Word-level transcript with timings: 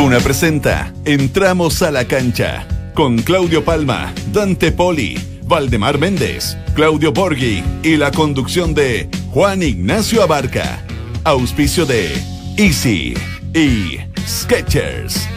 Duna 0.00 0.18
presenta 0.20 0.94
Entramos 1.04 1.82
a 1.82 1.90
la 1.90 2.06
cancha 2.06 2.66
con 2.94 3.18
Claudio 3.18 3.62
Palma, 3.62 4.14
Dante 4.32 4.72
Poli, 4.72 5.18
Valdemar 5.42 5.98
Méndez, 5.98 6.56
Claudio 6.74 7.12
Borghi 7.12 7.62
y 7.82 7.98
la 7.98 8.10
conducción 8.10 8.72
de 8.72 9.10
Juan 9.28 9.62
Ignacio 9.62 10.22
Abarca. 10.22 10.82
Auspicio 11.24 11.84
de 11.84 12.14
Easy 12.56 13.12
y 13.54 13.98
Sketchers. 14.26 15.28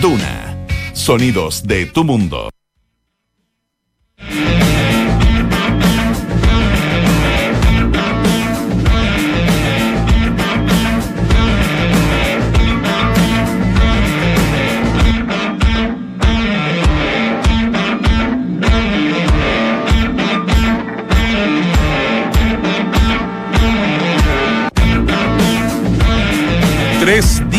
Duna. 0.00 0.56
Sonidos 0.92 1.64
de 1.64 1.86
tu 1.86 2.04
mundo. 2.04 2.55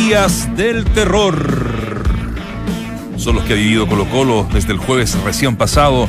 Días 0.08 0.56
del 0.56 0.86
terror. 0.86 1.36
Son 3.18 3.36
los 3.36 3.44
que 3.44 3.52
ha 3.52 3.56
vivido 3.58 3.88
Colo 3.88 4.06
Colo 4.06 4.48
desde 4.54 4.72
el 4.72 4.78
jueves 4.78 5.22
recién 5.26 5.58
pasado, 5.58 6.08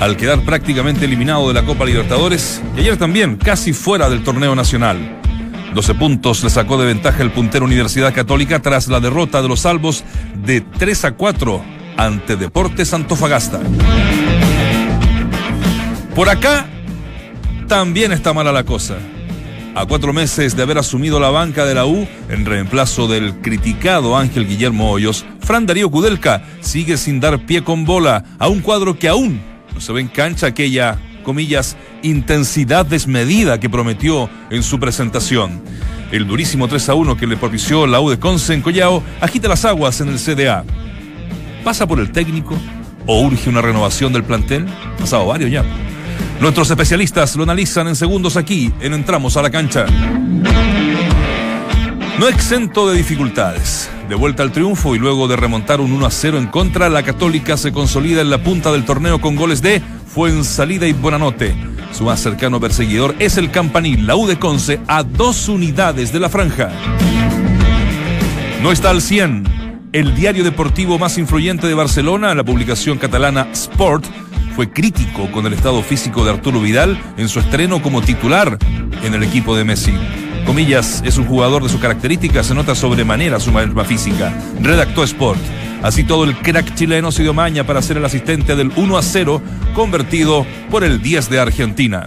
al 0.00 0.16
quedar 0.16 0.40
prácticamente 0.46 1.04
eliminado 1.04 1.48
de 1.48 1.52
la 1.52 1.62
Copa 1.62 1.84
Libertadores 1.84 2.62
y 2.74 2.80
ayer 2.80 2.96
también 2.96 3.36
casi 3.36 3.74
fuera 3.74 4.08
del 4.08 4.24
torneo 4.24 4.54
nacional. 4.54 5.20
12 5.74 5.94
puntos 5.94 6.42
le 6.42 6.48
sacó 6.48 6.78
de 6.78 6.86
ventaja 6.86 7.22
el 7.22 7.32
puntero 7.32 7.66
Universidad 7.66 8.14
Católica 8.14 8.62
tras 8.62 8.88
la 8.88 9.00
derrota 9.00 9.42
de 9.42 9.48
los 9.48 9.60
salvos 9.60 10.04
de 10.42 10.62
3 10.62 11.04
a 11.04 11.12
4 11.12 11.62
ante 11.98 12.36
Deportes 12.36 12.94
Antofagasta. 12.94 13.60
Por 16.14 16.30
acá 16.30 16.66
también 17.68 18.10
está 18.12 18.32
mala 18.32 18.52
la 18.52 18.64
cosa. 18.64 18.96
A 19.76 19.86
cuatro 19.86 20.12
meses 20.12 20.54
de 20.54 20.62
haber 20.62 20.78
asumido 20.78 21.18
la 21.18 21.30
banca 21.30 21.64
de 21.64 21.74
la 21.74 21.84
U, 21.84 22.06
en 22.28 22.46
reemplazo 22.46 23.08
del 23.08 23.40
criticado 23.40 24.16
Ángel 24.16 24.46
Guillermo 24.46 24.92
Hoyos, 24.92 25.26
Fran 25.40 25.66
Darío 25.66 25.90
Kudelka 25.90 26.44
sigue 26.60 26.96
sin 26.96 27.18
dar 27.18 27.44
pie 27.44 27.64
con 27.64 27.84
bola 27.84 28.22
a 28.38 28.46
un 28.46 28.60
cuadro 28.60 28.96
que 28.96 29.08
aún 29.08 29.42
no 29.74 29.80
se 29.80 29.92
ve 29.92 30.00
en 30.00 30.06
cancha 30.06 30.46
aquella, 30.46 31.00
comillas, 31.24 31.76
intensidad 32.04 32.86
desmedida 32.86 33.58
que 33.58 33.68
prometió 33.68 34.30
en 34.50 34.62
su 34.62 34.78
presentación. 34.78 35.60
El 36.12 36.28
durísimo 36.28 36.68
3 36.68 36.90
a 36.90 36.94
1 36.94 37.16
que 37.16 37.26
le 37.26 37.36
propició 37.36 37.88
la 37.88 38.00
U 38.00 38.10
de 38.10 38.20
Conce 38.20 38.54
en 38.54 38.62
Collao 38.62 39.02
agita 39.20 39.48
las 39.48 39.64
aguas 39.64 40.00
en 40.00 40.08
el 40.08 40.20
CDA. 40.20 40.64
¿Pasa 41.64 41.84
por 41.84 41.98
el 41.98 42.12
técnico 42.12 42.56
o 43.06 43.22
urge 43.22 43.50
una 43.50 43.60
renovación 43.60 44.12
del 44.12 44.22
plantel? 44.22 44.66
Pasado 45.00 45.26
varios 45.26 45.50
ya. 45.50 45.64
Nuestros 46.40 46.70
especialistas 46.70 47.36
lo 47.36 47.44
analizan 47.44 47.88
en 47.88 47.96
segundos 47.96 48.36
aquí, 48.36 48.72
en 48.80 48.94
Entramos 48.94 49.36
a 49.36 49.42
la 49.42 49.50
Cancha. 49.50 49.86
No 52.18 52.28
exento 52.28 52.88
de 52.88 52.96
dificultades. 52.96 53.90
De 54.08 54.14
vuelta 54.14 54.42
al 54.42 54.52
triunfo 54.52 54.94
y 54.94 54.98
luego 54.98 55.26
de 55.26 55.36
remontar 55.36 55.80
un 55.80 55.92
1 55.92 56.06
a 56.06 56.10
0 56.10 56.38
en 56.38 56.46
contra, 56.46 56.88
la 56.88 57.02
Católica 57.02 57.56
se 57.56 57.72
consolida 57.72 58.20
en 58.20 58.30
la 58.30 58.42
punta 58.42 58.70
del 58.70 58.84
torneo 58.84 59.20
con 59.20 59.34
goles 59.34 59.62
de 59.62 59.82
Fuensalida 60.06 60.86
y 60.86 60.92
Buenanote. 60.92 61.56
Su 61.92 62.04
más 62.04 62.20
cercano 62.20 62.60
perseguidor 62.60 63.14
es 63.18 63.36
el 63.36 63.50
Campanil, 63.50 64.06
la 64.06 64.16
U 64.16 64.26
de 64.26 64.38
Conce, 64.38 64.80
a 64.86 65.02
dos 65.02 65.48
unidades 65.48 66.12
de 66.12 66.20
la 66.20 66.28
franja. 66.28 66.70
No 68.62 68.70
está 68.70 68.90
al 68.90 69.02
100. 69.02 69.44
El 69.92 70.14
diario 70.14 70.44
deportivo 70.44 70.98
más 70.98 71.18
influyente 71.18 71.66
de 71.66 71.74
Barcelona, 71.74 72.34
la 72.34 72.44
publicación 72.44 72.98
catalana 72.98 73.48
Sport, 73.52 74.04
fue 74.54 74.70
crítico 74.70 75.30
con 75.32 75.46
el 75.46 75.52
estado 75.52 75.82
físico 75.82 76.24
de 76.24 76.30
Arturo 76.30 76.60
Vidal 76.60 77.00
en 77.16 77.28
su 77.28 77.40
estreno 77.40 77.82
como 77.82 78.02
titular 78.02 78.56
en 79.02 79.14
el 79.14 79.22
equipo 79.22 79.56
de 79.56 79.64
Messi. 79.64 79.92
Comillas, 80.46 81.02
es 81.04 81.16
un 81.18 81.26
jugador 81.26 81.62
de 81.62 81.68
sus 81.68 81.80
características, 81.80 82.46
se 82.46 82.54
nota 82.54 82.74
sobremanera 82.74 83.40
su 83.40 83.50
misma 83.50 83.84
física. 83.84 84.32
Redactó 84.60 85.02
Sport. 85.02 85.40
Así 85.82 86.04
todo 86.04 86.24
el 86.24 86.36
crack 86.36 86.74
chileno 86.74 87.10
se 87.10 87.22
dio 87.22 87.34
maña 87.34 87.64
para 87.64 87.82
ser 87.82 87.96
el 87.96 88.04
asistente 88.04 88.54
del 88.54 88.70
1 88.76 88.96
a 88.96 89.02
0, 89.02 89.42
convertido 89.74 90.46
por 90.70 90.84
el 90.84 91.02
10 91.02 91.30
de 91.30 91.40
Argentina. 91.40 92.06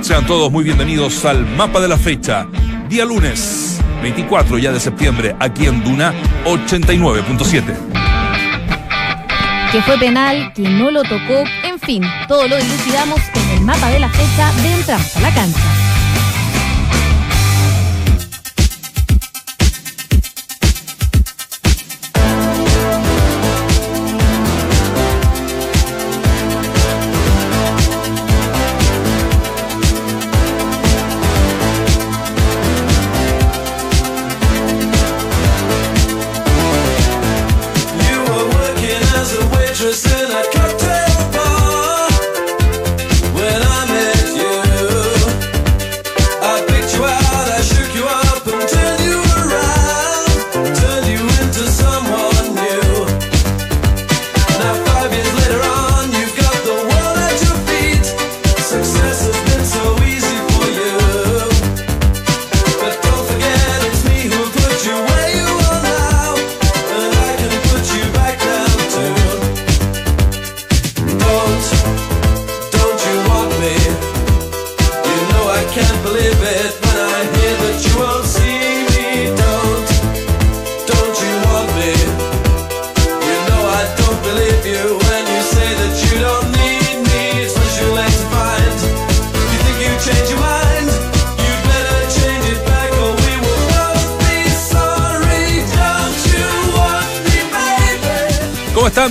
Sean 0.00 0.26
todos 0.26 0.50
muy 0.50 0.64
bienvenidos 0.64 1.24
al 1.24 1.46
mapa 1.56 1.80
de 1.80 1.88
la 1.88 1.96
fecha. 1.96 2.46
Día 2.88 3.04
lunes, 3.04 3.80
24 4.02 4.58
ya 4.58 4.72
de 4.72 4.80
septiembre, 4.80 5.36
aquí 5.38 5.66
en 5.66 5.82
Duna 5.82 6.12
89.7 6.44 8.13
que 9.74 9.82
fue 9.82 9.98
penal, 9.98 10.52
que 10.54 10.62
no 10.62 10.92
lo 10.92 11.02
tocó, 11.02 11.42
en 11.64 11.80
fin, 11.80 12.00
todo 12.28 12.46
lo 12.46 12.56
dilucidamos 12.56 13.18
en 13.34 13.58
el 13.58 13.60
mapa 13.62 13.88
de 13.88 13.98
la 13.98 14.08
fecha 14.08 14.52
de 14.62 14.72
Entramos 14.72 15.16
a 15.16 15.20
la 15.20 15.34
Cancha. 15.34 15.83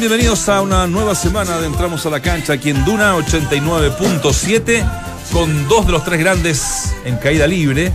Bienvenidos 0.04 0.50
a 0.50 0.62
una 0.62 0.86
nueva 0.86 1.16
semana 1.16 1.60
de 1.60 1.68
Entramos 1.68 2.06
a 2.06 2.10
la 2.10 2.22
Cancha 2.22 2.52
aquí 2.52 2.72
en 2.72 2.84
Duna 2.84 3.16
89.7 3.16 4.86
con 5.32 5.70
dos 5.70 5.86
de 5.86 5.94
los 5.94 6.04
tres 6.04 6.20
grandes 6.20 6.94
en 7.06 7.16
caída 7.16 7.48
libre. 7.48 7.94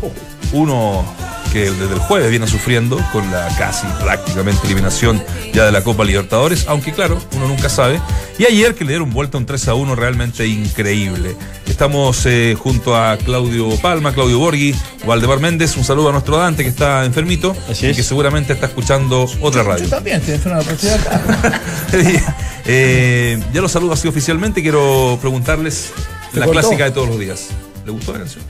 Uno 0.53 1.05
que 1.53 1.71
desde 1.71 1.93
el 1.93 1.99
jueves 1.99 2.31
viene 2.31 2.47
sufriendo 2.47 2.99
con 3.13 3.31
la 3.31 3.55
casi 3.59 3.87
prácticamente 4.03 4.65
eliminación 4.65 5.23
ya 5.53 5.67
de 5.67 5.73
la 5.73 5.85
Copa 5.85 6.03
Libertadores, 6.03 6.65
aunque 6.67 6.93
claro, 6.93 7.19
uno 7.37 7.47
nunca 7.47 7.69
sabe. 7.69 8.01
Y 8.39 8.47
ayer 8.47 8.75
que 8.75 8.85
le 8.85 8.93
dieron 8.93 9.11
vuelta 9.11 9.37
un 9.37 9.45
3 9.45 9.69
a 9.69 9.75
1 9.75 9.95
realmente 9.95 10.47
increíble. 10.47 11.37
Estamos 11.79 12.27
eh, 12.27 12.57
junto 12.59 12.97
a 12.97 13.17
Claudio 13.19 13.71
Palma, 13.81 14.13
Claudio 14.13 14.41
Borghi, 14.41 14.75
Valdemar 15.07 15.39
Méndez. 15.39 15.77
Un 15.77 15.85
saludo 15.85 16.09
a 16.09 16.13
nuestro 16.13 16.37
Dante 16.37 16.65
que 16.65 16.71
está 16.71 17.05
enfermito 17.05 17.57
y 17.71 17.95
que 17.95 18.03
seguramente 18.03 18.53
está 18.53 18.67
escuchando 18.67 19.31
otra 19.41 19.63
radio. 19.63 19.85
Yo 19.85 19.91
también 19.91 20.17
estoy 20.17 20.35
enfermo, 20.35 20.61
pero 20.67 20.95
acá. 20.97 21.61
eh, 22.67 23.41
ya 23.53 23.61
los 23.61 23.71
saludo 23.71 23.93
así 23.93 24.09
oficialmente. 24.09 24.61
Quiero 24.61 25.19
preguntarles 25.21 25.93
la 26.33 26.49
clásica 26.49 26.83
de 26.87 26.91
todos 26.91 27.11
los 27.11 27.21
días. 27.21 27.47
¿Le 27.87 27.93
gustó 27.93 28.13
la 28.13 28.19
canción? 28.19 28.45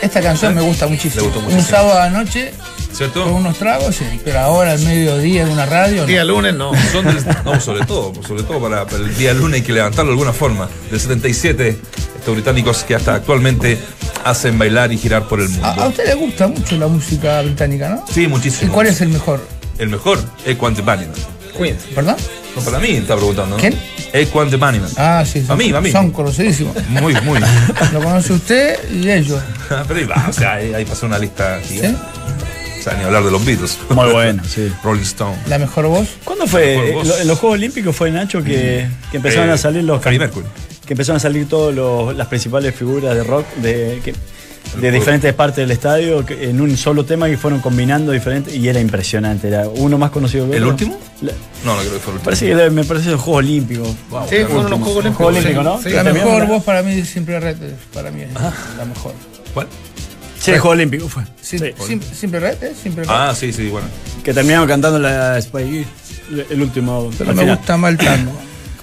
Esta 0.00 0.20
canción 0.20 0.54
me 0.54 0.60
gusta 0.60 0.86
muchísimo. 0.86 1.22
Le 1.22 1.22
gustó 1.22 1.40
muchísimo. 1.40 1.64
Un 1.64 1.68
sábado 1.68 2.00
a 2.00 2.10
noche 2.10 2.54
¿Cierto? 2.92 3.24
con 3.24 3.32
unos 3.32 3.58
tragos, 3.58 3.96
sí, 3.96 4.04
pero 4.24 4.38
ahora 4.38 4.70
al 4.70 4.80
mediodía 4.82 5.42
en 5.42 5.48
una 5.48 5.66
radio. 5.66 6.02
no. 6.02 6.06
Día 6.06 6.24
lunes 6.24 6.54
no. 6.54 6.70
Son 6.92 7.04
del- 7.04 7.26
no, 7.44 7.60
sobre 7.60 7.84
todo, 7.84 8.12
sobre 8.24 8.44
todo 8.44 8.60
para, 8.60 8.86
para 8.86 8.98
el 9.02 9.16
día 9.16 9.34
lunes 9.34 9.62
hay 9.62 9.66
que 9.66 9.72
levantarlo 9.72 10.12
de 10.12 10.12
alguna 10.12 10.32
forma. 10.32 10.68
Del 10.92 11.00
77, 11.00 11.76
británicos 12.34 12.84
que 12.84 12.94
hasta 12.94 13.14
actualmente 13.14 13.78
hacen 14.24 14.58
bailar 14.58 14.92
y 14.92 14.98
girar 14.98 15.28
por 15.28 15.40
el 15.40 15.48
mundo. 15.48 15.66
A, 15.66 15.72
a 15.84 15.88
usted 15.88 16.06
le 16.06 16.14
gusta 16.14 16.48
mucho 16.48 16.76
la 16.76 16.86
música 16.88 17.42
británica, 17.42 17.88
¿no? 17.88 18.04
Sí, 18.12 18.24
¿Y 18.24 18.26
muchísimo. 18.28 18.72
cuál 18.72 18.86
es 18.88 19.00
el 19.00 19.08
mejor? 19.08 19.40
El 19.78 19.88
mejor 19.90 20.18
es 20.44 20.56
Quante 20.56 20.82
Banniman. 20.82 21.14
Queens. 21.56 21.82
¿Perdón? 21.94 22.16
No, 22.54 22.62
para 22.62 22.78
mí 22.78 22.90
está 22.90 23.14
preguntando. 23.16 23.56
¿no? 23.56 23.60
¿Quién? 23.60 23.74
Es 24.12 24.28
Quante 24.28 24.56
Banniman. 24.56 24.90
Ah, 24.96 25.24
sí, 25.26 25.40
sí. 25.40 25.46
A 25.50 25.56
mí, 25.56 25.70
a 25.72 25.80
mí. 25.80 25.90
Son 25.90 26.10
conocidísimos. 26.10 26.74
Muy, 26.88 27.14
muy. 27.22 27.38
Lo 27.92 28.00
conoce 28.00 28.32
usted 28.32 28.78
y 28.90 29.10
ellos. 29.10 29.40
Pero 29.88 30.00
ahí 30.00 30.06
va, 30.06 30.26
o 30.28 30.32
sea, 30.32 30.54
ahí, 30.54 30.72
ahí 30.74 30.84
pasó 30.84 31.06
una 31.06 31.18
lista 31.18 31.60
¿Sí? 31.62 31.74
gigante. 31.74 32.00
O 32.78 32.82
sea, 32.88 32.94
ni 32.98 33.04
hablar 33.04 33.24
de 33.24 33.30
los 33.32 33.44
Beatles. 33.44 33.78
Muy 33.90 34.10
bueno, 34.12 34.42
sí. 34.48 34.72
Rolling 34.84 35.02
Stone. 35.02 35.36
La 35.48 35.58
mejor 35.58 35.86
voz. 35.86 36.08
¿Cuándo 36.24 36.46
fue? 36.46 36.76
Mejor 36.78 37.04
voz. 37.04 37.24
los 37.26 37.38
Juegos 37.38 37.58
Olímpicos 37.58 37.96
fue 37.96 38.10
Nacho 38.10 38.42
que, 38.44 38.86
que 39.10 39.16
empezaron 39.16 39.48
Eh, 39.50 39.52
a 39.52 39.58
salir 39.58 39.82
los 39.84 40.00
Freddie 40.00 40.18
Mercury. 40.20 40.46
Que 40.86 40.94
empezaron 40.94 41.16
a 41.16 41.20
salir 41.20 41.48
todas 41.48 42.16
las 42.16 42.26
principales 42.28 42.74
figuras 42.74 43.14
de 43.14 43.24
rock 43.24 43.46
de, 43.56 44.00
que- 44.04 44.12
de 44.12 44.80
juego. 44.80 44.94
diferentes 44.94 45.32
partes 45.34 45.56
del 45.58 45.70
estadio 45.70 46.24
que- 46.26 46.50
en 46.50 46.60
un 46.60 46.76
solo 46.76 47.04
tema 47.04 47.28
que 47.28 47.36
fueron 47.38 47.60
combinando 47.60 48.12
diferentes 48.12 48.54
y 48.54 48.68
era 48.68 48.80
impresionante. 48.80 49.48
Era 49.48 49.68
uno 49.68 49.96
más 49.98 50.10
conocido 50.10 50.48
que 50.50 50.56
¿El 50.56 50.62
otro. 50.64 50.72
último? 50.86 50.98
La- 51.22 51.32
No, 51.64 51.74
no 51.74 51.80
creo 51.80 51.92
que 51.94 51.98
fue 51.98 52.12
el 52.12 52.16
último. 52.18 52.24
parece 52.24 52.46
que 52.46 52.70
me 52.70 52.84
parece 52.84 53.10
los 53.10 53.20
Juegos 53.20 53.38
Olímpicos. 53.44 53.88
Wow, 54.10 54.26
Sí, 54.28 54.36
el 54.36 54.46
fueron 54.46 54.70
los. 54.70 54.80
Juegos 54.80 54.96
Olímpicos. 54.98 55.16
Juegos 55.16 55.36
Olímpicos, 55.36 55.64
¿no? 55.64 55.82
Sí. 55.82 55.90
La 55.90 56.04
También 56.04 56.26
mejor 56.26 56.46
voz 56.46 56.62
para 56.64 56.82
mí 56.82 57.02
Simple 57.04 57.40
Red. 57.40 57.62
es- 57.62 57.72
Para 57.92 58.10
mí 58.10 58.22
es 58.22 58.28
la 58.32 58.84
mejor. 58.84 59.12
¿Cuál? 59.54 59.66
Sí, 60.38 60.50
Juegos 60.52 60.70
Olímpicos 60.72 61.12
fue. 61.12 61.22
Sim- 61.40 61.58
Sí. 61.60 61.72
Sim- 61.86 62.02
Simple 62.02 62.40
Red, 62.40 62.62
¿eh? 62.62 62.72
Simple 62.80 63.04
Red. 63.04 63.10
Ah, 63.12 63.34
sí, 63.36 63.52
sí, 63.52 63.68
bueno. 63.68 63.86
Que 64.22 64.34
terminaron 64.34 64.68
cantando 64.68 64.98
la 64.98 65.40
Spy 65.40 65.86
el 66.50 66.60
último. 66.62 67.10
Pero 67.16 67.32
me 67.34 67.40
final. 67.42 67.56
gusta 67.56 67.76
más 67.76 67.92
el 67.92 67.98
tango. 67.98 68.32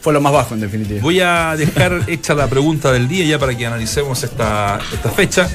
Fue 0.04 0.12
lo 0.12 0.20
más 0.20 0.34
bajo 0.34 0.54
en 0.54 0.60
definitiva. 0.60 1.00
Voy 1.02 1.22
a 1.22 1.56
dejar 1.56 2.04
hecha 2.08 2.34
la 2.34 2.48
pregunta 2.48 2.92
del 2.92 3.08
día 3.08 3.24
ya 3.26 3.40
para 3.40 3.56
que 3.56 3.66
analicemos 3.66 4.22
esta, 4.22 4.78
esta 4.94 5.10
fecha. 5.10 5.50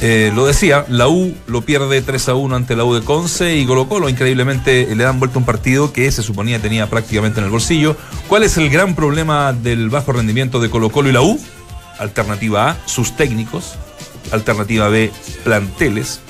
Eh, 0.00 0.32
lo 0.34 0.46
decía, 0.46 0.86
la 0.88 1.06
U 1.06 1.34
lo 1.46 1.60
pierde 1.60 2.00
3 2.00 2.30
a 2.30 2.34
1 2.34 2.56
ante 2.56 2.74
la 2.74 2.84
U 2.84 2.94
de 2.94 3.02
Conce 3.02 3.56
y 3.56 3.66
Colo 3.66 3.88
Colo 3.88 4.08
increíblemente 4.08 4.96
le 4.96 5.04
dan 5.04 5.20
vuelta 5.20 5.38
un 5.38 5.44
partido 5.44 5.92
que 5.92 6.10
se 6.10 6.22
suponía 6.22 6.58
tenía 6.60 6.88
prácticamente 6.88 7.40
en 7.40 7.44
el 7.44 7.52
bolsillo. 7.52 7.94
¿Cuál 8.26 8.42
es 8.42 8.56
el 8.56 8.70
gran 8.70 8.94
problema 8.94 9.52
del 9.52 9.90
bajo 9.90 10.12
rendimiento 10.12 10.58
de 10.58 10.70
Colo 10.70 10.88
Colo 10.90 11.10
y 11.10 11.12
la 11.12 11.20
U? 11.20 11.38
Alternativa 11.98 12.70
A, 12.70 12.76
sus 12.86 13.16
técnicos. 13.16 13.74
Alternativa 14.32 14.88
B, 14.88 15.12
planteles. 15.44 16.20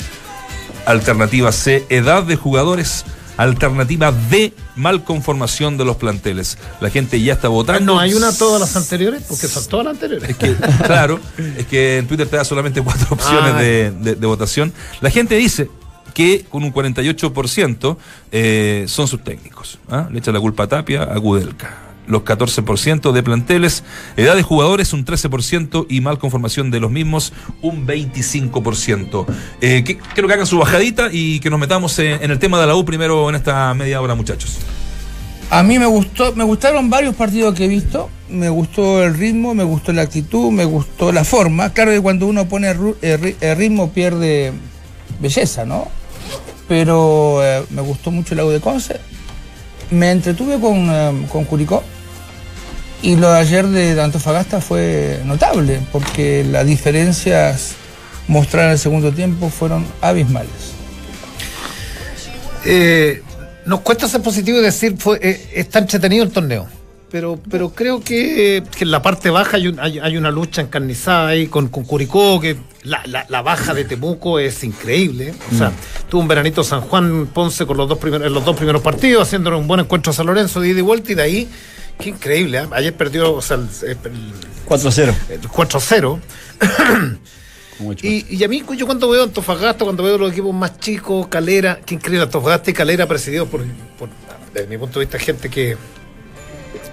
Alternativa 0.87 1.53
C, 1.53 1.87
edad 1.89 2.25
de 2.25 2.35
jugadores. 2.35 3.05
Alternativa 3.37 4.12
D, 4.12 4.52
mal 4.76 5.05
conformación 5.05 5.76
de 5.79 5.84
los 5.84 5.96
planteles. 5.96 6.58
La 6.81 6.90
gente 6.90 7.20
ya 7.20 7.32
está 7.34 7.49
votando. 7.49 7.94
No, 7.94 7.99
hay 7.99 8.14
una 8.14 8.32
todas 8.32 8.61
las 8.61 8.76
anteriores, 8.76 9.23
porque 9.29 9.49
son 9.49 9.67
todas 9.67 9.87
las 9.87 9.94
anteriores. 9.94 10.29
Es 10.31 10.37
que, 10.37 10.55
claro, 10.84 11.19
es 11.58 11.67
que 11.67 11.99
en 11.99 12.06
Twitter 12.06 12.29
te 12.29 12.37
da 12.37 12.44
solamente 12.44 12.81
cuatro 12.82 13.06
opciones 13.11 13.52
Ah. 13.55 13.58
de, 13.61 13.90
de- 13.90 14.14
de 14.17 14.26
votación. 14.26 14.73
La 15.00 15.11
gente 15.11 15.34
dice 15.37 15.69
que 16.14 16.44
con 16.50 16.62
un 16.62 16.73
48% 16.75 17.96
eh, 18.32 18.84
son 18.87 19.08
sus 19.08 19.25
técnicos. 19.25 19.79
¿ah? 19.90 20.08
Le 20.11 20.19
echa 20.19 20.31
la 20.31 20.40
culpa 20.40 20.64
a 20.64 20.67
Tapia, 20.69 21.02
a 21.05 21.17
Gudelka. 21.17 21.75
Los 22.07 22.23
14% 22.23 23.13
de 23.13 23.23
planteles, 23.23 23.85
edad 24.17 24.35
de 24.35 24.43
jugadores 24.43 24.93
un 24.93 25.05
13% 25.05 25.87
y 25.89 26.01
mal 26.01 26.19
conformación 26.19 26.71
de 26.71 26.81
los 26.81 26.91
mismos 26.91 27.33
un 27.61 27.87
25%. 27.87 29.25
Eh, 29.61 29.85
que- 29.85 29.99
que 29.99 30.21
hagan 30.33 30.47
su 30.47 30.59
bajadita 30.59 31.11
y 31.13 31.39
que 31.41 31.49
nos 31.51 31.61
metamos 31.61 31.97
en, 32.01 32.29
el 32.31 32.39
tema 32.39 32.61
de 32.61 32.67
la 32.67 32.75
U 32.75 32.85
primero 32.85 33.29
en 33.29 33.37
esta 33.37 33.73
media 33.75 34.01
hora, 34.01 34.15
muchachos. 34.15 34.59
A 35.51 35.63
mí 35.63 35.79
me 35.79 35.87
gustó, 35.87 36.35
me 36.35 36.45
gustaron 36.45 36.89
varios 36.91 37.15
partidos 37.15 37.55
que 37.55 37.67
he 37.67 37.69
visto. 37.69 38.09
Me 38.31 38.49
gustó 38.49 39.05
el 39.05 39.15
ritmo, 39.15 39.55
me 39.55 39.65
gustó 39.65 39.93
la 39.93 40.03
actitud, 40.03 40.51
me 40.51 40.65
gustó 40.65 41.13
la 41.13 41.25
forma. 41.25 41.71
Claro 41.75 41.91
que 41.93 42.01
cuando 42.01 42.27
uno 42.27 42.49
pone 42.49 42.71
el 42.71 42.79
ri- 42.79 43.37
el 43.41 43.57
ritmo 43.59 43.91
pierde 43.93 44.53
belleza, 45.21 45.67
¿no? 45.67 45.89
Pero 46.69 47.41
eh, 47.45 47.63
me 47.71 47.83
gustó 47.83 48.11
mucho 48.11 48.33
el 48.33 48.39
lago 48.39 48.51
de 48.51 48.61
Conce. 48.61 48.99
Me 49.91 50.11
entretuve 50.11 50.59
con, 50.59 50.89
eh, 50.91 51.27
con 51.31 51.45
Curicó. 51.45 51.83
Y 53.03 53.17
lo 53.17 53.31
de 53.33 53.39
ayer 53.39 53.67
de 53.67 54.01
Antofagasta 54.01 54.61
fue 54.61 55.21
notable, 55.25 55.81
porque 55.91 56.45
las 56.49 56.65
diferencias 56.65 57.73
mostradas 58.29 58.67
en 58.69 58.73
el 58.73 58.79
segundo 58.79 59.13
tiempo 59.13 59.51
fueron 59.51 59.85
abismales. 60.01 60.73
Eh, 62.65 63.23
nos 63.67 63.81
cuesta 63.81 64.09
ser 64.09 64.23
positivo 64.23 64.59
y 64.59 64.63
decir 64.63 64.95
fue, 64.99 65.19
eh, 65.21 65.49
está 65.55 65.81
entretenido 65.81 66.25
el 66.25 66.31
torneo. 66.31 66.69
Pero, 67.11 67.39
pero 67.51 67.71
creo 67.75 68.01
que, 68.01 68.63
que 68.75 68.85
en 68.85 68.91
la 68.91 69.03
parte 69.03 69.29
baja 69.29 69.59
hay, 69.59 69.67
un- 69.69 69.79
hay- 69.81 69.99
hay 69.99 70.17
una 70.17 70.31
lucha 70.31 70.63
encarnizada 70.63 71.29
ahí 71.29 71.47
con, 71.47 71.69
con 71.69 71.85
Curicó, 71.85 72.41
que 72.41 72.57
la, 72.85 73.03
la- 73.05 73.27
la 73.29 73.43
baja 73.43 73.75
de 73.75 73.85
Temuco 73.85 74.39
es 74.39 74.65
increíble. 74.65 75.35
O 75.53 75.59
sea, 75.59 75.73
tuvo 76.09 76.23
un 76.23 76.29
veranito 76.29 76.65
San 76.65 76.81
Juan 76.81 77.27
Ponce 77.27 77.67
con 77.67 77.77
los 77.77 77.87
dos 77.89 77.99
primeros, 77.99 78.27
en 78.27 78.33
los 78.33 78.45
dos 78.45 78.57
primeros 78.57 78.81
partidos, 78.81 79.25
haciéndole 79.29 79.57
un 79.57 79.67
buen 79.67 79.81
encuentro 79.81 80.11
a 80.11 80.15
San 80.15 80.25
Lorenzo 80.27 80.61
de 80.61 80.69
ida 80.71 80.79
y 80.79 80.83
vuelta, 80.83 81.13
y 81.13 81.15
de 81.17 81.23
ahí, 81.23 81.49
qué 81.99 82.11
increíble. 82.11 82.59
¿eh? 82.59 82.67
Ayer 82.73 82.94
perdió 82.97 83.33
o 83.35 83.43
sea, 83.43 83.56
el, 83.56 83.69
el- 83.89 84.33
4-0. 84.67 85.15
el 85.31 85.41
4-0. 85.43 86.21
con 87.79 87.87
ocho. 87.89 88.06
Y, 88.06 88.27
y 88.31 88.44
a 88.44 88.49
mí, 88.49 88.62
yo 88.77 88.87
cuando 88.87 89.09
veo 89.11 89.25
Antofagasta, 89.25 89.85
cuando 89.85 90.03
veo 90.03 90.19
los 90.19 90.33
equipos 90.33 90.55
más 90.55 90.79
chicos, 90.79 91.27
Calera, 91.29 91.81
qué 91.85 91.94
increíble, 91.97 92.25
Antofagasta 92.25 92.71
y 92.71 92.75
Calera 92.75 93.06
presididos 93.06 93.49
por, 93.49 93.62
por, 93.99 94.09
desde 94.55 94.67
mi 94.69 94.79
punto 94.79 94.99
de 95.00 95.06
vista, 95.06 95.19
gente 95.19 95.49
que, 95.49 95.77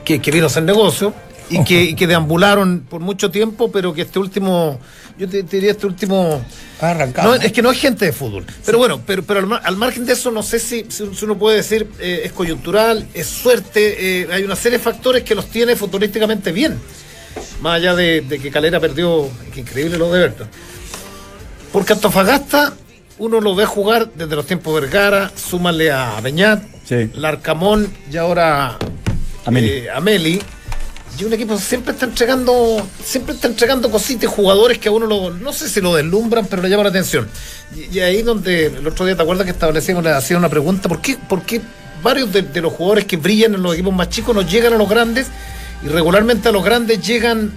que, 0.04 0.20
que 0.22 0.32
vino 0.32 0.46
a 0.46 0.48
hacer 0.48 0.64
negocio 0.64 1.14
y 1.50 1.64
que, 1.64 1.82
y 1.84 1.96
que 1.96 2.08
deambularon 2.08 2.86
por 2.90 3.02
mucho 3.02 3.32
tiempo, 3.32 3.72
pero 3.72 3.94
que 3.94 4.04
este 4.04 4.20
último, 4.20 4.80
yo 5.18 5.28
te, 5.28 5.44
te 5.44 5.58
diría 5.58 5.72
este 5.72 5.88
último... 5.88 6.42
Ha 6.82 6.92
arrancado. 6.92 7.30
No, 7.30 7.36
es 7.42 7.52
que 7.52 7.62
no 7.62 7.72
es 7.72 7.80
gente 7.80 8.06
de 8.06 8.14
fútbol. 8.14 8.46
Pero 8.66 8.78
bueno, 8.78 9.02
pero, 9.06 9.24
pero 9.24 9.40
al, 9.42 9.48
mar- 9.48 9.62
al 9.64 9.76
margen 9.76 10.06
de 10.06 10.14
eso, 10.14 10.32
no 10.32 10.44
sé 10.44 10.60
si, 10.60 10.86
uno 11.24 11.38
puede 11.38 11.58
decir 11.58 11.88
eh, 12.00 12.22
es 12.26 12.32
coyuntural, 12.32 13.06
es 13.14 13.28
suerte, 13.28 14.22
eh, 14.22 14.28
hay 14.32 14.44
una 14.44 14.56
serie 14.56 14.78
de 14.78 14.84
factores 14.84 15.24
que 15.24 15.36
los 15.36 15.48
tiene 15.48 15.76
futbolísticamente 15.76 16.52
bien. 16.52 16.78
Más 17.62 17.76
allá 17.78 17.96
de, 17.96 18.22
de 18.22 18.40
que 18.40 18.50
Calera 18.52 18.80
perdió, 18.80 19.30
que 19.54 19.62
increíble 19.62 19.98
lo 19.98 20.12
de 20.12 20.20
Everton. 20.20 20.48
Porque 21.74 21.94
Antofagasta, 21.94 22.74
uno 23.18 23.42
lo 23.42 23.54
ve 23.56 23.66
jugar 23.66 24.10
desde 24.16 24.36
los 24.36 24.46
tiempos 24.46 24.74
Vergara, 24.80 25.32
súmale 25.36 25.92
a 25.92 26.20
Beñat, 26.22 26.64
Sí. 26.86 27.10
Larcamón 27.14 27.88
y 28.12 28.18
ahora 28.18 28.78
Ameli. 29.46 29.70
eh, 29.70 29.90
Ameli. 29.94 30.42
Y 31.20 31.26
un 31.26 31.34
equipo 31.34 31.58
siempre 31.58 31.92
está 31.92 32.06
entregando, 32.06 32.88
siempre 33.04 33.36
está 33.36 33.48
entregando 33.48 33.92
cositas, 33.92 34.30
jugadores 34.30 34.78
que 34.78 34.88
a 34.88 34.92
uno 34.94 35.06
lo, 35.06 35.32
no 35.32 35.52
sé 35.52 35.68
si 35.68 35.82
lo 35.82 35.94
deslumbran, 35.94 36.46
pero 36.46 36.62
le 36.62 36.70
llaman 36.70 36.86
la 36.86 36.92
atención. 36.92 37.28
Y, 37.76 37.98
y 37.98 38.00
ahí 38.00 38.22
donde 38.22 38.68
el 38.68 38.88
otro 38.88 39.06
día 39.06 39.18
te 39.18 39.22
acuerdas 39.24 39.44
que 39.44 39.52
establecíamos, 39.52 40.02
le 40.04 40.12
hacía 40.12 40.38
una 40.38 40.48
pregunta, 40.48 40.88
¿por 40.88 41.02
qué, 41.02 41.18
por 41.18 41.42
qué 41.44 41.60
varios 42.02 42.32
de, 42.32 42.44
de 42.44 42.62
los 42.62 42.72
jugadores 42.72 43.04
que 43.04 43.18
brillan 43.18 43.54
en 43.56 43.62
los 43.62 43.74
equipos 43.74 43.94
más 43.94 44.08
chicos 44.08 44.34
no 44.34 44.44
llegan 44.44 44.72
a 44.74 44.78
los 44.78 44.88
grandes? 44.88 45.28
Y 45.84 45.90
regularmente 45.90 46.48
a 46.48 46.52
los 46.54 46.64
grandes 46.64 47.06
llegan, 47.06 47.52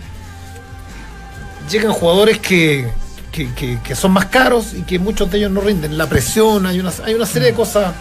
llegan 1.70 1.92
jugadores 1.92 2.38
que, 2.40 2.88
que, 3.30 3.52
que- 3.54 3.78
que 3.82 3.94
son 3.94 4.10
más 4.12 4.26
caros 4.26 4.74
y 4.74 4.82
que 4.82 4.98
muchos 4.98 5.30
de 5.30 5.38
ellos 5.38 5.52
no 5.52 5.60
rinden. 5.60 5.96
La 5.96 6.08
presión, 6.08 6.66
hay 6.66 6.80
una, 6.80 6.92
hay 7.04 7.14
una 7.14 7.26
serie 7.26 7.48
de 7.48 7.54
cosas 7.54 7.94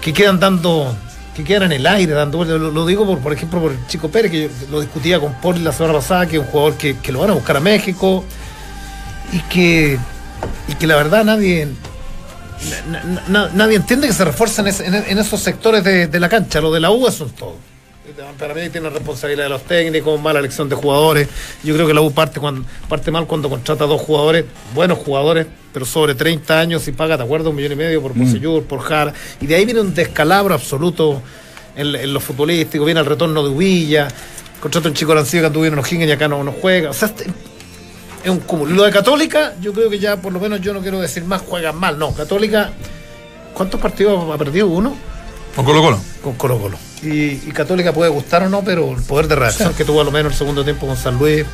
que 0.00 0.12
quedan 0.12 0.38
dando 0.38 0.96
que 1.36 1.44
quedan 1.44 1.64
en 1.64 1.72
el 1.72 1.86
aire 1.86 2.12
dando 2.14 2.44
lo, 2.44 2.58
lo 2.70 2.86
digo 2.86 3.04
por 3.06 3.18
por 3.18 3.32
ejemplo 3.32 3.60
por 3.60 3.72
Chico 3.88 4.08
Pérez 4.08 4.30
que 4.30 4.42
yo 4.44 4.48
lo 4.70 4.80
discutía 4.80 5.20
con 5.20 5.34
Poli 5.34 5.60
la 5.60 5.70
semana 5.72 5.94
pasada 5.98 6.26
que 6.26 6.36
es 6.36 6.42
un 6.42 6.48
jugador 6.48 6.74
que, 6.78 6.96
que 6.98 7.12
lo 7.12 7.20
van 7.20 7.30
a 7.30 7.34
buscar 7.34 7.56
a 7.58 7.60
México 7.60 8.24
y 9.32 9.40
que 9.40 9.98
y 10.68 10.74
que 10.74 10.86
la 10.86 10.96
verdad 10.96 11.24
nadie 11.24 11.68
na- 12.90 13.02
na- 13.04 13.22
na- 13.28 13.50
nadie 13.52 13.76
entiende 13.76 14.06
que 14.06 14.14
se 14.14 14.24
refuerzan 14.24 14.66
en, 14.66 14.94
en- 14.94 15.18
esos 15.18 15.40
sectores 15.40 15.84
de, 15.84 16.06
de 16.06 16.20
la 16.20 16.28
cancha. 16.28 16.60
Lo 16.60 16.72
de 16.72 16.80
la 16.80 16.90
U 16.90 17.06
es 17.06 17.20
un 17.20 17.30
para 18.38 18.54
mí 18.54 18.68
tiene 18.70 18.88
responsabilidad 18.90 19.44
de 19.44 19.48
los 19.50 19.62
técnicos, 19.62 20.20
mala 20.20 20.38
elección 20.38 20.68
de 20.68 20.76
jugadores. 20.76 21.28
Yo 21.62 21.74
creo 21.74 21.86
que 21.86 21.94
la 21.94 22.00
U 22.00 22.12
parte, 22.12 22.40
cuando, 22.40 22.66
parte 22.88 23.10
mal 23.10 23.26
cuando 23.26 23.48
contrata 23.48 23.84
dos 23.86 24.00
jugadores, 24.00 24.44
buenos 24.74 24.98
jugadores, 24.98 25.46
pero 25.72 25.84
sobre 25.84 26.14
30 26.14 26.58
años 26.58 26.86
y 26.88 26.92
paga, 26.92 27.16
¿te 27.16 27.22
acuerdas? 27.24 27.48
Un 27.50 27.56
millón 27.56 27.72
y 27.72 27.76
medio 27.76 28.00
por 28.02 28.12
Poseyur, 28.12 28.64
por 28.64 28.80
Jara. 28.80 29.12
Y 29.40 29.46
de 29.46 29.54
ahí 29.56 29.64
viene 29.64 29.80
un 29.80 29.94
descalabro 29.94 30.54
absoluto 30.54 31.20
en, 31.74 31.94
en 31.94 32.12
lo 32.14 32.20
futbolístico. 32.20 32.84
Viene 32.84 33.00
el 33.00 33.06
retorno 33.06 33.46
de 33.46 33.54
Villa, 33.54 34.08
contrata 34.60 34.88
un 34.88 34.94
chico 34.94 35.12
arancillo 35.12 35.42
que 35.42 35.46
anduvo 35.48 35.64
en 35.66 35.78
O'Higgins 35.78 36.06
y 36.08 36.12
acá 36.12 36.28
no, 36.28 36.42
no 36.44 36.52
juega. 36.52 36.90
O 36.90 36.94
sea, 36.94 37.08
este- 37.08 37.26
es 38.24 38.30
un 38.30 38.40
cúmulo. 38.40 38.74
Lo 38.74 38.82
de 38.84 38.90
Católica, 38.90 39.54
yo 39.60 39.72
creo 39.72 39.88
que 39.90 39.98
ya 39.98 40.16
por 40.20 40.32
lo 40.32 40.40
menos 40.40 40.60
yo 40.60 40.72
no 40.74 40.80
quiero 40.80 41.00
decir 41.00 41.24
más 41.24 41.42
juegan 41.42 41.76
mal. 41.76 41.98
No, 41.98 42.12
Católica, 42.12 42.70
¿cuántos 43.54 43.80
partidos 43.80 44.32
ha 44.32 44.38
perdido? 44.38 44.66
¿Uno? 44.68 44.96
Con 45.56 45.64
Colo 45.64 45.80
Colo. 45.82 45.98
con 46.22 46.34
Colo 46.34 46.58
Colo. 46.58 46.78
Y, 47.02 47.08
y 47.32 47.52
Católica 47.52 47.92
puede 47.92 48.10
gustar 48.10 48.42
o 48.42 48.48
no, 48.48 48.62
pero 48.62 48.92
el 48.94 49.02
poder 49.02 49.26
de 49.26 49.36
reacción 49.36 49.72
que 49.74 49.84
tuvo 49.84 50.00
a 50.00 50.04
lo 50.04 50.10
menos 50.10 50.32
el 50.32 50.38
segundo 50.38 50.62
tiempo 50.64 50.86
con 50.86 50.96
San 50.96 51.18
Luis 51.18 51.44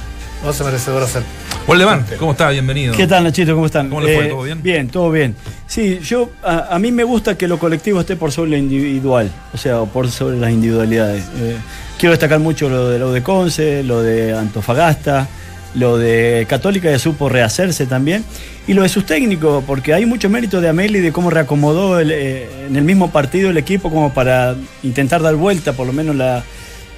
no 0.42 0.50
hace 0.50 0.64
merecedor 0.64 1.02
hacer. 1.02 1.22
Waldemar, 1.68 2.04
¿cómo 2.18 2.32
está? 2.32 2.50
Bienvenido. 2.50 2.94
¿Qué 2.96 3.06
tal, 3.06 3.22
Nachito? 3.22 3.54
¿Cómo 3.54 3.66
están? 3.66 3.86
Eh, 3.86 3.88
¿Cómo 3.90 4.00
le 4.00 4.14
fue? 4.16 4.26
¿Todo 4.26 4.42
bien? 4.42 4.60
Bien, 4.62 4.88
todo 4.88 5.10
bien. 5.12 5.36
Sí, 5.68 6.00
yo 6.02 6.30
a, 6.42 6.74
a 6.74 6.78
mí 6.80 6.90
me 6.90 7.04
gusta 7.04 7.38
que 7.38 7.46
lo 7.46 7.58
colectivo 7.60 8.00
esté 8.00 8.16
por 8.16 8.32
sobre 8.32 8.50
lo 8.50 8.56
individual, 8.56 9.30
o 9.54 9.56
sea, 9.56 9.80
por 9.84 10.10
sobre 10.10 10.36
las 10.38 10.50
individualidades. 10.50 11.24
Eh, 11.36 11.56
quiero 11.98 12.10
destacar 12.10 12.40
mucho 12.40 12.68
lo 12.68 12.88
de 12.88 12.98
lo 12.98 13.12
de 13.12 13.22
Conce, 13.22 13.84
lo 13.84 14.02
de 14.02 14.36
Antofagasta. 14.36 15.28
Lo 15.74 15.96
de 15.98 16.46
Católica 16.48 16.90
ya 16.90 16.98
supo 16.98 17.28
rehacerse 17.28 17.86
también. 17.86 18.24
Y 18.66 18.74
lo 18.74 18.82
de 18.82 18.88
sus 18.88 19.06
técnicos, 19.06 19.64
porque 19.66 19.92
hay 19.94 20.06
mucho 20.06 20.28
mérito 20.28 20.60
de 20.60 20.68
Ameli 20.68 21.00
de 21.00 21.12
cómo 21.12 21.30
reacomodó 21.30 21.98
el, 21.98 22.10
eh, 22.12 22.46
en 22.68 22.76
el 22.76 22.84
mismo 22.84 23.10
partido 23.10 23.50
el 23.50 23.56
equipo 23.56 23.90
como 23.90 24.12
para 24.14 24.54
intentar 24.82 25.20
dar 25.22 25.34
vuelta 25.34 25.72
por 25.72 25.86
lo 25.86 25.92
menos 25.92 26.14
la, 26.14 26.44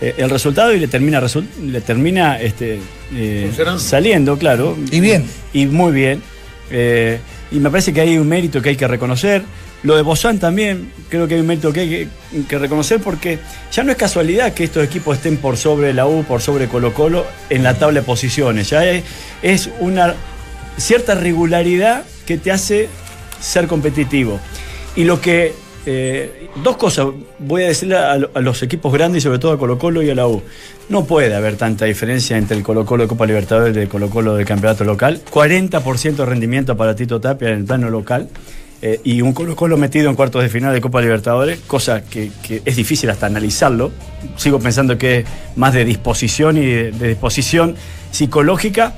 eh, 0.00 0.14
el 0.18 0.28
resultado 0.28 0.74
y 0.74 0.80
le 0.80 0.88
termina, 0.88 1.20
resu- 1.20 1.46
le 1.62 1.80
termina 1.80 2.38
este, 2.40 2.80
eh, 3.14 3.50
saliendo, 3.78 4.36
claro. 4.38 4.76
Y 4.90 5.00
bien. 5.00 5.24
Y 5.52 5.66
muy 5.66 5.92
bien. 5.92 6.20
Eh, 6.70 7.18
y 7.52 7.60
me 7.60 7.70
parece 7.70 7.92
que 7.92 8.00
hay 8.00 8.18
un 8.18 8.28
mérito 8.28 8.60
que 8.60 8.70
hay 8.70 8.76
que 8.76 8.88
reconocer. 8.88 9.42
Lo 9.84 9.94
de 9.96 10.02
Bozán 10.02 10.38
también, 10.38 10.90
creo 11.10 11.28
que 11.28 11.34
hay 11.34 11.40
un 11.40 11.46
mérito 11.46 11.72
que 11.72 11.80
hay 11.80 12.08
que, 12.48 12.58
reconocer 12.58 13.00
porque 13.00 13.38
ya 13.70 13.82
no 13.84 13.92
es 13.92 13.98
casualidad 13.98 14.52
que 14.54 14.64
estos 14.64 14.82
equipos 14.82 15.18
estén 15.18 15.36
por 15.36 15.56
sobre 15.58 15.92
la 15.92 16.06
U, 16.06 16.24
por 16.24 16.40
sobre 16.40 16.68
Colo 16.68 16.92
Colo 16.94 17.24
en 17.50 17.62
la 17.62 17.74
tabla 17.74 18.00
de 18.00 18.06
posiciones. 18.06 18.70
Ya 18.70 18.82
es, 19.42 19.70
una 19.80 20.14
cierta 20.78 21.14
regularidad 21.14 22.04
que 22.26 22.38
te 22.38 22.50
hace 22.50 22.88
ser 23.40 23.66
competitivo. 23.66 24.40
Y 24.96 25.04
lo 25.04 25.20
que. 25.20 25.52
eh, 25.86 26.48
dos 26.62 26.78
cosas 26.78 27.08
voy 27.40 27.64
a 27.64 27.66
decirle 27.66 27.96
a, 27.98 28.16
lo- 28.16 28.30
a 28.32 28.40
los 28.40 28.62
equipos 28.62 28.90
grandes 28.90 29.22
sobre 29.22 29.38
todo 29.38 29.52
a 29.52 29.58
Colo 29.58 29.78
Colo 29.78 30.02
y 30.02 30.08
a 30.08 30.14
la 30.14 30.26
U. 30.26 30.42
No 30.88 31.04
puede 31.04 31.34
haber 31.34 31.56
tanta 31.56 31.84
diferencia 31.84 32.38
entre 32.38 32.56
el 32.56 32.62
Colo 32.62 32.86
Colo 32.86 33.02
de 33.02 33.08
Copa 33.08 33.26
Libertadores 33.26 33.76
y 33.76 33.80
el 33.80 33.88
Colo 33.88 34.08
Colo 34.08 34.34
del 34.34 34.46
campeonato 34.46 34.82
local. 34.84 35.20
40% 35.30 36.14
de 36.16 36.24
rendimiento 36.24 36.74
para 36.74 36.96
Tito 36.96 37.20
Tapia 37.20 37.50
en 37.50 37.58
el 37.58 37.64
plano 37.66 37.90
local. 37.90 38.30
Eh, 38.86 39.00
y 39.02 39.22
un 39.22 39.32
Colo 39.32 39.56
Colo 39.56 39.78
metido 39.78 40.10
en 40.10 40.14
cuartos 40.14 40.42
de 40.42 40.50
final 40.50 40.74
de 40.74 40.82
Copa 40.82 41.00
Libertadores, 41.00 41.58
cosa 41.66 42.04
que, 42.04 42.30
es 42.66 42.76
difícil 42.76 43.08
hasta 43.08 43.24
analizarlo. 43.24 43.90
Sigo 44.36 44.58
pensando 44.58 44.98
que 44.98 45.20
es 45.20 45.24
más 45.56 45.72
de 45.72 45.86
disposición 45.86 46.58
y 46.58 46.66
de, 46.66 46.92
de 46.92 47.08
disposición 47.08 47.76
psicológica 48.10 48.92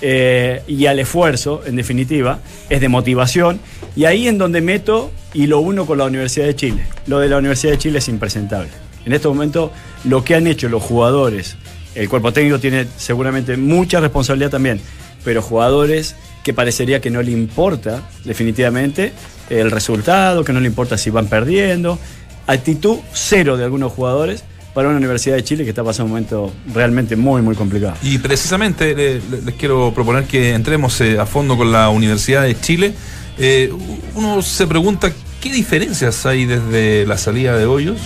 eh, 0.00 0.62
y 0.66 0.86
al 0.86 1.00
esfuerzo, 1.00 1.60
en 1.66 1.76
definitiva, 1.76 2.38
es 2.70 2.80
de 2.80 2.88
motivación. 2.88 3.60
Y 3.94 4.06
ahí 4.06 4.26
en 4.26 4.38
donde 4.38 4.62
meto 4.62 5.12
y 5.34 5.48
lo 5.48 5.60
uno 5.60 5.84
con 5.84 5.98
la 5.98 6.06
Universidad 6.06 6.46
de 6.46 6.56
Chile. 6.56 6.86
Lo 7.06 7.18
de 7.18 7.28
la 7.28 7.36
Universidad 7.36 7.72
de 7.72 7.78
Chile 7.78 7.98
es 7.98 8.08
impresentable. 8.08 8.70
En 9.04 9.12
este 9.12 9.28
momento, 9.28 9.70
lo 10.04 10.24
que 10.24 10.34
han 10.34 10.46
hecho 10.46 10.70
los 10.70 10.82
jugadores, 10.82 11.58
el 11.94 12.08
cuerpo 12.08 12.32
técnico 12.32 12.58
tiene 12.58 12.86
seguramente 12.96 13.58
mucha 13.58 14.00
responsabilidad 14.00 14.48
también, 14.48 14.80
pero 15.24 15.42
jugadores 15.42 16.16
que 16.46 16.54
parecería 16.54 17.00
que 17.00 17.10
no 17.10 17.20
le 17.22 17.32
importa 17.32 18.04
definitivamente 18.24 19.12
el 19.50 19.68
resultado, 19.72 20.44
que 20.44 20.52
no 20.52 20.60
le 20.60 20.68
importa 20.68 20.96
si 20.96 21.10
van 21.10 21.26
perdiendo, 21.26 21.98
actitud 22.46 22.98
cero 23.12 23.56
de 23.56 23.64
algunos 23.64 23.90
jugadores 23.92 24.44
para 24.72 24.86
una 24.86 24.96
Universidad 24.98 25.34
de 25.34 25.42
Chile 25.42 25.64
que 25.64 25.70
está 25.70 25.82
pasando 25.82 26.04
un 26.04 26.10
momento 26.12 26.52
realmente 26.72 27.16
muy, 27.16 27.42
muy 27.42 27.56
complicado. 27.56 27.94
Y 28.00 28.18
precisamente 28.18 28.94
le- 28.94 29.14
le- 29.28 29.42
les 29.44 29.54
quiero 29.56 29.92
proponer 29.92 30.22
que 30.26 30.54
entremos 30.54 31.00
eh, 31.00 31.18
a 31.18 31.26
fondo 31.26 31.56
con 31.56 31.72
la 31.72 31.88
Universidad 31.88 32.44
de 32.44 32.56
Chile. 32.60 32.94
Eh, 33.38 33.72
uno 34.14 34.40
se 34.40 34.68
pregunta 34.68 35.10
qué 35.40 35.50
diferencias 35.50 36.26
hay 36.26 36.44
desde 36.44 37.04
la 37.08 37.18
salida 37.18 37.56
de 37.58 37.66
Hoyos, 37.66 37.98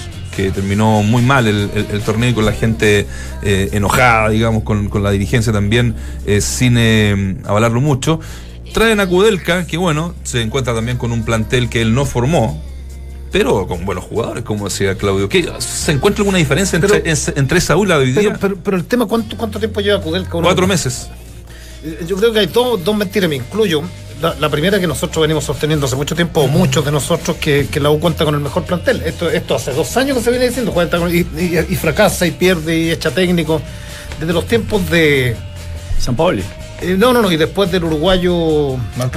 que 0.45 0.51
terminó 0.51 1.03
muy 1.03 1.23
mal 1.23 1.47
el, 1.47 1.71
el- 1.75 1.87
el 1.93 2.01
torneo 2.03 2.31
y 2.31 2.35
con 2.35 2.45
la 2.45 2.53
gente 2.53 3.07
eh, 3.43 3.69
enojada, 3.73 4.29
digamos, 4.31 4.63
con, 4.65 4.89
con 4.89 5.03
la 5.03 5.11
dirigencia 5.11 5.53
también, 5.53 5.95
eh, 6.27 6.41
sin 6.41 6.75
eh, 6.79 7.37
avalarlo 7.45 7.81
mucho. 7.81 8.21
Traen 8.73 9.01
a 9.01 9.07
Kudelka, 9.07 9.67
que 9.67 9.77
bueno, 9.77 10.15
se 10.23 10.43
encuentra 10.43 10.75
también 10.75 10.97
con 10.97 11.11
un 11.13 11.25
plantel 11.25 11.69
que 11.69 11.83
él 11.83 11.93
no 11.95 12.05
formó, 12.07 12.63
pero 13.33 13.67
con 13.67 13.85
buenos 13.85 14.05
jugadores, 14.05 14.45
como 14.45 14.65
decía 14.69 14.95
Claudio. 14.97 15.29
¿Qué, 15.29 15.49
¿Se 15.59 15.93
encuentra 15.93 16.23
alguna 16.23 16.39
diferencia 16.39 16.77
entre, 16.77 17.01
Pero- 17.01 17.33
entre 17.37 17.59
esa 17.59 17.73
aula 17.75 17.99
de 17.99 18.05
hoy 18.05 18.13
día? 18.13 18.23
Pero, 18.23 18.39
pero, 18.41 18.57
pero 18.63 18.77
el 18.77 18.85
tema, 18.85 19.07
¿cuánto, 19.07 19.37
cuánto 19.37 19.59
tiempo 19.59 19.81
lleva 19.81 20.01
Kudelka? 20.01 20.31
Cuatro 20.41 20.67
meses. 20.67 21.09
Eh, 21.85 22.05
Yo 22.07 22.17
creo 22.17 22.33
que 22.33 22.41
hay 22.41 22.47
dos, 22.47 22.83
dos 22.85 22.97
mentiras, 22.97 23.29
me 23.29 23.37
incluyo. 23.37 23.83
La, 24.21 24.35
la 24.39 24.51
primera 24.51 24.79
que 24.79 24.87
nosotros 24.87 25.23
venimos 25.23 25.45
sosteniendo 25.45 25.87
hace 25.87 25.97
mucho 25.97 26.15
tiempo, 26.15 26.43
o 26.43 26.47
muchos 26.47 26.85
de 26.85 26.93
nosotros, 26.93 27.39
que, 27.39 27.69
que 27.71 27.81
la 27.81 27.89
U 27.91 27.99
cuenta 27.99 28.25
con 28.27 28.35
el 28.35 28.41
mejor 28.43 28.65
plantel. 28.65 29.03
Esto, 29.07 29.31
esto 29.31 29.55
hace 29.55 29.73
dos 29.73 29.97
años 29.97 30.19
que 30.19 30.25
se 30.25 30.31
viene 30.31 30.47
diciendo, 30.49 30.73
cuenta 30.73 30.99
con- 30.99 31.11
y, 31.15 31.21
y- 31.21 31.67
y 31.71 31.77
fracasa 31.77 32.27
y 32.27 32.33
pierde 32.33 32.77
y 32.77 32.91
echa 32.91 33.11
técnico. 33.13 33.63
Desde 34.19 34.33
los 34.35 34.47
tiempos 34.47 34.89
de... 34.91 35.35
San 35.99 36.17
Paoli. 36.17 36.43
eh, 36.83 36.97
no, 36.99 37.13
no, 37.15 37.23
no, 37.23 37.31
y 37.33 37.37
después 37.39 37.71
del 37.73 37.85
uruguayo... 37.85 38.77
Mar- 38.97 39.11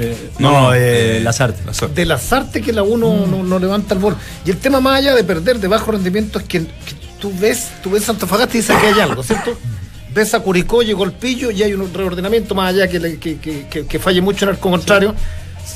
Eh, 0.00 0.16
no, 0.38 0.72
eh, 0.74 1.20
Lazarte. 1.22 1.62
Lazarte. 1.66 1.94
de 1.94 2.06
las 2.06 2.32
artes 2.32 2.62
que 2.62 2.72
la 2.72 2.82
uno 2.82 3.26
no, 3.26 3.42
no 3.42 3.58
levanta 3.58 3.92
el 3.94 4.00
bol. 4.00 4.16
Y 4.46 4.50
el 4.50 4.56
tema 4.58 4.80
más 4.80 4.98
allá 5.00 5.14
de 5.14 5.22
perder 5.24 5.58
de 5.58 5.68
bajo 5.68 5.92
rendimiento 5.92 6.38
es 6.38 6.46
que, 6.46 6.60
que 6.60 6.94
tú 7.20 7.30
ves, 7.38 7.68
tú 7.82 7.90
ves 7.90 8.08
Antofagasta 8.08 8.56
y 8.56 8.60
dices 8.60 8.76
que 8.80 8.86
hay 8.86 9.00
algo, 9.00 9.22
¿cierto? 9.22 9.54
Ves 10.16 10.32
a 10.32 10.40
Curicó, 10.40 10.80
llegó 10.82 11.04
el 11.04 11.12
pillo 11.12 11.50
y 11.50 11.62
hay 11.62 11.74
un 11.74 11.92
reordenamiento 11.92 12.54
más 12.54 12.72
allá 12.72 12.88
que, 12.88 12.98
que, 13.18 13.36
que- 13.38 13.66
que- 13.68 13.86
que 13.86 13.98
falle 13.98 14.22
mucho 14.22 14.46
en 14.46 14.52
el 14.52 14.58
contrario. 14.58 15.14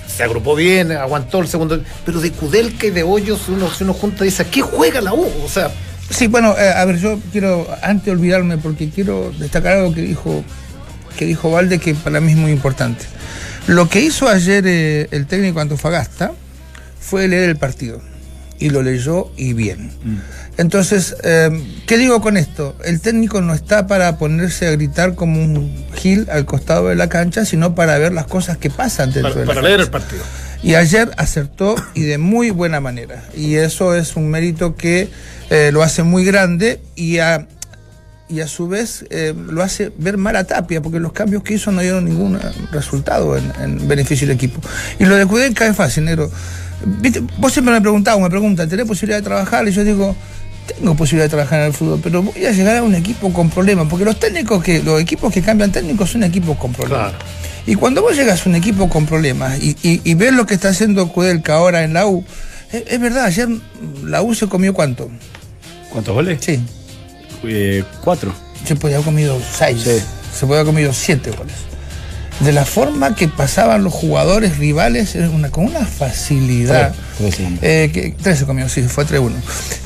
Se 0.06 0.22
agrupó 0.22 0.54
bien, 0.54 0.92
aguantó 0.92 1.40
el 1.40 1.46
segundo. 1.48 1.78
Pero 2.06 2.20
de 2.22 2.32
Kudelka 2.32 2.86
y 2.86 2.90
de 2.90 3.02
Hoyos, 3.02 3.48
uno, 3.50 3.70
si 3.70 3.84
uno 3.84 3.92
junta 3.92 4.24
dice, 4.24 4.42
¿a 4.42 4.46
qué 4.50 4.62
juega 4.62 5.02
la 5.02 5.12
U? 5.12 5.26
O 5.44 5.48
sea, 5.48 5.70
Sí, 6.08 6.26
bueno, 6.26 6.56
eh, 6.58 6.70
a 6.74 6.84
ver, 6.86 6.98
yo 6.98 7.20
quiero, 7.30 7.68
antes 7.82 8.06
de 8.06 8.10
olvidarme, 8.12 8.56
porque 8.58 8.88
quiero 8.88 9.30
destacar 9.38 9.76
algo 9.76 9.94
que 9.94 10.00
dijo, 10.00 10.42
que 11.18 11.24
dijo 11.26 11.50
Valde, 11.52 11.78
que 11.78 11.94
para 11.94 12.20
mí 12.20 12.32
es 12.32 12.38
muy 12.38 12.50
importante. 12.50 13.04
Lo 13.68 13.88
que 13.88 14.00
hizo 14.00 14.26
ayer 14.26 14.64
eh, 14.66 15.06
el 15.12 15.26
técnico 15.26 15.60
Antofagasta 15.60 16.32
fue 16.98 17.28
leer 17.28 17.50
el 17.50 17.56
partido. 17.58 18.00
Y 18.60 18.70
lo 18.70 18.82
leyó 18.82 19.32
y 19.36 19.54
bien. 19.54 19.90
Entonces, 20.58 21.16
eh, 21.24 21.50
¿qué 21.86 21.96
digo 21.96 22.20
con 22.20 22.36
esto? 22.36 22.76
El 22.84 23.00
técnico 23.00 23.40
no 23.40 23.54
está 23.54 23.86
para 23.86 24.18
ponerse 24.18 24.68
a 24.68 24.72
gritar 24.72 25.14
como 25.14 25.42
un 25.42 25.86
gil 25.96 26.28
al 26.30 26.44
costado 26.44 26.88
de 26.88 26.94
la 26.94 27.08
cancha, 27.08 27.46
sino 27.46 27.74
para 27.74 27.96
ver 27.96 28.12
las 28.12 28.26
cosas 28.26 28.58
que 28.58 28.68
pasan 28.68 29.12
dentro 29.12 29.30
para, 29.30 29.40
de 29.40 29.46
la 29.46 29.54
para 29.54 29.62
leer 29.66 29.80
el 29.80 29.88
partido. 29.88 30.22
Y 30.62 30.74
ayer 30.74 31.10
acertó 31.16 31.74
y 31.94 32.02
de 32.02 32.18
muy 32.18 32.50
buena 32.50 32.80
manera. 32.80 33.24
Y 33.34 33.54
eso 33.54 33.94
es 33.94 34.14
un 34.14 34.28
mérito 34.28 34.76
que 34.76 35.08
eh, 35.48 35.70
lo 35.72 35.82
hace 35.82 36.02
muy 36.02 36.26
grande 36.26 36.82
y 36.94 37.18
a, 37.18 37.48
y 38.28 38.40
a 38.40 38.46
su 38.46 38.68
vez 38.68 39.06
eh, 39.08 39.32
lo 39.34 39.62
hace 39.62 39.90
ver 39.96 40.18
mal 40.18 40.36
a 40.36 40.44
Tapia, 40.44 40.82
porque 40.82 41.00
los 41.00 41.12
cambios 41.12 41.42
que 41.42 41.54
hizo 41.54 41.72
no 41.72 41.80
dieron 41.80 42.04
ningún 42.04 42.38
resultado 42.70 43.38
en, 43.38 43.50
en 43.62 43.88
beneficio 43.88 44.26
del 44.26 44.36
equipo. 44.36 44.60
Y 44.98 45.06
lo 45.06 45.16
de 45.16 45.24
Kudenka 45.24 45.66
es 45.66 45.74
fácil, 45.74 46.04
negro. 46.04 46.30
¿Viste? 46.84 47.22
Vos 47.38 47.52
siempre 47.52 47.74
me 47.74 47.80
preguntás, 47.80 48.18
me 48.18 48.30
preguntan, 48.30 48.68
¿tenés 48.68 48.86
posibilidad 48.86 49.18
de 49.18 49.22
trabajar? 49.24 49.66
Y 49.68 49.72
yo 49.72 49.84
digo, 49.84 50.16
tengo 50.78 50.94
posibilidad 50.94 51.24
de 51.26 51.30
trabajar 51.30 51.60
en 51.60 51.66
el 51.66 51.72
fútbol, 51.72 52.00
pero 52.02 52.22
voy 52.22 52.44
a 52.46 52.52
llegar 52.52 52.76
a 52.76 52.82
un 52.82 52.94
equipo 52.94 53.32
con 53.32 53.50
problemas, 53.50 53.86
porque 53.88 54.04
los 54.04 54.18
técnicos 54.18 54.62
que, 54.62 54.82
los 54.82 55.00
equipos 55.00 55.32
que 55.32 55.42
cambian 55.42 55.72
técnicos 55.72 56.10
son 56.10 56.22
equipos 56.24 56.56
con 56.58 56.72
problemas. 56.72 57.10
Claro. 57.12 57.24
Y 57.66 57.74
cuando 57.74 58.00
vos 58.02 58.16
llegas 58.16 58.46
a 58.46 58.48
un 58.48 58.54
equipo 58.54 58.88
con 58.88 59.04
problemas 59.06 59.58
y, 59.62 59.76
y- 59.82 60.00
y 60.04 60.14
ves 60.14 60.32
lo 60.32 60.46
que 60.46 60.54
está 60.54 60.70
haciendo 60.70 61.08
Kudelka 61.08 61.54
ahora 61.54 61.84
en 61.84 61.92
la 61.92 62.06
U, 62.06 62.24
es, 62.72 62.84
es 62.86 63.00
verdad, 63.00 63.24
ayer 63.26 63.48
la 64.04 64.22
U 64.22 64.34
se 64.34 64.46
comió 64.48 64.72
cuánto? 64.72 65.10
¿Cuántos 65.90 66.14
goles? 66.14 66.38
Sí, 66.40 66.58
Eh, 67.44 67.84
cuatro. 68.02 68.32
se 68.64 68.76
podía 68.76 68.96
haber 68.96 69.04
comido 69.06 69.38
seis, 69.56 69.82
Sí. 69.82 69.90
se 70.38 70.46
podía 70.46 70.60
haber 70.60 70.66
comido 70.72 70.92
siete 70.92 71.30
goles. 71.32 71.54
De 72.40 72.52
la 72.52 72.64
forma 72.64 73.14
que 73.14 73.28
pasaban 73.28 73.84
los 73.84 73.92
jugadores 73.92 74.56
rivales, 74.56 75.14
era 75.14 75.28
una, 75.28 75.50
con 75.50 75.66
una 75.66 75.84
facilidad. 75.84 76.94
Tres. 77.18 77.36
Eh, 77.60 77.90
que, 77.92 78.14
tres 78.22 78.38
se 78.38 78.46
comió, 78.46 78.66
sí, 78.68 78.82
fue 78.82 79.04
3-1. 79.04 79.32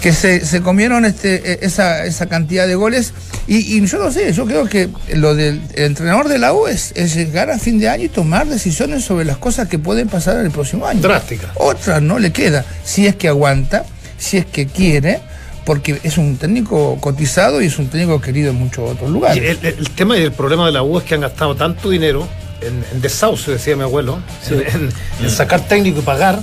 Que 0.00 0.12
se, 0.12 0.46
se 0.46 0.60
comieron 0.60 1.04
este, 1.04 1.52
eh, 1.54 1.58
esa, 1.62 2.04
esa 2.04 2.26
cantidad 2.26 2.68
de 2.68 2.76
goles. 2.76 3.12
Y, 3.48 3.76
y 3.76 3.84
yo 3.86 3.98
no 3.98 4.12
sé, 4.12 4.32
yo 4.32 4.46
creo 4.46 4.66
que 4.68 4.88
lo 5.14 5.34
del 5.34 5.60
el 5.74 5.84
entrenador 5.84 6.28
de 6.28 6.38
la 6.38 6.52
U 6.52 6.68
es, 6.68 6.92
es 6.94 7.14
llegar 7.16 7.50
a 7.50 7.58
fin 7.58 7.80
de 7.80 7.88
año 7.88 8.04
y 8.04 8.08
tomar 8.08 8.46
decisiones 8.46 9.04
sobre 9.04 9.24
las 9.24 9.36
cosas 9.38 9.66
que 9.68 9.78
pueden 9.80 10.08
pasar 10.08 10.38
en 10.38 10.46
el 10.46 10.52
próximo 10.52 10.86
año. 10.86 11.00
Drástica. 11.00 11.50
Otra 11.56 12.00
no 12.00 12.20
le 12.20 12.30
queda. 12.32 12.64
Si 12.84 13.06
es 13.08 13.16
que 13.16 13.26
aguanta, 13.28 13.84
si 14.16 14.36
es 14.38 14.46
que 14.46 14.66
quiere, 14.66 15.20
porque 15.64 15.98
es 16.04 16.18
un 16.18 16.36
técnico 16.36 16.98
cotizado 17.00 17.60
y 17.60 17.66
es 17.66 17.78
un 17.80 17.88
técnico 17.88 18.20
querido 18.20 18.50
en 18.50 18.56
muchos 18.56 18.92
otros 18.92 19.10
lugares. 19.10 19.42
el, 19.42 19.66
el- 19.66 19.78
el 19.80 19.90
tema 19.90 20.16
y 20.16 20.22
el 20.22 20.32
problema 20.32 20.66
de 20.66 20.72
la 20.72 20.82
U 20.84 20.98
es 20.98 21.04
que 21.04 21.14
han 21.16 21.22
gastado 21.22 21.56
tanto 21.56 21.90
dinero 21.90 22.28
en, 22.66 22.84
en 22.92 23.00
desahucio, 23.00 23.52
decía 23.52 23.76
mi 23.76 23.82
abuelo, 23.82 24.20
en, 24.50 24.60
en- 24.60 24.92
en 25.20 25.30
sacar 25.30 25.66
técnico 25.68 26.00
y 26.00 26.02
pagar. 26.02 26.40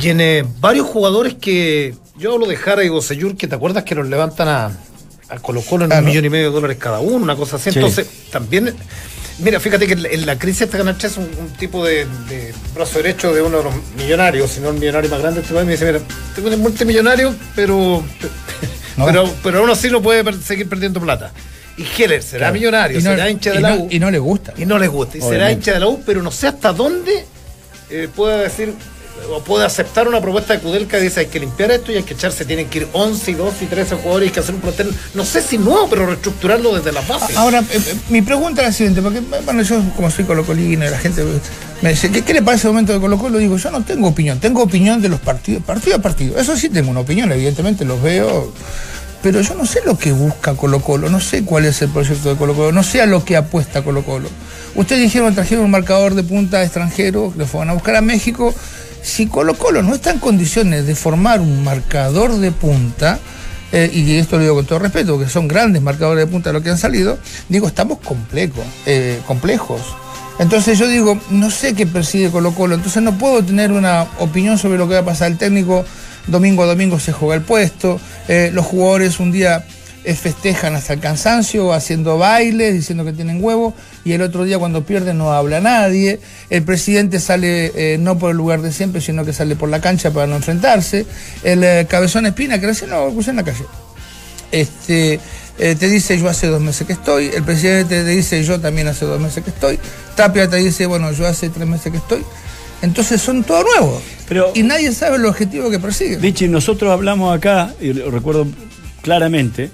Y 0.00 0.08
en 0.10 0.20
eh, 0.20 0.44
varios 0.60 0.86
jugadores 0.86 1.34
que. 1.34 1.94
Yo 2.16 2.32
hablo 2.34 2.46
de 2.46 2.56
Jara 2.56 2.84
y 2.84 2.88
Bosellur, 2.88 3.36
que 3.36 3.46
te 3.46 3.54
acuerdas 3.54 3.84
que 3.84 3.94
los 3.94 4.08
levantan 4.08 4.48
a, 4.48 4.70
a 5.28 5.38
Colo 5.40 5.60
Colo 5.62 5.84
en 5.84 5.92
Ah, 5.92 5.98
un 5.98 6.04
no. 6.04 6.08
millón 6.10 6.24
y 6.24 6.30
medio 6.30 6.46
de 6.46 6.52
dólares 6.52 6.76
cada 6.80 6.98
uno, 7.00 7.16
una 7.24 7.36
cosa 7.36 7.56
así. 7.56 7.70
Sí. 7.70 7.78
Entonces, 7.78 8.06
también. 8.30 8.74
Mira, 9.40 9.60
fíjate 9.60 9.86
que 9.86 9.92
en 9.92 10.26
la- 10.26 10.36
crisis 10.36 10.62
esta 10.62 10.78
Ganache 10.78 11.06
es 11.06 11.16
un, 11.16 11.28
un 11.38 11.48
tipo 11.58 11.84
de, 11.84 12.06
de 12.28 12.52
brazo 12.74 12.98
derecho 12.98 13.32
de 13.32 13.40
uno 13.40 13.58
de 13.58 13.64
los 13.64 13.74
millonarios, 13.96 14.50
si 14.50 14.58
no 14.60 14.70
el 14.70 14.78
millonario 14.80 15.08
más 15.10 15.20
grande 15.20 15.36
de 15.40 15.42
este 15.42 15.54
país, 15.54 15.64
me 15.66 15.72
dice, 15.72 15.84
mira, 15.86 16.00
tengo 16.34 16.48
un 16.48 16.60
multimillonario, 16.60 17.32
pero, 17.54 18.02
No. 18.96 19.06
pero, 19.06 19.32
pero 19.44 19.58
aún 19.60 19.70
así 19.70 19.90
no 19.90 20.02
puede 20.02 20.24
per- 20.24 20.40
seguir 20.42 20.68
perdiendo 20.68 21.00
plata. 21.00 21.30
Y 21.78 21.86
Heller 22.02 22.22
será 22.22 22.52
millonario, 22.52 22.98
Y 22.98 23.02
no- 23.02 23.10
será 23.10 23.30
hincha 23.30 23.52
de 23.52 23.60
la 23.60 23.70
no- 23.76 23.82
U. 23.84 23.88
y 23.90 23.98
no 23.98 24.10
le 24.10 24.18
gusta. 24.18 24.52
Y 24.58 24.66
no 24.66 24.78
les 24.78 24.90
gusta. 24.90 25.16
Y 25.18 25.20
será 25.22 25.50
hincha 25.52 25.72
de 25.72 25.80
la 25.80 25.86
U, 25.88 26.02
pero 26.04 26.22
no 26.22 26.30
sé 26.30 26.48
hasta 26.48 26.72
dónde 26.72 27.24
eh, 27.90 28.08
pueda 28.14 28.38
decir, 28.38 28.74
o 29.34 29.40
puede 29.42 29.64
aceptar 29.64 30.06
una 30.06 30.20
propuesta 30.20 30.52
de 30.54 30.60
Kudelka 30.60 30.98
y 30.98 31.02
dice 31.04 31.20
hay 31.20 31.26
que 31.26 31.40
limpiar 31.40 31.70
esto 31.72 31.90
y 31.90 31.96
hay 31.96 32.02
que 32.02 32.14
echarse, 32.14 32.44
tienen 32.44 32.68
que 32.68 32.78
ir 32.80 32.88
11 32.92 33.30
y 33.30 33.34
12 33.34 33.64
y 33.64 33.66
13 33.66 33.96
jugadores 33.96 34.26
y 34.26 34.28
hay 34.28 34.34
que 34.34 34.40
hacer 34.40 34.54
un 34.54 34.60
plantel, 34.60 34.92
no 35.14 35.24
sé 35.24 35.40
si 35.42 35.56
nuevo, 35.58 35.88
pero 35.88 36.06
reestructurarlo 36.06 36.74
desde 36.76 36.92
las 36.92 37.06
bases. 37.08 37.36
Ahora, 37.36 37.60
eh, 37.60 37.64
eh, 37.74 37.94
mi 38.10 38.22
pregunta 38.22 38.60
es 38.62 38.68
la 38.68 38.72
siguiente, 38.72 39.02
porque 39.02 39.20
bueno, 39.44 39.62
yo 39.62 39.82
como 39.96 40.10
soy 40.10 40.24
colocolino 40.24 40.84
y 40.86 40.90
la 40.90 40.98
gente 40.98 41.24
me 41.82 41.90
dice, 41.90 42.10
¿qué, 42.10 42.22
qué 42.22 42.34
le 42.34 42.42
parece 42.42 42.66
el 42.68 42.72
momento 42.74 42.92
de 42.92 43.00
Colo 43.00 43.18
Colo? 43.18 43.38
Digo, 43.38 43.56
yo 43.56 43.70
no 43.70 43.82
tengo 43.82 44.08
opinión, 44.08 44.38
tengo 44.38 44.62
opinión 44.62 45.00
de 45.02 45.08
los 45.08 45.18
partidos, 45.20 45.62
partido 45.64 45.96
a 45.96 46.00
partido. 46.00 46.38
Eso 46.38 46.56
sí 46.56 46.68
tengo 46.68 46.90
una 46.90 47.00
opinión, 47.00 47.32
evidentemente 47.32 47.84
los 47.84 48.00
veo, 48.02 48.52
pero 49.22 49.40
yo 49.40 49.54
no 49.54 49.66
sé 49.66 49.80
lo 49.84 49.98
que 49.98 50.12
busca 50.12 50.54
Colo 50.54 50.80
Colo, 50.80 51.08
no 51.08 51.20
sé 51.20 51.44
cuál 51.44 51.64
es 51.64 51.82
el 51.82 51.88
proyecto 51.88 52.30
de 52.30 52.36
Colo 52.36 52.54
Colo, 52.54 52.72
no 52.72 52.82
sé 52.82 53.02
a 53.02 53.06
lo 53.06 53.24
que 53.24 53.36
apuesta 53.36 53.82
Colo 53.82 54.04
Colo. 54.04 54.28
Ustedes 54.74 55.02
dijeron, 55.02 55.34
trajeron 55.34 55.64
un 55.64 55.70
marcador 55.70 56.14
de 56.14 56.22
punta 56.22 56.62
extranjero, 56.62 57.32
lo 57.36 57.46
fueron 57.46 57.70
a 57.70 57.72
buscar 57.72 57.96
a 57.96 58.00
México. 58.00 58.54
Si 59.02 59.26
Colo 59.26 59.54
Colo 59.54 59.82
no 59.82 59.94
está 59.94 60.10
en 60.10 60.18
condiciones 60.18 60.86
de 60.86 60.94
formar 60.94 61.40
un 61.40 61.64
marcador 61.64 62.36
de 62.36 62.52
punta, 62.52 63.18
eh, 63.72 63.90
y 63.92 64.16
esto 64.16 64.36
lo 64.36 64.42
digo 64.42 64.54
con 64.54 64.66
todo 64.66 64.78
respeto, 64.78 65.16
porque 65.16 65.30
son 65.30 65.48
grandes 65.48 65.82
marcadores 65.82 66.24
de 66.24 66.30
punta 66.30 66.52
los 66.52 66.62
que 66.62 66.70
han 66.70 66.78
salido, 66.78 67.18
digo, 67.48 67.66
estamos 67.66 67.98
eh, 68.86 69.20
complejos. 69.26 69.80
Entonces 70.38 70.78
yo 70.78 70.86
digo, 70.86 71.18
no 71.30 71.50
sé 71.50 71.74
qué 71.74 71.86
persigue 71.86 72.30
Colo 72.30 72.54
Colo, 72.54 72.76
entonces 72.76 73.02
no 73.02 73.18
puedo 73.18 73.42
tener 73.42 73.72
una 73.72 74.06
opinión 74.18 74.56
sobre 74.56 74.78
lo 74.78 74.86
que 74.86 74.94
va 74.94 75.00
a 75.00 75.04
pasar. 75.04 75.32
El 75.32 75.38
técnico 75.38 75.84
domingo 76.28 76.62
a 76.62 76.66
domingo 76.66 77.00
se 77.00 77.12
juega 77.12 77.34
el 77.34 77.42
puesto, 77.42 78.00
eh, 78.28 78.50
los 78.52 78.64
jugadores 78.64 79.18
un 79.18 79.32
día 79.32 79.64
eh, 80.04 80.14
festejan 80.14 80.76
hasta 80.76 80.92
el 80.92 81.00
cansancio, 81.00 81.72
haciendo 81.72 82.18
bailes, 82.18 82.72
diciendo 82.72 83.04
que 83.04 83.12
tienen 83.12 83.42
huevo, 83.42 83.74
y 84.04 84.12
el 84.12 84.22
otro 84.22 84.44
día 84.44 84.58
cuando 84.60 84.84
pierden 84.84 85.18
no 85.18 85.32
habla 85.32 85.60
nadie. 85.60 86.20
El 86.50 86.62
presidente 86.62 87.18
sale 87.18 87.72
eh, 87.74 87.98
no 87.98 88.16
por 88.16 88.30
el 88.30 88.36
lugar 88.36 88.62
de 88.62 88.72
siempre, 88.72 89.00
sino 89.00 89.24
que 89.24 89.32
sale 89.32 89.56
por 89.56 89.68
la 89.68 89.80
cancha 89.80 90.12
para 90.12 90.28
no 90.28 90.36
enfrentarse. 90.36 91.04
El 91.42 91.86
cabezón 91.88 92.26
espina, 92.26 92.60
que 92.60 92.66
recién 92.66 92.90
lo 92.90 93.10
puse 93.10 93.30
en 93.30 93.36
la 93.36 93.42
calle. 93.42 93.64
Este, 94.52 95.20
eh, 95.58 95.74
te 95.78 95.88
dice 95.88 96.18
yo 96.18 96.28
hace 96.28 96.46
dos 96.48 96.60
meses 96.60 96.86
que 96.86 96.92
estoy, 96.92 97.26
el 97.34 97.42
presidente 97.42 98.02
te 98.04 98.10
dice 98.10 98.42
yo 98.44 98.60
también 98.60 98.86
hace 98.88 99.04
dos 99.04 99.20
meses 99.20 99.42
que 99.44 99.50
estoy, 99.50 99.78
Tapia 100.16 100.48
te 100.48 100.56
dice, 100.56 100.86
bueno, 100.86 101.10
yo 101.12 101.26
hace 101.26 101.48
tres 101.50 101.66
meses 101.66 101.90
que 101.92 101.98
estoy. 101.98 102.24
Entonces 102.80 103.20
son 103.20 103.42
todos 103.42 103.64
nuevos. 103.64 104.02
Pero- 104.28 104.52
y 104.54 104.62
nadie 104.62 104.92
sabe 104.92 105.16
el 105.16 105.24
objetivo 105.26 105.68
que 105.70 105.78
persiguen. 105.80 106.20
Vichy, 106.20 106.46
nosotros 106.48 106.92
hablamos 106.92 107.36
acá, 107.36 107.72
y 107.80 107.92
lo 107.92 108.10
recuerdo 108.10 108.46
claramente, 109.02 109.70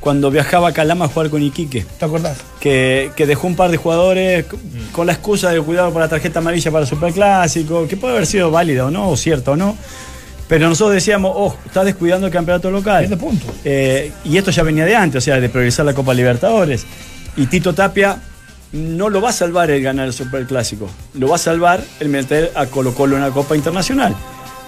cuando 0.00 0.30
viajaba 0.30 0.68
a 0.68 0.72
Calama 0.72 1.04
a 1.04 1.08
jugar 1.08 1.28
con 1.28 1.42
Iquique, 1.42 1.84
¿Te 1.98 2.04
acordás? 2.04 2.38
que, 2.60 3.10
que 3.16 3.26
dejó 3.26 3.46
un 3.46 3.56
par 3.56 3.70
de 3.70 3.76
jugadores 3.76 4.46
c- 4.50 4.56
con 4.92 5.06
la 5.06 5.12
excusa 5.12 5.50
de 5.50 5.60
cuidado 5.60 5.92
por 5.92 6.00
la 6.00 6.08
tarjeta 6.08 6.38
amarilla 6.38 6.70
para 6.70 6.84
el 6.84 6.88
Superclásico, 6.88 7.86
que 7.86 7.96
puede 7.98 8.14
haber 8.14 8.26
sido 8.26 8.50
válida 8.50 8.86
o 8.86 8.90
no, 8.90 9.10
o 9.10 9.16
cierto 9.18 9.52
o 9.52 9.56
no. 9.56 9.76
Pero 10.50 10.68
nosotros 10.68 10.94
decíamos, 10.94 11.32
oh, 11.34 11.56
está 11.64 11.84
descuidando 11.84 12.26
el 12.26 12.32
campeonato 12.32 12.70
local. 12.72 13.06
Pierde 13.06 13.16
puntos. 13.16 13.48
Eh, 13.64 14.10
y 14.24 14.36
esto 14.36 14.50
ya 14.50 14.64
venía 14.64 14.84
de 14.84 14.96
antes, 14.96 15.18
o 15.18 15.24
sea, 15.24 15.40
de 15.40 15.48
priorizar 15.48 15.86
la 15.86 15.94
Copa 15.94 16.12
Libertadores. 16.12 16.84
Y 17.36 17.46
Tito 17.46 17.72
Tapia 17.72 18.18
no 18.72 19.08
lo 19.08 19.20
va 19.20 19.30
a 19.30 19.32
salvar 19.32 19.70
el 19.70 19.80
ganar 19.80 20.06
el 20.08 20.12
Superclásico, 20.12 20.90
lo 21.14 21.28
va 21.28 21.36
a 21.36 21.38
salvar 21.38 21.80
el 22.00 22.08
meter 22.08 22.50
a 22.56 22.66
Colo 22.66 22.92
Colo 22.94 23.14
en 23.16 23.22
la 23.22 23.30
Copa 23.30 23.54
Internacional, 23.56 24.14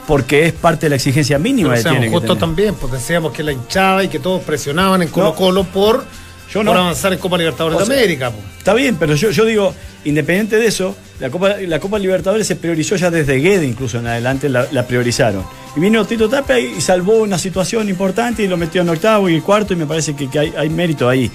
porque 0.07 0.47
es 0.47 0.53
parte 0.53 0.87
de 0.87 0.91
la 0.91 0.97
exigencia 0.97 1.39
mínima 1.39 1.71
Pero 1.71 1.77
que 1.77 1.83
seamos 1.83 1.99
tiene 2.01 2.07
que 2.13 2.19
justos 2.19 2.39
tener. 2.39 2.41
también, 2.41 2.75
pues 2.77 2.93
decíamos 2.93 3.33
que 3.33 3.43
la 3.43 3.51
hinchada 3.53 4.05
y 4.05 4.09
que 4.09 4.21
todos 4.21 4.43
presionaban 4.43 5.03
en 5.03 5.09
Colo 5.09 5.35
Colo 5.35 5.65
por, 5.65 6.05
Yo 6.53 6.63
no. 6.63 6.71
por 6.71 6.81
avanzar 6.81 7.13
en 7.13 7.19
Copa 7.19 7.37
Libertadores 7.39 7.81
O 7.81 7.85
de 7.85 7.95
América. 7.95 8.31
pues. 8.31 8.45
Está 8.59 8.73
bien, 8.75 8.97
pero 8.97 9.15
yo, 9.17 9.31
yo 9.31 9.45
digo, 9.45 9.75
independiente 10.05 10.57
de 10.59 10.67
eso, 10.67 10.97
la 11.19 11.31
Copa, 11.31 11.57
la 11.61 11.81
Copa 11.81 11.99
Libertadores 11.99 12.47
se 12.47 12.55
priorizó 12.57 12.95
ya 12.97 13.11
desde 13.11 13.37
Guede, 13.41 13.67
incluso 13.67 13.99
en 13.99 14.07
adelante 14.07 14.49
la, 14.49 14.67
la 14.71 14.87
priorizaron. 14.87 15.45
Y 15.77 15.81
vino 15.81 16.05
Tito 16.05 16.29
Tapia 16.29 16.59
y 16.59 16.81
salvó 16.81 17.15
una 17.23 17.39
situación 17.39 17.89
importante 17.89 18.43
y 18.43 18.49
lo 18.49 18.57
metió 18.57 18.83
en 18.83 18.89
octavo 18.91 19.29
y 19.31 19.41
cuarto 19.41 19.73
y 19.73 19.77
me 19.77 19.87
parece 19.87 20.15
que, 20.15 20.29
que 20.29 20.39
hay, 20.39 20.53
hay 20.57 20.69
mérito 20.69 21.09
ahí. 21.09 21.31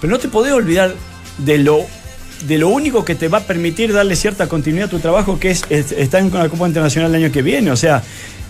Pero 0.00 0.10
no 0.10 0.18
te 0.18 0.28
podés 0.28 0.52
olvidar 0.52 0.94
de 1.38 1.58
lo, 1.58 1.80
de 2.46 2.58
lo 2.58 2.68
único 2.68 3.04
que 3.04 3.14
te 3.14 3.28
va 3.28 3.38
a 3.38 3.42
permitir 3.42 3.92
darle 3.92 4.14
cierta 4.14 4.46
continuidad 4.46 4.88
a 4.88 4.90
tu 4.90 4.98
trabajo, 4.98 5.38
que 5.40 5.50
es, 5.50 5.64
es- 5.70 5.92
estar 5.92 6.20
en 6.20 6.32
la 6.32 6.48
Copa 6.50 6.66
Internacional 6.68 7.14
el 7.14 7.24
año 7.24 7.32
que 7.32 7.40
viene. 7.40 7.70
O 7.70 7.76
sea, 7.76 8.02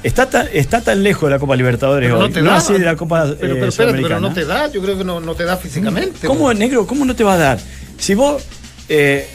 está 0.03 0.29
tan, 0.29 0.49
está 0.53 0.81
tan 0.81 1.03
lejos 1.05 1.29
de 1.29 1.35
la 1.37 1.39
Copa 1.39 1.55
Libertadores 1.55 2.09
Pero 2.09 2.19
hoy, 2.21 2.29
no 2.29 2.35
te 2.35 2.43
no 2.43 2.51
da. 2.51 2.57
así 2.57 2.73
de 2.73 2.81
la 2.81 2.97
Copa 2.97 3.33
pero, 3.39 3.55
eh, 3.65 3.69
espérate, 3.69 4.03
pero 4.03 4.19
no 4.21 4.33
te 4.33 4.45
da, 4.45 4.69
yo 4.73 4.83
creo 4.83 4.99
que 4.99 5.05
no, 5.05 5.21
no 5.21 5.35
te 5.37 5.45
da 5.45 5.57
físicamente. 5.57 6.27
¿Cómo, 6.27 6.47
pues. 6.47 6.59
negro? 6.59 6.85
¿Cómo 6.87 7.05
no 7.05 7.15
te 7.15 7.23
va 7.23 7.35
a 7.35 7.39
dar? 7.39 7.59
Si 7.97 8.15
vos 8.15 8.43
eh, 8.89 9.29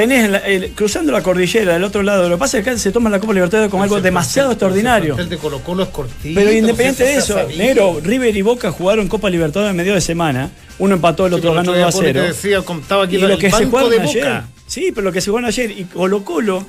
tenés 0.00 0.30
la- 0.30 0.38
el- 0.38 0.70
cruzando 0.70 1.12
la 1.12 1.22
cordillera 1.22 1.74
del 1.74 1.84
otro 1.84 2.02
lado, 2.02 2.28
lo 2.28 2.36
que 2.36 2.40
pasa 2.40 2.58
es 2.58 2.64
que 2.64 2.70
acá 2.70 2.78
se 2.78 2.90
toma 2.90 3.10
la 3.10 3.20
Copa 3.20 3.34
Libertadores 3.34 3.70
como 3.70 3.82
algo 3.82 4.00
demasiado 4.00 4.50
extraordinario. 4.52 5.14
plantel 5.14 5.28
de 5.36 5.42
Colo 5.42 5.60
Colo 5.60 5.82
es 5.82 5.88
cortito. 5.90 6.38
Pero 6.40 6.52
independiente 6.52 7.04
de 7.04 7.16
eso, 7.16 7.38
negro, 7.56 8.00
River 8.02 8.36
y 8.36 8.42
Boca 8.42 8.70
jugaron 8.72 9.08
Copa 9.08 9.28
Libertadores 9.28 9.70
en 9.70 9.76
medio 9.76 9.94
de 9.94 10.00
semana. 10.00 10.50
Uno 10.78 10.94
empató, 10.94 11.26
el 11.26 11.32
Sí, 11.32 11.38
otro 11.38 11.50
pero 11.50 11.54
ganó 11.54 11.70
otro 11.70 11.74
día 11.74 11.84
2 11.86 11.94
a 11.94 11.98
Poli 11.98 12.06
te 12.12 12.18
0. 12.20 12.26
decía, 12.28 12.62
contaba 12.62 13.04
aquí 13.04 13.16
Y 13.16 13.22
el 13.22 13.28
lo 13.28 13.38
que 13.38 13.50
se 13.50 13.66
jugaron 13.66 13.92
ayer. 14.00 14.24
Boca. 14.24 14.48
Sí, 14.66 14.92
pero 14.94 15.04
lo 15.04 15.12
que 15.12 15.20
se 15.20 15.30
jugaron 15.30 15.48
ayer. 15.48 15.70
Y 15.72 15.84
Colo 15.84 16.24
Colo, 16.24 16.64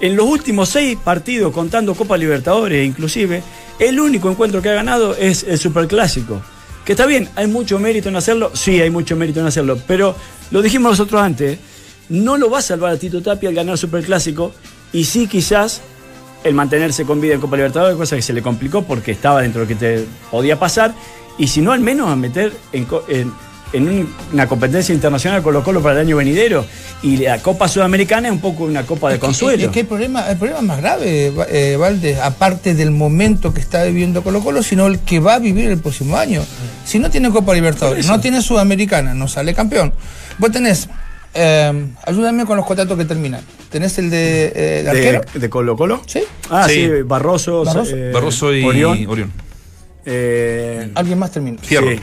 en 0.00 0.16
los 0.16 0.26
últimos 0.26 0.68
seis 0.68 0.98
partidos, 1.02 1.52
contando 1.52 1.94
Copa 1.94 2.16
Libertadores 2.16 2.84
inclusive, 2.84 3.42
el 3.78 4.00
único 4.00 4.28
encuentro 4.30 4.60
que 4.60 4.70
ha 4.70 4.74
ganado 4.74 5.14
es 5.16 5.44
el 5.44 5.58
Superclásico. 5.58 6.42
Que 6.84 6.92
está 6.92 7.06
bien, 7.06 7.28
hay 7.36 7.46
mucho 7.46 7.78
mérito 7.78 8.08
en 8.08 8.16
hacerlo. 8.16 8.50
Sí, 8.54 8.80
hay 8.80 8.90
mucho 8.90 9.14
mérito 9.16 9.40
en 9.40 9.46
hacerlo. 9.46 9.78
Pero 9.86 10.14
lo 10.50 10.60
dijimos 10.60 10.90
nosotros 10.92 11.22
antes, 11.22 11.58
no 12.08 12.36
lo 12.36 12.50
va 12.50 12.58
a 12.58 12.62
salvar 12.62 12.92
a 12.92 12.96
Tito 12.96 13.22
Tapia 13.22 13.48
el 13.48 13.54
ganar 13.54 13.72
el 13.72 13.78
Superclásico. 13.78 14.52
Y 14.92 15.04
sí, 15.04 15.26
quizás 15.26 15.80
el 16.44 16.54
mantenerse 16.54 17.04
con 17.04 17.20
vida 17.20 17.34
en 17.34 17.40
Copa 17.40 17.56
Libertadores, 17.56 17.96
cosa 17.96 18.16
que 18.16 18.22
se 18.22 18.32
le 18.32 18.42
complicó 18.42 18.82
porque 18.82 19.12
estaba 19.12 19.42
dentro 19.42 19.62
de 19.62 19.64
lo 19.64 19.68
que 19.68 19.74
te 19.74 20.06
podía 20.30 20.58
pasar, 20.58 20.94
y 21.38 21.48
si 21.48 21.60
no, 21.60 21.72
al 21.72 21.80
menos 21.80 22.08
a 22.10 22.16
meter 22.16 22.52
en, 22.72 22.86
una 24.32 24.46
competencia 24.46 24.94
internacional 24.94 25.42
Colo 25.42 25.64
Colo 25.64 25.82
para 25.82 25.96
el 25.96 26.06
año 26.06 26.16
venidero. 26.16 26.64
Y 27.02 27.16
la 27.16 27.38
Copa 27.38 27.66
Sudamericana 27.66 28.28
es 28.28 28.32
un 28.32 28.40
poco 28.40 28.64
una 28.64 28.86
copa 28.86 29.10
de 29.10 29.18
consuelo. 29.18 29.64
Es 29.64 29.70
que 29.70 29.80
el 29.80 29.86
problema, 29.86 30.30
el 30.30 30.36
problema 30.36 30.60
más 30.62 30.78
grave, 30.78 31.32
eh, 31.48 32.18
aparte 32.22 32.74
del 32.74 32.92
momento 32.92 33.52
que 33.52 33.60
está 33.60 33.82
viviendo 33.82 34.22
Colo 34.22 34.40
Colo, 34.40 34.62
sino 34.62 34.86
el 34.86 35.00
que 35.00 35.18
va 35.18 35.34
a 35.34 35.38
vivir 35.40 35.70
el 35.70 35.78
próximo 35.78 36.16
año. 36.16 36.44
Si 36.84 37.00
no 37.00 37.10
tiene 37.10 37.30
Copa 37.30 37.52
Libertadores, 37.52 38.06
no 38.06 38.20
tiene 38.20 38.40
Sudamericana, 38.42 39.12
no 39.12 39.26
sale 39.26 39.54
campeón. 39.54 39.92
Vos 40.38 40.52
tenés, 40.52 40.88
eh, 41.34 41.86
ayúdame 42.04 42.44
con 42.46 42.56
los 42.56 42.66
contratos 42.66 42.96
que 42.96 43.04
terminan. 43.04 43.42
¿Tenés 43.70 43.98
el 43.98 44.08
de, 44.10 44.52
eh, 44.54 44.82
de 44.84 44.90
arquero? 44.90 45.20
de, 45.34 45.40
de 45.40 45.50
Colo 45.50 45.76
Colo. 45.76 46.00
¿Sí? 46.06 46.22
Ah, 46.50 46.66
sí, 46.68 46.74
Sí. 46.86 47.02
Barroso, 47.04 47.64
Barroso. 47.64 47.96
eh, 47.96 48.12
Barroso 48.12 48.54
y 48.54 48.64
Orión. 48.64 49.06
Orión. 49.08 49.32
eh, 50.06 50.90
Alguien 50.94 51.18
más 51.18 51.30
termina. 51.32 51.58
Fierro. 51.60 51.90
sí, 51.90 52.00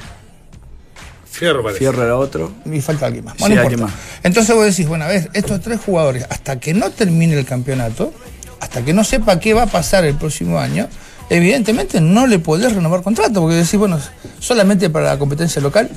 Fierro 1.32 1.63
parece. 1.63 1.80
Fierro 1.80 2.04
era 2.04 2.17
otro. 2.17 2.52
Y 2.65 2.82
falta 2.82 3.06
alguien 3.06 3.26
más. 3.26 3.38
Bueno, 3.38 3.56
no 3.56 3.62
alguien 3.62 3.82
más. 3.82 3.94
Entonces 4.24 4.54
vos 4.56 4.65
decís, 4.65 4.88
bueno, 4.88 5.06
a 5.06 5.08
ver, 5.08 5.30
estos 5.34 5.62
tres 5.62 5.80
jugadores, 5.80 6.26
hasta 6.30 6.60
que 6.60 6.74
no 6.74 6.89
termine 6.91 7.38
el 7.38 7.46
campeonato, 7.46 8.13
hasta 8.60 8.84
que 8.84 8.94
no 8.94 9.04
sepa 9.04 9.39
qué 9.39 9.54
va 9.54 9.63
a 9.63 9.67
pasar 9.67 10.04
el 10.06 10.15
próximo 10.15 10.60
año, 10.60 10.88
evidentemente 11.30 12.02
no 12.02 12.28
le 12.28 12.39
podés 12.39 12.74
renovar 12.74 13.02
contrato, 13.02 13.39
porque 13.41 13.56
decís, 13.56 13.78
bueno, 13.80 13.98
solamente 14.39 14.89
para 14.89 15.06
la 15.08 15.17
competencia 15.17 15.62
local 15.62 15.89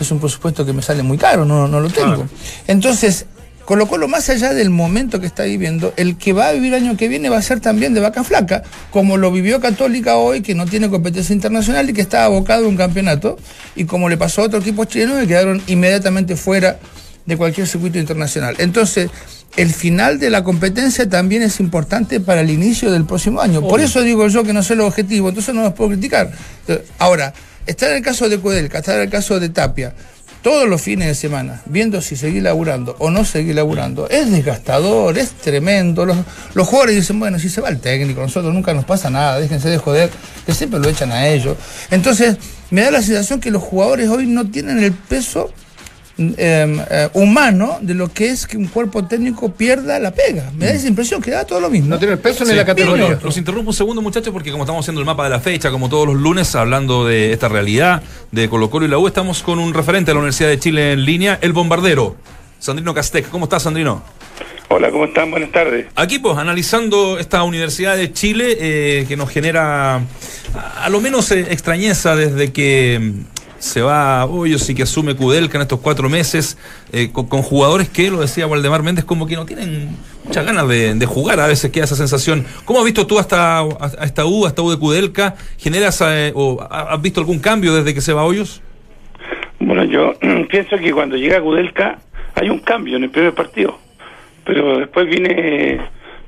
es 0.00 0.10
un 0.10 0.20
presupuesto 0.20 0.64
que 0.64 0.72
me 0.72 0.82
sale 0.82 1.02
muy 1.02 1.18
caro, 1.18 1.44
no, 1.44 1.68
no 1.68 1.80
lo 1.80 1.90
tengo. 1.90 2.26
Entonces, 2.66 3.26
Colo 3.64 3.86
Colo, 3.86 4.08
más 4.08 4.30
allá 4.30 4.54
del 4.54 4.70
momento 4.70 5.20
que 5.20 5.26
está 5.26 5.42
viviendo, 5.42 5.92
el 5.98 6.16
que 6.16 6.32
va 6.32 6.48
a 6.48 6.52
vivir 6.52 6.72
el 6.72 6.84
año 6.84 6.96
que 6.96 7.06
viene 7.06 7.28
va 7.28 7.36
a 7.36 7.42
ser 7.42 7.60
también 7.60 7.92
de 7.92 8.00
vaca 8.00 8.24
flaca, 8.24 8.62
como 8.90 9.18
lo 9.18 9.30
vivió 9.30 9.60
Católica 9.60 10.16
hoy, 10.16 10.40
que 10.40 10.54
no 10.54 10.64
tiene 10.64 10.88
competencia 10.88 11.34
internacional 11.34 11.90
y 11.90 11.92
que 11.92 12.00
está 12.00 12.24
abocado 12.24 12.64
a 12.64 12.68
un 12.68 12.78
campeonato, 12.78 13.36
y 13.76 13.84
como 13.84 14.08
le 14.08 14.16
pasó 14.16 14.40
a 14.40 14.44
otros 14.46 14.62
equipos 14.62 14.88
chilenos 14.88 15.18
que 15.20 15.26
quedaron 15.26 15.62
inmediatamente 15.66 16.34
fuera 16.34 16.78
de 17.26 17.36
cualquier 17.36 17.66
circuito 17.66 17.98
internacional. 17.98 18.54
Entonces, 18.56 19.10
el 19.56 19.68
final 19.74 20.18
de 20.18 20.30
la 20.30 20.44
competencia 20.44 21.06
también 21.06 21.42
es 21.42 21.60
importante 21.60 22.20
para 22.20 22.40
el 22.40 22.48
inicio 22.48 22.90
del 22.90 23.04
próximo 23.04 23.42
año. 23.42 23.60
Por 23.60 23.80
eso 23.80 24.00
digo 24.00 24.28
yo 24.28 24.44
que 24.44 24.54
no 24.54 24.62
sé 24.62 24.72
el 24.72 24.80
objetivo, 24.80 25.28
entonces 25.28 25.54
no 25.54 25.62
los 25.62 25.74
puedo 25.74 25.90
criticar. 25.90 26.32
Ahora, 26.98 27.34
está 27.68 27.90
en 27.90 27.96
el 27.96 28.02
caso 28.02 28.28
de 28.28 28.38
Cuedelca, 28.38 28.78
está 28.78 28.94
en 28.94 29.02
el 29.02 29.10
caso 29.10 29.38
de 29.38 29.50
Tapia, 29.50 29.94
todos 30.42 30.68
los 30.68 30.80
fines 30.80 31.08
de 31.08 31.14
semana, 31.14 31.60
viendo 31.66 32.00
si 32.00 32.16
seguir 32.16 32.42
laburando 32.42 32.96
o 33.00 33.10
no 33.10 33.24
seguir 33.24 33.54
laburando, 33.54 34.08
es 34.08 34.30
desgastador, 34.30 35.18
es 35.18 35.32
tremendo. 35.32 36.06
Los, 36.06 36.16
los 36.54 36.66
jugadores 36.66 36.96
dicen, 36.96 37.18
bueno, 37.18 37.38
si 37.38 37.48
se 37.48 37.60
va 37.60 37.68
el 37.68 37.80
técnico, 37.80 38.22
nosotros 38.22 38.54
nunca 38.54 38.72
nos 38.72 38.84
pasa 38.84 39.10
nada, 39.10 39.38
déjense 39.38 39.68
de 39.68 39.78
joder, 39.78 40.10
que 40.46 40.54
siempre 40.54 40.80
lo 40.80 40.88
echan 40.88 41.12
a 41.12 41.28
ellos. 41.28 41.56
Entonces, 41.90 42.36
me 42.70 42.82
da 42.82 42.90
la 42.90 43.02
sensación 43.02 43.40
que 43.40 43.50
los 43.50 43.62
jugadores 43.62 44.08
hoy 44.08 44.26
no 44.26 44.48
tienen 44.48 44.82
el 44.82 44.92
peso 44.92 45.52
eh, 46.18 46.84
eh, 46.90 47.08
humano 47.14 47.78
de 47.80 47.94
lo 47.94 48.12
que 48.12 48.28
es 48.30 48.46
que 48.46 48.56
un 48.56 48.66
cuerpo 48.66 49.04
técnico 49.06 49.52
pierda 49.52 49.98
la 49.98 50.10
pega. 50.10 50.50
Me 50.56 50.66
da 50.66 50.72
esa 50.72 50.88
impresión 50.88 51.22
que 51.22 51.30
da 51.30 51.44
todo 51.44 51.60
lo 51.60 51.70
mismo. 51.70 51.88
No 51.90 51.98
tiene 51.98 52.14
el 52.14 52.18
peso 52.18 52.44
ni 52.44 52.50
Sí. 52.50 52.56
la 52.56 52.64
categoría. 52.64 53.04
Bueno, 53.06 53.20
los 53.22 53.36
interrumpo 53.36 53.70
un 53.70 53.74
segundo, 53.74 54.02
muchachos, 54.02 54.32
porque 54.32 54.50
como 54.50 54.64
estamos 54.64 54.84
haciendo 54.84 55.00
el 55.00 55.06
mapa 55.06 55.24
de 55.24 55.30
la 55.30 55.40
fecha, 55.40 55.70
como 55.70 55.88
todos 55.88 56.06
los 56.06 56.16
lunes, 56.16 56.54
hablando 56.54 57.06
de 57.06 57.32
esta 57.32 57.48
realidad 57.48 58.02
de 58.32 58.48
Colo 58.48 58.68
Colo 58.70 58.86
y 58.86 58.88
la 58.88 58.98
U, 58.98 59.06
estamos 59.06 59.42
con 59.42 59.58
un 59.58 59.72
referente 59.74 60.10
de 60.10 60.14
la 60.14 60.20
Universidad 60.20 60.48
de 60.48 60.58
Chile 60.58 60.92
en 60.92 61.04
línea, 61.04 61.38
el 61.40 61.52
bombardero, 61.52 62.16
Sandrino 62.58 62.92
Castec. 62.94 63.28
¿Cómo 63.30 63.44
estás, 63.44 63.62
Sandrino? 63.62 64.02
Hola, 64.70 64.90
¿cómo 64.90 65.06
están? 65.06 65.30
Buenas 65.30 65.50
tardes. 65.50 65.86
Aquí, 65.94 66.18
pues, 66.18 66.36
analizando 66.36 67.18
esta 67.18 67.42
Universidad 67.42 67.96
de 67.96 68.12
Chile 68.12 68.56
eh, 68.60 69.04
que 69.08 69.16
nos 69.16 69.30
genera 69.30 69.94
a, 69.96 70.00
a 70.84 70.88
lo 70.90 71.00
menos 71.00 71.30
eh, 71.30 71.46
extrañeza 71.50 72.14
desde 72.16 72.52
que 72.52 72.98
mm, 73.00 73.37
se 73.58 73.82
va 73.82 74.24
Hoyos 74.24 74.68
y 74.70 74.74
que 74.74 74.84
asume 74.84 75.14
Kudelka 75.14 75.58
en 75.58 75.62
estos 75.62 75.80
cuatro 75.80 76.08
meses, 76.08 76.58
eh, 76.92 77.10
con, 77.12 77.26
jugadores 77.42 77.88
que, 77.88 78.10
lo 78.10 78.20
decía 78.20 78.46
Waldemar 78.46 78.82
Méndez, 78.82 79.04
como 79.04 79.26
que 79.26 79.36
no 79.36 79.46
tienen 79.46 79.96
muchas 80.24 80.46
ganas 80.46 80.68
de, 80.68 81.06
jugar, 81.06 81.40
a 81.40 81.46
veces 81.46 81.70
queda 81.70 81.84
esa 81.84 81.96
sensación. 81.96 82.46
¿Cómo 82.64 82.78
has 82.78 82.84
visto 82.84 83.06
tú 83.06 83.18
hasta, 83.18 83.60
a 83.60 84.04
esta 84.04 84.24
U, 84.26 84.46
hasta 84.46 84.62
U 84.62 84.70
de 84.70 84.78
Kudelka? 84.78 85.34
¿Generas 85.58 86.02
eh, 86.06 86.32
o 86.34 86.60
ha- 86.70 86.94
has 86.94 87.02
visto 87.02 87.20
algún 87.20 87.40
cambio 87.40 87.74
desde 87.74 87.94
que 87.94 88.00
se 88.00 88.12
va 88.12 88.24
Hoyos? 88.24 88.62
Bueno, 89.58 89.84
yo 89.84 90.14
pienso 90.48 90.76
que 90.78 90.92
cuando 90.92 91.16
llega 91.16 91.40
Kudelka 91.40 91.98
hay 92.34 92.50
un 92.50 92.60
cambio 92.60 92.96
en 92.96 93.04
el 93.04 93.10
primer 93.10 93.34
partido, 93.34 93.78
pero 94.44 94.78
después 94.78 95.06
viene 95.08 95.80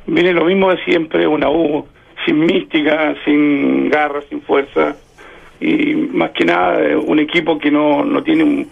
viene 0.06 0.32
lo 0.32 0.44
mismo 0.44 0.70
de 0.70 0.82
siempre, 0.84 1.26
una 1.26 1.48
U 1.48 1.86
sin 2.26 2.40
mística, 2.40 3.14
sin 3.24 3.88
garra, 3.88 4.20
sin 4.28 4.42
fuerza 4.42 4.96
y 5.60 5.94
más 5.94 6.30
que 6.30 6.44
nada 6.44 6.80
eh, 6.82 6.96
un 6.96 7.18
equipo 7.18 7.58
que 7.58 7.70
no, 7.70 8.04
no 8.04 8.22
tiene 8.22 8.44
un, 8.44 8.68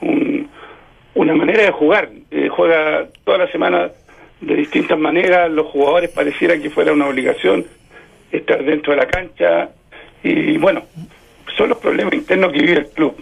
un- 0.00 0.48
una 1.14 1.34
manera 1.34 1.64
de 1.64 1.70
jugar, 1.72 2.08
Eh, 2.30 2.48
juega 2.48 3.06
toda 3.24 3.38
la 3.38 3.48
semana 3.52 3.90
de 4.40 4.54
distintas 4.56 4.98
maneras, 4.98 5.50
los 5.50 5.66
jugadores 5.66 6.10
pareciera 6.10 6.58
que 6.58 6.70
fuera 6.70 6.92
una 6.94 7.06
obligación 7.06 7.64
estar 8.32 8.64
dentro 8.64 8.92
de 8.94 8.98
la 8.98 9.06
cancha 9.06 9.68
y 10.24 10.56
bueno, 10.56 10.82
son 11.56 11.68
los 11.68 11.78
problemas 11.78 12.14
internos 12.14 12.50
que 12.52 12.60
vive 12.60 12.78
el 12.78 12.86
club. 12.88 13.14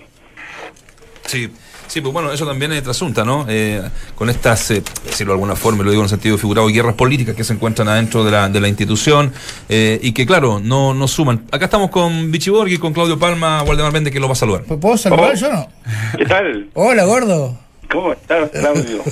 Sí, 1.26 1.48
sí, 1.90 2.00
pues 2.00 2.12
bueno, 2.12 2.32
eso 2.32 2.46
también 2.46 2.72
es 2.72 2.82
trasunta, 2.82 3.24
¿no? 3.24 3.44
Eh, 3.48 3.82
con 4.14 4.30
estas, 4.30 4.70
eh, 4.70 4.82
decirlo 5.04 5.32
de 5.32 5.36
alguna 5.36 5.56
forma, 5.56 5.82
lo 5.82 5.90
digo 5.90 6.02
en 6.02 6.08
sentido 6.08 6.38
figurado, 6.38 6.68
guerras 6.68 6.94
políticas 6.94 7.34
que 7.34 7.42
se 7.44 7.52
encuentran 7.52 7.88
adentro 7.88 8.24
de 8.24 8.30
la, 8.30 8.48
de 8.48 8.60
la 8.60 8.68
institución 8.68 9.32
eh, 9.68 9.98
y 10.02 10.12
que, 10.12 10.24
claro, 10.24 10.60
no, 10.62 10.94
no 10.94 11.08
suman. 11.08 11.44
Acá 11.50 11.64
estamos 11.66 11.90
con 11.90 12.30
Vichy 12.30 12.50
Borghi, 12.50 12.78
con 12.78 12.92
Claudio 12.92 13.18
Palma, 13.18 13.62
Waldemar 13.64 13.92
Méndez, 13.92 14.12
que 14.12 14.20
lo 14.20 14.28
va 14.28 14.32
a 14.32 14.36
saludar. 14.36 14.62
¿Puedo 14.62 14.96
saludar 14.96 15.32
Oh. 15.32 15.34
yo 15.34 15.52
no? 15.52 15.68
¿Qué 16.16 16.24
tal? 16.26 16.68
Hola, 16.74 17.04
gordo. 17.04 17.58
¿Cómo 17.90 18.12
estás, 18.12 18.50
Claudio? 18.50 19.02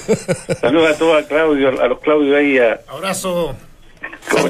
Saludos 0.61 0.91
a 0.95 0.99
todos, 0.99 1.25
a 1.25 1.27
Claudio, 1.27 1.69
a 1.83 1.88
los 1.88 1.99
Claudios 1.99 2.37
ahí. 2.37 2.59
A... 2.59 2.79
Abrazo. 2.88 3.57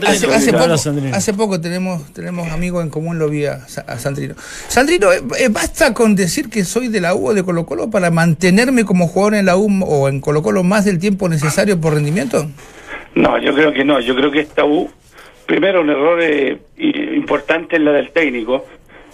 Hace, 0.07 0.53
poco, 0.53 0.77
Sandrino. 0.79 1.17
hace 1.17 1.35
poco 1.35 1.61
tenemos, 1.61 2.13
tenemos 2.13 2.51
amigos 2.51 2.83
en 2.85 2.91
común, 2.91 3.19
lo 3.19 3.29
vi 3.29 3.47
a, 3.47 3.67
Sa- 3.69 3.83
a 3.83 3.99
Sandrino. 3.99 4.35
Sandrino, 4.69 5.13
eh, 5.13 5.21
eh, 5.39 5.49
¿basta 5.51 5.95
con 5.95 6.15
decir 6.15 6.49
que 6.51 6.65
soy 6.65 6.89
de 6.89 7.01
la 7.01 7.15
U 7.15 7.29
o 7.29 7.35
de 7.35 7.43
Colo 7.43 7.67
Colo 7.67 7.91
para 7.91 8.11
mantenerme 8.11 8.85
como 8.85 9.07
jugador 9.09 9.35
en 9.35 9.47
la 9.47 9.57
U 9.57 9.69
o 9.85 10.09
en 10.09 10.21
Colo 10.21 10.43
Colo 10.43 10.63
más 10.63 10.85
del 10.85 10.99
tiempo 10.99 11.29
necesario 11.29 11.81
por 11.81 11.95
rendimiento? 11.95 12.47
No, 13.15 13.39
yo 13.39 13.55
creo 13.55 13.73
que 13.73 13.85
no. 13.85 14.01
Yo 14.01 14.15
creo 14.15 14.31
que 14.31 14.41
esta 14.41 14.65
U, 14.65 14.91
primero, 15.47 15.81
un 15.81 15.91
error 15.91 16.21
eh, 16.23 16.59
importante 16.77 17.77
en 17.77 17.85
la 17.85 17.93
del 17.93 18.11
técnico, 18.11 18.65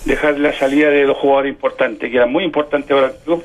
dejar 0.05 0.39
la 0.39 0.53
salida 0.59 0.91
de 0.91 1.05
dos 1.05 1.17
jugadores 1.19 1.51
importantes, 1.53 2.11
que 2.11 2.17
eran 2.17 2.31
muy 2.33 2.45
importantes 2.45 2.91
para 2.95 3.07
el 3.09 3.15
club. 3.25 3.43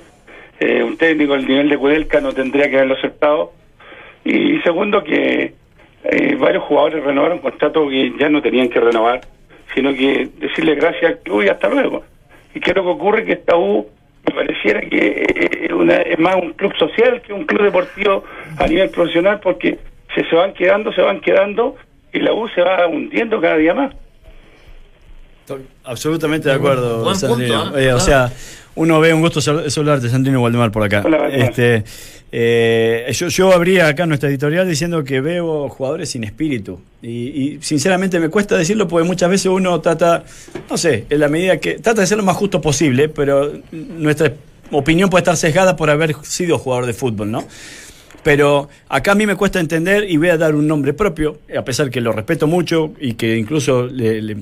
Eh, 0.59 0.83
un 0.83 0.97
técnico 0.97 1.33
del 1.33 1.47
nivel 1.47 1.69
de 1.69 1.77
Kudelka 1.77 2.19
no 2.19 2.33
tendría 2.33 2.69
que 2.69 2.75
haberlo 2.75 2.95
aceptado. 2.95 3.53
Y 4.25 4.59
segundo, 4.61 5.03
que 5.03 5.53
eh, 6.03 6.35
varios 6.35 6.63
jugadores 6.63 7.03
renovaron 7.03 7.39
contratos 7.39 7.89
que 7.89 8.13
ya 8.19 8.29
no 8.29 8.41
tenían 8.41 8.69
que 8.69 8.79
renovar, 8.79 9.21
sino 9.73 9.93
que 9.93 10.29
decirle 10.37 10.75
gracias 10.75 11.11
al 11.11 11.19
club 11.19 11.43
y 11.43 11.49
hasta 11.49 11.69
luego. 11.69 12.03
¿Y 12.53 12.59
lo 12.59 12.83
que 12.83 12.89
ocurre? 12.89 13.25
Que 13.25 13.33
esta 13.33 13.57
U 13.57 13.87
me 14.27 14.33
pareciera 14.33 14.81
que 14.81 15.25
eh, 15.27 15.69
es 16.05 16.19
más 16.19 16.35
un 16.35 16.53
club 16.53 16.75
social 16.77 17.21
que 17.21 17.33
un 17.33 17.45
club 17.45 17.63
deportivo 17.63 18.23
a 18.57 18.67
nivel 18.67 18.89
profesional 18.89 19.39
porque 19.39 19.77
se, 20.15 20.23
se 20.25 20.35
van 20.35 20.53
quedando, 20.53 20.91
se 20.93 21.01
van 21.01 21.21
quedando 21.21 21.75
y 22.11 22.19
la 22.19 22.33
U 22.33 22.47
se 22.49 22.61
va 22.61 22.87
hundiendo 22.87 23.39
cada 23.39 23.57
día 23.57 23.73
más. 23.73 23.93
Estoy 25.49 25.65
absolutamente 25.83 26.47
de 26.47 26.53
acuerdo, 26.53 27.03
Buen 27.03 27.15
Sandrino. 27.15 27.63
punto, 27.63 27.77
¿eh? 27.79 27.85
Eh, 27.87 27.93
o 27.93 27.99
sea, 27.99 28.31
uno 28.75 28.99
ve 28.99 29.11
un 29.15 29.21
gusto 29.21 29.41
sal- 29.41 29.69
saludarte, 29.71 30.07
Sandrino 30.07 30.43
Waldemar, 30.43 30.71
por 30.71 30.83
acá. 30.83 31.01
Hola, 31.03 31.21
Waldemar. 31.21 31.49
este, 31.49 31.83
eh, 32.31 33.11
yo, 33.13 33.29
yo 33.29 33.51
abría 33.51 33.87
acá 33.87 34.05
nuestra 34.05 34.29
editorial 34.29 34.69
diciendo 34.69 35.03
que 35.03 35.21
veo 35.21 35.67
jugadores 35.69 36.09
sin 36.09 36.23
espíritu. 36.23 36.79
Y, 37.01 37.07
y 37.09 37.57
sinceramente 37.61 38.19
me 38.19 38.29
cuesta 38.29 38.55
decirlo 38.57 38.87
porque 38.87 39.07
muchas 39.07 39.27
veces 39.31 39.47
uno 39.47 39.81
trata, 39.81 40.23
no 40.69 40.77
sé, 40.77 41.05
en 41.09 41.19
la 41.19 41.27
medida 41.29 41.57
que 41.57 41.79
trata 41.79 42.01
de 42.01 42.05
ser 42.07 42.17
lo 42.19 42.23
más 42.23 42.37
justo 42.37 42.61
posible, 42.61 43.09
pero 43.09 43.51
nuestra 43.71 44.31
opinión 44.69 45.09
puede 45.09 45.21
estar 45.21 45.35
sesgada 45.35 45.75
por 45.75 45.89
haber 45.89 46.13
sido 46.21 46.59
jugador 46.59 46.85
de 46.85 46.93
fútbol, 46.93 47.31
¿no? 47.31 47.43
Pero 48.21 48.69
acá 48.87 49.13
a 49.13 49.15
mí 49.15 49.25
me 49.25 49.35
cuesta 49.35 49.59
entender 49.59 50.07
y 50.07 50.17
voy 50.17 50.29
a 50.29 50.37
dar 50.37 50.53
un 50.53 50.67
nombre 50.67 50.93
propio, 50.93 51.39
a 51.57 51.63
pesar 51.63 51.89
que 51.89 52.01
lo 52.01 52.11
respeto 52.11 52.45
mucho 52.45 52.91
y 52.99 53.13
que 53.13 53.35
incluso 53.37 53.87
le- 53.87 54.21
le- 54.21 54.37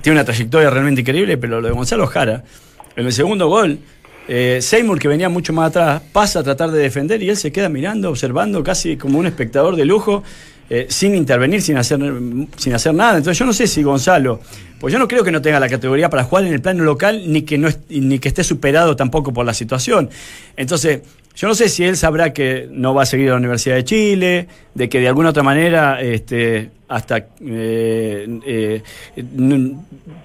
tiene 0.00 0.18
una 0.18 0.24
trayectoria 0.24 0.70
realmente 0.70 1.02
increíble, 1.02 1.36
pero 1.36 1.60
lo 1.60 1.68
de 1.68 1.74
Gonzalo 1.74 2.06
Jara, 2.06 2.44
en 2.96 3.06
el 3.06 3.12
segundo 3.12 3.48
gol, 3.48 3.78
eh, 4.28 4.60
Seymour, 4.62 4.98
que 4.98 5.08
venía 5.08 5.28
mucho 5.28 5.52
más 5.52 5.70
atrás, 5.70 6.02
pasa 6.12 6.40
a 6.40 6.42
tratar 6.42 6.70
de 6.70 6.78
defender 6.78 7.22
y 7.22 7.28
él 7.28 7.36
se 7.36 7.50
queda 7.50 7.68
mirando, 7.68 8.08
observando 8.08 8.62
casi 8.62 8.96
como 8.96 9.18
un 9.18 9.26
espectador 9.26 9.76
de 9.76 9.84
lujo, 9.84 10.22
eh, 10.70 10.86
sin 10.88 11.14
intervenir, 11.14 11.60
sin 11.60 11.76
hacer, 11.76 12.00
sin 12.56 12.72
hacer 12.72 12.94
nada. 12.94 13.18
Entonces 13.18 13.38
yo 13.38 13.44
no 13.44 13.52
sé 13.52 13.66
si 13.66 13.82
Gonzalo, 13.82 14.40
pues 14.80 14.92
yo 14.92 14.98
no 14.98 15.08
creo 15.08 15.24
que 15.24 15.32
no 15.32 15.42
tenga 15.42 15.60
la 15.60 15.68
categoría 15.68 16.08
para 16.08 16.24
jugar 16.24 16.44
en 16.44 16.52
el 16.52 16.60
plano 16.60 16.84
local, 16.84 17.24
ni 17.26 17.42
que, 17.42 17.58
no 17.58 17.68
ni 17.88 18.18
que 18.18 18.28
esté 18.28 18.42
superado 18.44 18.96
tampoco 18.96 19.32
por 19.32 19.44
la 19.44 19.54
situación. 19.54 20.08
Entonces, 20.56 21.00
yo 21.34 21.48
no 21.48 21.54
sé 21.54 21.68
si 21.68 21.84
él 21.84 21.96
sabrá 21.96 22.32
que 22.32 22.68
no 22.70 22.94
va 22.94 23.02
a 23.02 23.06
seguir 23.06 23.28
a 23.28 23.32
la 23.32 23.38
Universidad 23.38 23.76
de 23.76 23.84
Chile, 23.84 24.48
de 24.74 24.88
que 24.88 25.00
de 25.00 25.08
alguna 25.08 25.30
otra 25.30 25.42
manera 25.42 26.00
este, 26.00 26.70
hasta 26.88 27.26
eh, 27.40 28.40
eh, 28.46 28.82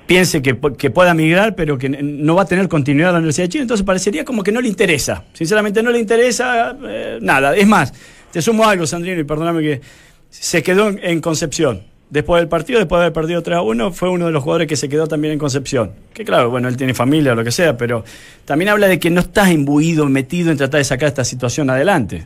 piense 0.05 0.41
que, 0.41 0.57
que 0.77 0.89
pueda 0.89 1.13
migrar, 1.13 1.55
pero 1.55 1.77
que 1.77 1.89
no 1.89 2.35
va 2.35 2.43
a 2.43 2.45
tener 2.45 2.67
continuidad 2.67 3.09
en 3.09 3.13
la 3.13 3.19
Universidad 3.19 3.45
de 3.45 3.49
Chile. 3.49 3.61
Entonces 3.61 3.85
parecería 3.85 4.25
como 4.25 4.43
que 4.43 4.51
no 4.51 4.59
le 4.59 4.67
interesa. 4.67 5.23
Sinceramente 5.33 5.81
no 5.81 5.91
le 5.91 5.99
interesa 5.99 6.77
eh, 6.85 7.19
nada. 7.21 7.55
Es 7.55 7.67
más, 7.67 7.93
te 8.31 8.41
sumo 8.41 8.67
algo, 8.67 8.85
Sandrino, 8.85 9.21
y 9.21 9.23
perdóname 9.23 9.61
que 9.61 9.81
se 10.29 10.61
quedó 10.61 10.89
en 10.89 11.21
Concepción. 11.21 11.83
Después 12.09 12.39
del 12.41 12.47
partido, 12.47 12.79
después 12.79 12.99
de 12.99 13.05
haber 13.05 13.13
perdido 13.13 13.43
3 13.43 13.57
a 13.57 13.61
1, 13.61 13.91
fue 13.91 14.09
uno 14.09 14.27
de 14.27 14.31
los 14.31 14.41
jugadores 14.41 14.67
que 14.67 14.77
se 14.77 14.87
quedó 14.87 15.07
también 15.07 15.33
en 15.33 15.39
Concepción. 15.39 15.91
Que 16.13 16.23
claro, 16.23 16.49
bueno, 16.49 16.69
él 16.69 16.77
tiene 16.77 16.93
familia 16.93 17.33
o 17.33 17.35
lo 17.35 17.43
que 17.43 17.51
sea, 17.51 17.75
pero 17.75 18.05
también 18.45 18.69
habla 18.69 18.87
de 18.87 18.97
que 18.97 19.09
no 19.09 19.19
estás 19.19 19.51
imbuido, 19.51 20.05
metido 20.07 20.49
en 20.49 20.57
tratar 20.57 20.77
de 20.77 20.85
sacar 20.85 21.09
esta 21.09 21.25
situación 21.25 21.69
adelante. 21.69 22.25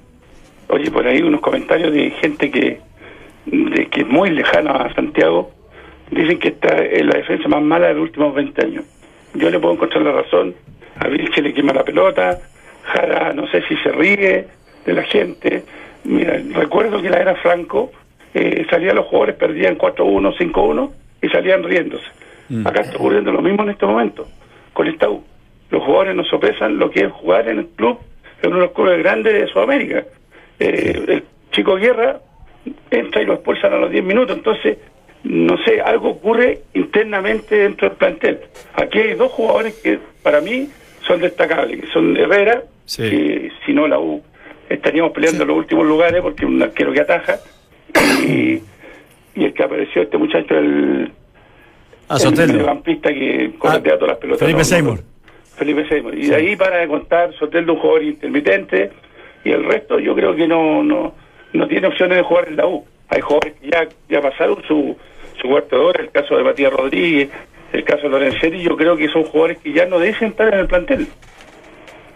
Oye, 0.67 0.91
por 0.91 1.08
ahí 1.08 1.22
unos 1.24 1.41
comentarios 1.41 1.91
de 1.94 2.12
gente 2.22 2.52
que, 2.52 2.80
de 3.48 3.88
que 3.88 4.02
es 4.02 4.08
muy 4.08 4.30
lejana 4.30 4.72
a 4.72 4.94
Santiago, 4.94 5.52
dicen 6.12 6.38
que 6.38 6.50
esta 6.50 6.78
es 6.78 7.04
la 7.04 7.17
defensa 7.17 7.48
más 7.48 7.63
mala 7.63 7.88
de 7.88 7.96
los 7.96 8.04
últimos 8.04 8.36
20 8.36 8.62
años. 8.63 8.86
Yo 9.34 9.50
le 9.50 9.60
puedo 9.60 9.74
encontrar 9.74 10.04
la 10.04 10.12
razón, 10.12 10.54
a 11.00 11.08
Vilche 11.08 11.41
le 11.41 11.54
quema 11.54 11.74
la 11.74 11.84
pelota, 11.84 12.39
Jara 12.84 13.34
no 13.34 13.48
sé 13.48 13.63
si 13.67 13.76
se 13.78 13.91
ríe 13.91 14.48
de 14.86 14.94
la 14.94 15.04
gente. 15.04 15.63
Mira, 16.04 16.39
recuerdo 16.54 17.02
que 17.02 17.10
la 17.10 17.17
era 17.17 17.36
Franco, 17.36 17.91
eh, 18.34 18.65
salían 18.70 18.96
los 18.96 19.06
jugadores, 19.08 19.36
perdían 19.36 19.78
4-1, 19.78 20.36
5-1 20.38 20.91
y 21.22 21.30
salían 21.30 21.63
riéndose. 21.63 22.06
Acá 22.65 22.82
está 22.82 22.98
ocurriendo 22.98 23.32
lo 23.32 23.41
mismo 23.41 23.63
en 23.63 23.70
este 23.70 23.86
momento, 23.86 24.28
con 24.74 24.88
esta 24.88 25.10
U. 25.10 25.24
Los 25.70 25.84
jugadores 25.84 26.15
no 26.15 26.24
sopesan 26.26 26.78
lo 26.78 26.89
que 26.89 27.06
es 27.06 27.12
jugar 27.12 27.48
en 27.48 27.60
el 27.60 27.67
club, 27.67 27.98
en 28.41 28.50
uno 28.50 28.60
de 28.60 28.65
los 28.65 28.74
clubes 28.74 29.00
grandes 29.00 29.34
de 29.34 29.48
Sudamérica. 29.48 30.04
Eh, 30.60 31.04
el 31.08 31.24
chico 31.52 31.76
Guerra 31.76 32.20
entra 32.89 33.22
y 33.22 33.26
lo 33.26 33.36
expulsan 33.36 33.74
a 33.74 33.78
los 33.78 33.89
10 33.89 34.04
minutos, 34.04 34.36
entonces, 34.36 34.78
no 35.24 35.58
sé, 35.63 35.80
algo 35.80 36.10
ocurre 36.10 36.60
internamente 36.74 37.56
dentro 37.56 37.88
del 37.88 37.98
plantel. 37.98 38.39
Aquí 38.74 39.00
hay 39.00 39.13
dos 39.13 39.32
jugadores 39.32 39.76
que 39.82 40.00
para 40.22 40.41
mí 40.41 40.67
son 41.08 41.22
destacables, 41.22 41.82
que 41.82 41.88
son 41.91 42.17
Herrera, 42.17 42.63
Sí. 42.86 43.10
que 43.10 43.52
si 43.65 43.74
no 43.74 43.88
la 43.88 43.98
U 44.00 44.22
estaríamos 44.67 45.12
peleando 45.13 45.44
en 45.44 45.48
los 45.48 45.58
últimos 45.58 45.86
lugares 45.86 46.22
porque 46.22 46.46
un 46.46 46.62
arquero 46.62 46.91
que 46.91 47.00
ataja, 47.00 47.38
y, 48.27 48.62
y 49.36 49.45
el 49.45 49.54
que 49.54 49.63
apareció 49.63 50.01
este 50.04 50.17
muchacho, 50.17 50.58
el, 50.58 51.12
A 52.10 52.15
el 52.17 53.01
que 53.01 53.51
corretea 53.58 53.93
Ah, 53.93 53.97
todas 53.97 54.08
las 54.10 54.17
pelotas. 54.17 54.39
Felipe 54.39 54.60
No, 54.60 54.65
Seymour. 54.65 54.99
Felipe 55.56 55.88
Seymour. 55.88 56.17
Y 56.17 56.27
de 56.27 56.36
ahí 56.36 56.56
para 56.56 56.77
de 56.77 56.88
contar, 56.88 57.34
Soteldo 57.38 57.73
un 57.73 57.80
jugador 57.80 58.04
intermitente 58.04 58.91
y 59.43 59.51
el 59.51 59.63
resto 59.65 59.99
yo 59.99 60.13
creo 60.15 60.36
que 60.36 60.47
no 60.47 60.84
no 60.84 61.13
no 61.54 61.67
tiene 61.67 61.88
opciones 61.88 62.17
de 62.17 62.23
jugar 62.23 62.47
en 62.47 62.58
la 62.58 62.67
U. 62.67 62.86
Hay 63.10 63.21
jugadores 63.21 63.54
que 63.60 63.69
ya, 63.69 63.88
ya 64.10 64.21
pasaron 64.21 64.62
su, 64.67 64.95
su 65.41 65.47
cuarto 65.47 65.75
de 65.77 65.82
hora, 65.84 66.01
el 66.04 66.12
caso 66.12 66.38
de 66.38 66.43
Matías 66.43 66.71
Rodríguez, 66.71 67.30
el 67.73 67.84
caso 67.84 68.04
de 68.04 68.10
Lorenzetti, 68.10 68.62
yo 68.62 68.77
creo 68.77 68.95
que 68.95 69.10
son 69.10 69.23
jugadores 69.23 69.58
que 69.60 69.73
ya 69.73 69.86
no 69.86 69.99
deben 69.99 70.30
estar 70.30 70.54
en 70.54 70.60
el 70.62 70.67
plantel. 70.67 71.08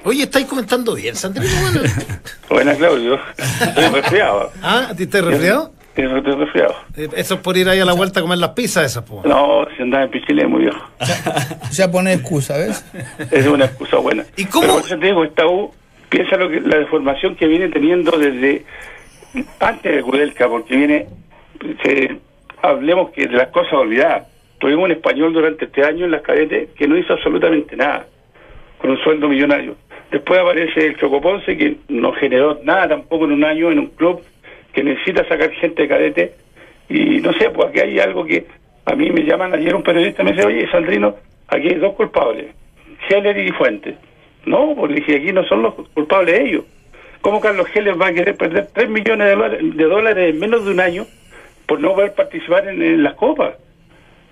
Oye, 0.05 0.23
estáis 0.23 0.45
comentando 0.45 0.95
bien, 0.95 1.15
Sandrino. 1.15 1.49
Bueno. 1.61 1.81
Buenas, 2.49 2.77
Claudio. 2.77 3.19
Estoy 3.37 3.87
resfriado. 4.01 4.51
¿Ah? 4.61 4.87
¿A 4.91 4.95
ti 4.95 5.03
estás 5.03 5.25
resfriado? 5.25 5.71
Estoy 5.95 6.07
resfriado. 6.35 6.75
Eh, 6.97 7.07
Eso 7.15 7.35
es 7.35 7.39
por 7.39 7.55
ir 7.57 7.67
ahí 7.69 7.79
a 7.79 7.85
la 7.85 7.93
vuelta 7.93 8.19
a 8.19 8.23
comer 8.23 8.37
las 8.37 8.49
pizzas 8.51 8.85
esas, 8.85 9.03
po. 9.03 9.23
No, 9.25 9.65
si 9.75 9.81
andaba 9.83 10.03
en 10.03 10.11
Pichile 10.11 10.43
es 10.43 10.49
muy 10.49 10.61
viejo. 10.63 10.85
Ya 11.71 11.89
pone 11.89 12.13
excusa, 12.13 12.57
¿ves? 12.57 12.85
Es 13.31 13.47
una 13.47 13.65
excusa 13.65 13.97
buena. 13.97 14.25
¿Y 14.35 14.45
cómo? 14.45 14.81
Pero 14.83 14.99
te 14.99 15.05
digo, 15.07 15.23
esta 15.23 15.47
U 15.47 15.73
piensa 16.09 16.35
lo 16.35 16.49
que, 16.49 16.59
la 16.61 16.77
deformación 16.79 17.35
que 17.35 17.47
viene 17.47 17.69
teniendo 17.69 18.11
desde 18.17 18.65
antes 19.59 19.95
de 19.95 20.01
Kudelka, 20.01 20.47
porque 20.49 20.75
viene, 20.75 21.07
se- 21.83 22.17
hablemos 22.61 23.11
que 23.11 23.27
de 23.27 23.33
las 23.37 23.47
cosas 23.49 23.73
olvidadas. 23.73 24.27
Tuvimos 24.59 24.85
un 24.85 24.91
español 24.91 25.33
durante 25.33 25.65
este 25.65 25.83
año 25.85 26.05
en 26.05 26.11
las 26.11 26.21
cadetes 26.21 26.69
que 26.77 26.87
no 26.87 26.97
hizo 26.97 27.13
absolutamente 27.13 27.75
nada, 27.77 28.05
con 28.79 28.89
un 28.91 28.97
sueldo 29.03 29.27
millonario. 29.29 29.75
Después 30.15 30.39
aparece 30.39 30.79
el 30.79 30.95
Chocoponce, 30.95 31.57
que 31.57 31.75
no 31.89 32.13
generó 32.13 32.57
nada 32.63 32.87
tampoco 32.87 33.25
en 33.25 33.33
un 33.33 33.43
año 33.43 33.69
en 33.69 33.79
un 33.79 33.87
club 33.87 34.21
que 34.71 34.81
necesita 34.81 35.27
sacar 35.27 35.51
gente 35.51 35.81
de 35.81 35.87
cadete. 35.89 36.31
Y 36.87 37.19
no 37.19 37.33
sé, 37.33 37.49
pues 37.49 37.67
aquí 37.67 37.81
hay 37.81 37.99
algo 37.99 38.23
que 38.23 38.45
a 38.85 38.95
mí 38.95 39.09
me 39.11 39.25
llaman 39.25 39.53
ayer 39.53 39.75
un 39.75 39.83
periodista 39.83 40.23
me 40.23 40.31
dice, 40.31 40.47
oye, 40.47 40.71
Sandrino, 40.71 41.17
aquí 41.49 41.67
hay 41.67 41.75
dos 41.75 41.95
culpables, 41.95 42.45
Heller 43.09 43.37
y 43.37 43.51
Fuentes. 43.51 43.95
No, 44.45 44.73
porque 44.73 45.01
aquí 45.01 45.33
no 45.33 45.43
son 45.47 45.63
los 45.63 45.73
culpables 45.93 46.39
ellos. 46.39 46.63
¿Cómo 47.19 47.41
Carlos 47.41 47.67
Heller 47.75 48.01
va 48.01 48.07
a 48.07 48.13
querer 48.13 48.37
perder 48.37 48.69
3 48.73 48.87
millones 48.87 49.27
de 49.75 49.83
dólares, 49.83 50.33
en 50.33 50.39
menos 50.39 50.63
de 50.63 50.71
un 50.71 50.79
año 50.79 51.05
por 51.67 51.81
no 51.81 51.93
poder 51.93 52.13
participar 52.13 52.69
en, 52.69 52.81
en 52.81 53.03
las 53.03 53.15
copas? 53.15 53.55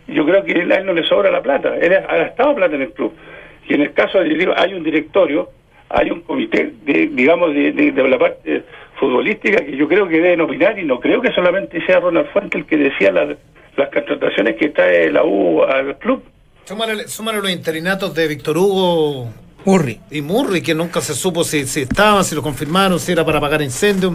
Yo 0.08 0.26
creo 0.26 0.46
que 0.46 0.54
a 0.54 0.78
él 0.78 0.86
no 0.86 0.94
le 0.94 1.04
sobra 1.04 1.30
la 1.30 1.42
plata. 1.42 1.76
Él 1.76 1.94
ha 1.94 2.16
gastado 2.16 2.56
plata 2.56 2.74
en 2.74 2.84
el 2.84 2.94
club. 2.94 3.12
Y 3.68 3.74
en 3.74 3.82
el 3.82 3.92
caso 3.92 4.20
de 4.20 4.54
hay 4.56 4.74
un 4.74 4.84
directorio, 4.84 5.50
hay 5.94 6.10
un 6.12 6.22
comité, 6.22 6.74
de, 6.86 7.08
digamos, 7.14 7.54
de, 7.54 7.72
de- 7.72 7.92
de 7.92 8.08
la 8.10 8.18
parte 8.18 8.64
futbolística 9.00 9.64
que 9.64 9.78
yo 9.78 9.88
creo 9.88 10.08
que 10.08 10.16
deben 10.20 10.42
opinar 10.42 10.78
y 10.80 10.84
no 10.86 11.00
creo 11.00 11.22
que 11.22 11.32
solamente 11.34 11.84
sea 11.86 12.00
Ronald 12.00 12.28
Fuente 12.34 12.58
el 12.58 12.66
que 12.66 12.78
decía 12.78 13.12
las, 13.12 13.38
las 13.78 13.90
contrataciones 13.94 14.56
que 14.56 14.70
trae 14.70 15.12
la 15.12 15.24
U 15.24 15.64
al 15.64 15.98
club. 15.98 16.24
Súmale, 16.66 17.08
súmale 17.08 17.40
los 17.40 17.52
interinatos 17.52 18.14
de 18.16 18.28
Víctor 18.28 18.58
Hugo 18.58 19.30
Murri. 19.66 20.00
y 20.12 20.22
Murri, 20.22 20.62
que 20.62 20.74
nunca 20.74 21.00
se 21.02 21.14
supo 21.14 21.44
si, 21.44 21.66
si 21.66 21.82
estaban, 21.82 22.24
si 22.24 22.36
lo 22.36 22.42
confirmaron, 22.42 23.00
si 23.00 23.12
era 23.12 23.24
para 23.26 23.38
apagar 23.38 23.62
incendios. 23.62 24.14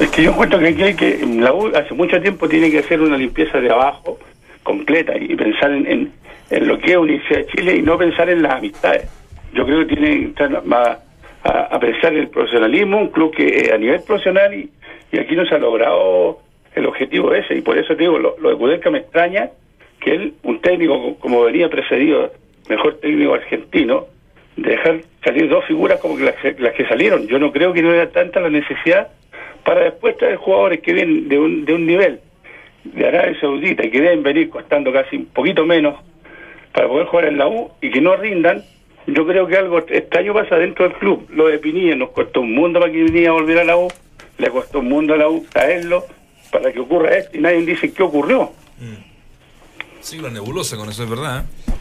Es 0.00 0.08
que 0.10 0.22
yo 0.22 0.30
encuentro 0.30 0.58
que 0.58 0.68
aquí 0.68 0.82
hay 0.82 0.94
que, 0.94 1.18
la 1.40 1.52
U 1.52 1.68
hace 1.76 1.94
mucho 1.94 2.20
tiempo 2.20 2.48
tiene 2.48 2.70
que 2.70 2.78
hacer 2.80 3.00
una 3.00 3.16
limpieza 3.16 3.60
de 3.60 3.70
abajo 3.70 4.18
completa 4.62 5.16
y 5.18 5.34
pensar 5.36 5.70
en, 5.72 5.86
en, 5.86 6.12
en 6.50 6.66
lo 6.68 6.78
que 6.78 6.92
es 6.92 6.96
Universidad 6.96 7.40
de 7.40 7.46
Chile 7.46 7.76
y 7.76 7.82
no 7.82 7.98
pensar 7.98 8.28
en 8.30 8.42
las 8.42 8.54
amistades. 8.54 9.08
Yo 9.52 9.66
creo 9.66 9.80
que 9.80 9.94
tiene 9.94 10.08
que 10.18 10.24
entrar 10.24 10.64
más 10.64 10.98
a, 11.44 11.74
a 11.74 11.80
pensar 11.80 12.12
en 12.12 12.20
el 12.20 12.28
profesionalismo, 12.28 12.98
un 12.98 13.08
club 13.08 13.34
que 13.34 13.46
eh, 13.46 13.72
a 13.74 13.78
nivel 13.78 14.00
profesional 14.06 14.54
y, 14.54 14.70
y 15.10 15.18
aquí 15.18 15.34
no 15.36 15.44
se 15.46 15.54
ha 15.54 15.58
logrado 15.58 16.38
el 16.74 16.86
objetivo 16.86 17.34
ese 17.34 17.56
y 17.56 17.60
por 17.60 17.76
eso 17.76 17.94
te 17.96 18.02
digo, 18.04 18.18
lo, 18.18 18.36
lo 18.38 18.50
de 18.50 18.56
Kudelka 18.56 18.90
me 18.90 18.98
extraña 18.98 19.50
que 20.00 20.14
él, 20.14 20.34
un 20.42 20.60
técnico 20.60 21.00
co- 21.00 21.14
como 21.20 21.42
venía 21.44 21.68
precedido, 21.68 22.32
mejor 22.68 22.98
técnico 23.00 23.34
argentino, 23.34 24.06
dejar 24.56 25.00
salir 25.24 25.48
dos 25.48 25.64
figuras 25.66 25.98
como 26.00 26.16
que 26.16 26.24
las, 26.24 26.34
las 26.58 26.72
que 26.74 26.86
salieron. 26.86 27.26
Yo 27.26 27.38
no 27.38 27.52
creo 27.52 27.72
que 27.72 27.82
no 27.82 27.92
era 27.92 28.10
tanta 28.10 28.40
la 28.40 28.50
necesidad 28.50 29.08
para 29.64 29.82
después 29.84 30.16
traer 30.16 30.36
jugadores 30.36 30.80
que 30.80 30.92
vienen 30.92 31.28
de 31.28 31.38
un, 31.38 31.64
de 31.64 31.74
un 31.74 31.86
nivel 31.86 32.20
de 32.84 33.06
Arabia 33.06 33.38
Saudita 33.40 33.86
y 33.86 33.90
que 33.90 34.00
deben 34.00 34.22
venir 34.22 34.48
costando 34.50 34.92
casi 34.92 35.16
un 35.16 35.26
poquito 35.26 35.64
menos 35.64 35.94
para 36.72 36.88
poder 36.88 37.06
jugar 37.06 37.26
en 37.26 37.38
la 37.38 37.46
U 37.48 37.70
y 37.80 37.90
que 37.90 38.00
no 38.00 38.16
rindan, 38.16 38.62
yo 39.06 39.26
creo 39.26 39.46
que 39.46 39.56
algo 39.56 39.78
extraño 39.78 40.32
pasa 40.34 40.56
dentro 40.56 40.88
del 40.88 40.96
club. 40.98 41.26
Lo 41.30 41.46
de 41.48 41.58
Pinilla 41.58 41.96
nos 41.96 42.10
costó 42.10 42.40
un 42.40 42.54
mundo 42.54 42.80
para 42.80 42.92
que 42.92 43.04
Pinilla 43.04 43.32
volviera 43.32 43.62
a 43.62 43.64
la 43.64 43.76
U, 43.76 43.88
le 44.38 44.50
costó 44.50 44.78
un 44.80 44.88
mundo 44.88 45.14
a 45.14 45.16
la 45.16 45.28
U 45.28 45.44
traerlo 45.52 46.04
para 46.50 46.72
que 46.72 46.80
ocurra 46.80 47.16
esto 47.16 47.36
y 47.36 47.40
nadie 47.40 47.64
dice 47.64 47.92
qué 47.92 48.02
ocurrió. 48.02 48.50
Sí, 50.00 50.18
la 50.18 50.30
nebulosa 50.30 50.76
con 50.76 50.88
eso 50.88 51.04
es 51.04 51.10
verdad. 51.10 51.44
¿eh? 51.44 51.72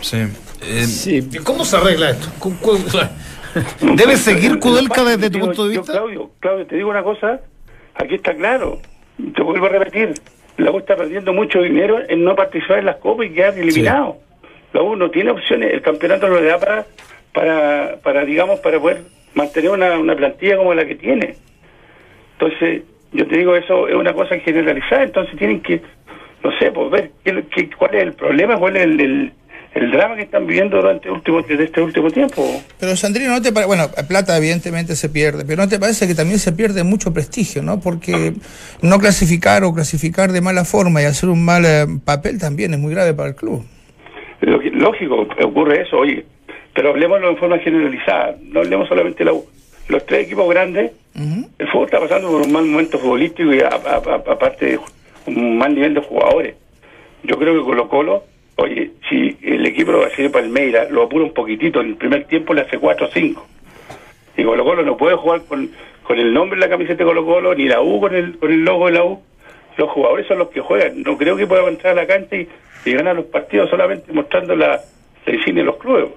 Sí. 0.00 0.16
Eh, 0.62 0.84
Sí, 0.84 1.28
¿Y 1.32 1.38
¿Cómo 1.38 1.64
se 1.64 1.76
arregla 1.76 2.10
esto? 2.10 2.28
¿Cu- 2.38 2.56
cu- 2.60 2.78
¿Debe 3.96 4.16
seguir 4.16 4.58
Kudelka 4.58 5.02
desde 5.04 5.30
tu 5.30 5.40
punto 5.40 5.66
de 5.66 5.74
yo, 5.74 5.80
vista? 5.80 5.92
Claudio, 5.94 6.30
Claudio, 6.40 6.66
te 6.66 6.76
digo 6.76 6.90
una 6.90 7.02
cosa, 7.02 7.40
aquí 7.94 8.14
está 8.16 8.34
claro, 8.34 8.80
te 9.34 9.42
vuelvo 9.42 9.66
a 9.66 9.70
repetir, 9.70 10.12
la 10.58 10.70
U 10.70 10.78
está 10.78 10.94
perdiendo 10.96 11.32
mucho 11.32 11.60
dinero 11.62 11.98
en 12.08 12.22
no 12.22 12.36
participar 12.36 12.80
en 12.80 12.86
las 12.86 12.96
copas 12.96 13.26
y 13.26 13.30
quedar 13.30 13.58
eliminado. 13.58 14.18
La 14.72 14.82
U 14.82 14.96
no 14.96 15.10
tiene 15.10 15.30
opciones, 15.30 15.72
el 15.72 15.82
campeonato 15.82 16.28
no 16.28 16.40
le 16.40 16.46
da 16.48 16.58
para, 16.58 16.86
para, 17.32 17.96
para 18.02 18.24
digamos, 18.24 18.60
para 18.60 18.78
poder 18.80 19.02
mantener 19.34 19.70
una, 19.70 19.98
una 19.98 20.16
plantilla 20.16 20.56
como 20.56 20.74
la 20.74 20.84
que 20.86 20.94
tiene. 20.96 21.34
Entonces, 22.38 22.82
yo 23.12 23.26
te 23.26 23.38
digo, 23.38 23.56
eso 23.56 23.88
es 23.88 23.94
una 23.94 24.12
cosa 24.12 24.36
generalizada, 24.38 25.04
entonces 25.04 25.36
tienen 25.38 25.60
que, 25.62 25.80
no 26.44 26.50
sé, 26.58 26.70
pues 26.72 26.90
ver 26.90 27.10
qué, 27.24 27.44
qué- 27.54 27.70
cuál 27.76 27.94
es 27.94 28.02
el 28.02 28.12
problema, 28.12 28.58
cuál 28.58 28.76
es 28.76 28.82
el, 28.84 29.00
el, 29.00 29.32
el 29.74 29.90
drama 29.90 30.16
que 30.16 30.22
están 30.22 30.46
viviendo 30.46 30.76
durante 30.76 31.10
último, 31.10 31.40
desde 31.42 31.64
este 31.64 31.80
último 31.80 32.10
tiempo. 32.10 32.62
Pero 32.78 32.96
Sandrino, 32.96 33.30
¿no 33.30 33.40
te 33.42 33.52
parece? 33.52 33.68
Bueno, 33.68 33.88
plata 34.08 34.36
evidentemente 34.36 34.96
se 34.96 35.08
pierde, 35.08 35.44
pero 35.46 35.62
¿no 35.62 35.68
te 35.68 35.78
parece 35.78 36.06
que 36.06 36.14
también 36.14 36.38
se 36.38 36.52
pierde 36.52 36.82
mucho 36.82 37.12
prestigio, 37.14 37.62
¿no? 37.62 37.80
Porque 37.80 38.34
no 38.82 38.98
clasificar 38.98 39.64
o 39.64 39.72
clasificar 39.74 40.32
de 40.32 40.40
mala 40.42 40.64
forma 40.64 41.00
y 41.00 41.04
hacer 41.06 41.28
un 41.30 41.42
mal 41.44 41.64
eh, 41.64 41.86
papel 42.04 42.38
también 42.38 42.74
es 42.74 42.80
muy 42.80 42.92
grave 42.92 43.14
para 43.14 43.30
el 43.30 43.34
club. 43.34 43.64
Lógico, 44.40 45.26
ocurre 45.42 45.82
eso, 45.82 45.98
oye, 45.98 46.24
pero 46.74 46.90
hablemoslo 46.90 47.30
en 47.30 47.36
forma 47.36 47.58
generalizada, 47.58 48.36
no 48.42 48.60
hablemos 48.60 48.88
solamente 48.88 49.18
de 49.20 49.24
la 49.26 49.32
U. 49.32 49.44
Los 49.88 50.04
tres 50.04 50.26
equipos 50.26 50.48
grandes, 50.50 50.92
el 51.58 51.68
fútbol 51.68 51.86
está 51.86 52.00
pasando 52.00 52.28
por 52.28 52.42
un 52.42 52.52
mal 52.52 52.64
momento 52.66 52.98
futbolístico 52.98 53.54
y 53.54 53.60
aparte 53.60 54.66
de 54.66 54.80
un 55.26 55.56
mal 55.56 55.74
nivel 55.74 55.94
de 55.94 56.00
jugadores. 56.00 56.56
Yo 57.22 57.38
creo 57.38 57.54
que 57.54 57.64
Colo 57.64 57.88
Colo, 57.88 58.24
oye, 58.56 58.90
si 59.08 59.36
el 59.42 59.64
equipo 59.66 59.92
de 59.92 60.30
Palmeira 60.30 60.88
lo 60.90 61.04
apura 61.04 61.24
un 61.24 61.32
poquitito, 61.32 61.80
en 61.80 61.88
el 61.88 61.96
primer 61.96 62.24
tiempo 62.24 62.52
le 62.52 62.62
hace 62.62 62.78
4 62.78 63.06
o 63.06 63.10
5. 63.10 63.46
Y 64.36 64.44
Colo 64.44 64.64
Colo 64.64 64.82
no 64.82 64.96
puede 64.96 65.16
jugar 65.16 65.42
con, 65.48 65.70
con 66.02 66.18
el 66.18 66.34
nombre 66.34 66.56
en 66.56 66.60
la 66.60 66.68
camiseta 66.68 66.98
de 66.98 67.04
Colo 67.04 67.24
Colo, 67.24 67.54
ni 67.54 67.66
la 67.66 67.80
U 67.80 68.00
con 68.00 68.14
el, 68.14 68.38
con 68.38 68.52
el 68.52 68.64
logo 68.64 68.86
de 68.86 68.92
la 68.92 69.04
U. 69.04 69.22
Los 69.76 69.90
jugadores 69.90 70.26
son 70.26 70.38
los 70.38 70.48
que 70.48 70.60
juegan. 70.60 71.02
No 71.02 71.16
creo 71.18 71.36
que 71.36 71.46
puedan 71.46 71.66
entrar 71.68 71.92
a 71.98 72.02
la 72.02 72.06
cancha 72.06 72.36
y, 72.36 72.48
y 72.84 72.92
ganar 72.92 73.16
los 73.16 73.26
partidos 73.26 73.68
solamente 73.70 74.12
mostrando 74.12 74.54
la, 74.56 74.80
insignia 75.26 75.62
de 75.62 75.66
los 75.66 75.76
clubes. 75.76 76.10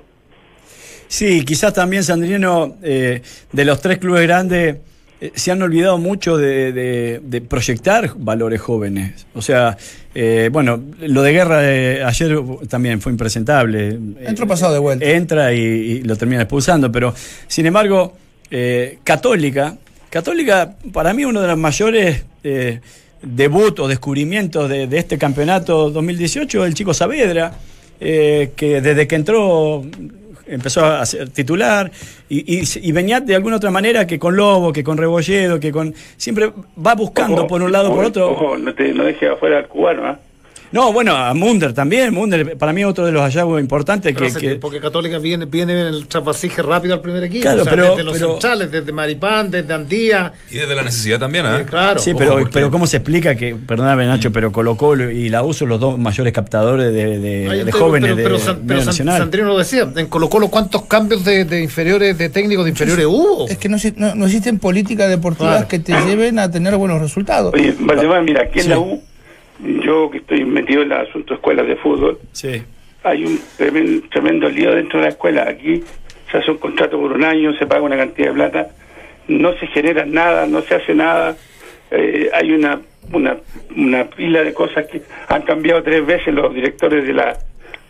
Sí, 1.07 1.43
quizás 1.43 1.73
también, 1.73 2.03
Sandrino, 2.03 2.77
eh, 2.83 3.21
de 3.51 3.65
los 3.65 3.81
tres 3.81 3.97
clubes 3.97 4.21
grandes, 4.23 4.77
eh, 5.19 5.31
se 5.33 5.51
han 5.51 5.61
olvidado 5.61 5.97
mucho 5.97 6.37
de, 6.37 6.71
de- 6.71 7.19
de 7.23 7.41
proyectar 7.41 8.11
valores 8.15 8.61
jóvenes. 8.61 9.25
O 9.33 9.41
sea, 9.41 9.75
eh, 10.13 10.49
bueno, 10.51 10.81
lo 11.01 11.23
de 11.23 11.31
guerra 11.33 11.57
de 11.61 12.03
ayer 12.03 12.37
también 12.69 13.01
fue 13.01 13.11
impresentable. 13.11 13.97
Entró 14.21 14.47
pasado 14.47 14.73
de 14.73 14.79
vuelta. 14.79 15.03
Entra 15.05 15.51
y, 15.53 15.59
y 15.59 16.01
lo 16.03 16.15
termina 16.15 16.43
expulsando, 16.43 16.91
pero 16.91 17.13
sin 17.47 17.65
embargo, 17.65 18.13
eh, 18.51 18.99
Católica, 19.03 19.75
Católica, 20.11 20.75
para 20.93 21.13
mí 21.13 21.25
uno 21.25 21.41
de 21.41 21.47
los 21.47 21.57
mayores 21.57 22.23
eh, 22.43 22.79
debut 23.21 23.79
o 23.79 23.87
descubrimientos 23.87 24.69
de, 24.69 24.87
de 24.87 24.97
este 24.97 25.17
campeonato 25.17 25.89
2018 25.89 26.65
el 26.65 26.73
chico 26.73 26.93
Saavedra, 26.93 27.53
eh, 27.99 28.51
que 28.55 28.81
desde 28.81 29.07
que 29.07 29.15
entró 29.15 29.83
empezó 30.47 30.83
a 30.85 31.05
ser 31.05 31.29
titular 31.29 31.91
y, 32.27 32.59
y- 32.59 32.63
y 32.81 32.91
venía 32.91 33.19
de 33.19 33.35
alguna 33.35 33.57
otra 33.57 33.69
manera 33.71 34.07
que 34.07 34.17
con 34.17 34.35
Lobo, 34.35 34.73
que 34.73 34.83
con 34.83 34.97
Rebolledo, 34.97 35.59
que 35.59 35.71
con 35.71 35.93
siempre 36.17 36.51
va 36.85 36.95
buscando 36.95 37.39
Ojo, 37.41 37.47
por 37.47 37.61
un 37.61 37.71
lado 37.71 37.93
por 37.93 38.05
otro. 38.05 38.31
Ojo, 38.31 38.57
no, 38.57 38.73
te, 38.73 38.93
no 38.93 39.03
dejes 39.03 39.29
afuera 39.31 39.59
al 39.59 39.67
cubano, 39.67 40.05
¿ah? 40.07 40.19
No, 40.71 40.93
bueno, 40.93 41.15
a 41.15 41.33
Munder 41.33 41.73
también, 41.73 42.13
Munder 42.13 42.55
para 42.57 42.71
mí 42.73 42.83
otro 42.85 43.05
de 43.05 43.11
los 43.11 43.21
hallazgos 43.23 43.59
importantes 43.59 44.13
Pero 44.15 44.33
que, 44.39 44.55
porque 44.55 44.79
Católica 44.79 45.17
viene, 45.17 45.45
viene 45.45 45.73
en 45.73 45.87
el 45.87 46.07
trasvasije 46.07 46.61
rápido 46.61 46.93
al 46.93 47.01
primer 47.01 47.23
equipo. 47.23 47.41
Claro, 47.41 47.61
o 47.61 47.63
sea, 47.63 47.71
pero- 47.71 47.89
desde 47.91 48.03
los 48.03 48.13
pero- 48.13 48.31
centrales, 48.33 48.71
desde 48.71 48.91
Maripán, 48.91 49.49
desde 49.49 49.73
Andía. 49.73 50.31
y 50.51 50.57
desde 50.57 50.75
la 50.75 50.83
necesidad 50.83 51.19
también, 51.19 51.45
¿ah? 51.47 51.59
eh, 51.61 51.65
claro. 51.67 51.99
Sí, 51.99 52.13
pero, 52.15 52.37
pero 52.51 52.69
¿cómo 52.69 52.85
se 52.85 52.97
explica 52.97 53.35
que, 53.35 53.55
perdóname 53.55 54.05
Nacho, 54.05 54.31
pero 54.31 54.51
Colo 54.51 54.75
Colo 54.77 55.09
y 55.09 55.29
la 55.29 55.43
U 55.43 55.53
son 55.53 55.69
los 55.69 55.79
dos 55.79 55.97
mayores 55.97 56.31
captadores 56.33 56.93
de, 56.93 57.17
de- 57.19 57.47
Ay, 57.49 57.57
de 57.59 57.65
pero- 57.65 57.77
jóvenes 57.79 58.11
pero, 58.15 58.23
pero 58.27 58.37
de 58.37 58.43
San- 58.45 58.61
pero 58.67 58.81
San-? 58.83 59.07
Sandrino 59.07 59.47
lo 59.47 59.57
decía, 59.57 59.87
en 59.95 60.05
Colo 60.07 60.29
Colo 60.29 60.49
cuántos 60.49 60.83
cambios 60.83 61.25
de, 61.25 61.45
de 61.45 61.63
inferiores, 61.63 62.17
de 62.17 62.29
técnicos 62.29 62.65
de 62.65 62.71
inferiores 62.71 63.05
hubo. 63.07 63.47
Es 63.47 63.57
que 63.57 63.69
no, 63.69 63.77
no- 63.95 64.13
no 64.13 64.25
existen 64.25 64.59
políticas 64.59 65.09
deportivas 65.09 65.53
Claro. 65.53 65.67
que 65.67 65.79
te 65.79 65.93
lleven 66.05 66.37
a 66.37 66.51
tener 66.51 66.75
buenos 66.77 67.01
resultados. 67.01 67.53
Oye, 67.55 67.73
Valdemar, 67.79 68.23
mira, 68.23 68.43
aquí 68.43 68.59
en 68.59 68.63
Sí. 68.65 68.69
la 68.69 68.79
U, 68.79 69.01
yo 69.63 70.09
que 70.09 70.19
estoy 70.19 70.45
metido 70.45 70.81
en 70.83 70.91
el 70.91 70.97
asunto 70.99 71.33
de 71.33 71.35
escuelas 71.35 71.67
de 71.67 71.75
fútbol, 71.77 72.19
Sí. 72.31 72.61
hay 73.03 73.25
un 73.25 73.39
tremendo, 73.57 74.07
tremendo 74.09 74.49
lío 74.49 74.73
dentro 74.75 74.99
de 74.99 75.05
la 75.05 75.09
escuela. 75.09 75.47
Aquí 75.49 75.83
se 76.31 76.37
hace 76.37 76.51
un 76.51 76.57
contrato 76.57 76.99
por 76.99 77.11
un 77.11 77.23
año, 77.23 77.53
se 77.57 77.65
paga 77.65 77.81
una 77.81 77.97
cantidad 77.97 78.27
de 78.29 78.33
plata, 78.33 78.67
no 79.27 79.53
se 79.57 79.67
genera 79.67 80.05
nada, 80.05 80.45
no 80.47 80.61
se 80.61 80.75
hace 80.75 80.93
nada. 80.93 81.35
Eh, 81.91 82.29
hay 82.33 82.51
una, 82.51 82.79
una, 83.13 83.37
una 83.75 84.05
pila 84.05 84.43
de 84.43 84.53
cosas 84.53 84.85
que 84.87 85.01
han 85.27 85.41
cambiado 85.43 85.81
tres 85.83 86.05
veces 86.05 86.33
los 86.33 86.53
directores 86.53 87.05
de 87.05 87.13
la 87.13 87.37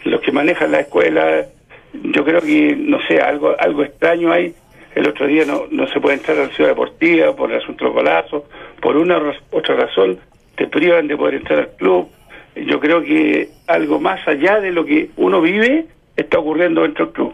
los 0.05 0.21
que 0.21 0.31
manejan 0.31 0.71
la 0.71 0.79
escuela. 0.79 1.45
Yo 1.93 2.23
creo 2.23 2.39
que, 2.41 2.75
no 2.77 2.99
sé, 3.07 3.19
algo 3.19 3.55
algo 3.59 3.83
extraño 3.83 4.31
hay. 4.31 4.53
El 4.95 5.07
otro 5.07 5.27
día 5.27 5.45
no, 5.45 5.63
no 5.69 5.87
se 5.87 5.99
puede 5.99 6.15
entrar 6.15 6.37
a 6.37 6.43
la 6.47 6.49
ciudad 6.49 6.71
deportiva 6.71 7.35
por 7.35 7.51
el 7.51 7.57
asunto 7.61 7.83
de 7.85 7.91
los 7.91 7.93
golazos, 7.93 8.43
por 8.81 8.95
una 8.97 9.21
otra 9.51 9.75
razón 9.75 10.17
te 10.59 10.67
privan 10.67 11.07
de 11.07 11.15
poder 11.17 11.35
entrar 11.35 11.59
al 11.59 11.69
club. 11.77 12.09
Yo 12.55 12.79
creo 12.81 13.01
que 13.01 13.49
algo 13.67 13.99
más 13.99 14.27
allá 14.27 14.59
de 14.59 14.71
lo 14.71 14.85
que 14.85 15.09
uno 15.15 15.39
vive 15.41 15.87
está 16.17 16.37
ocurriendo 16.37 16.81
dentro 16.83 17.05
del 17.05 17.13
club. 17.13 17.33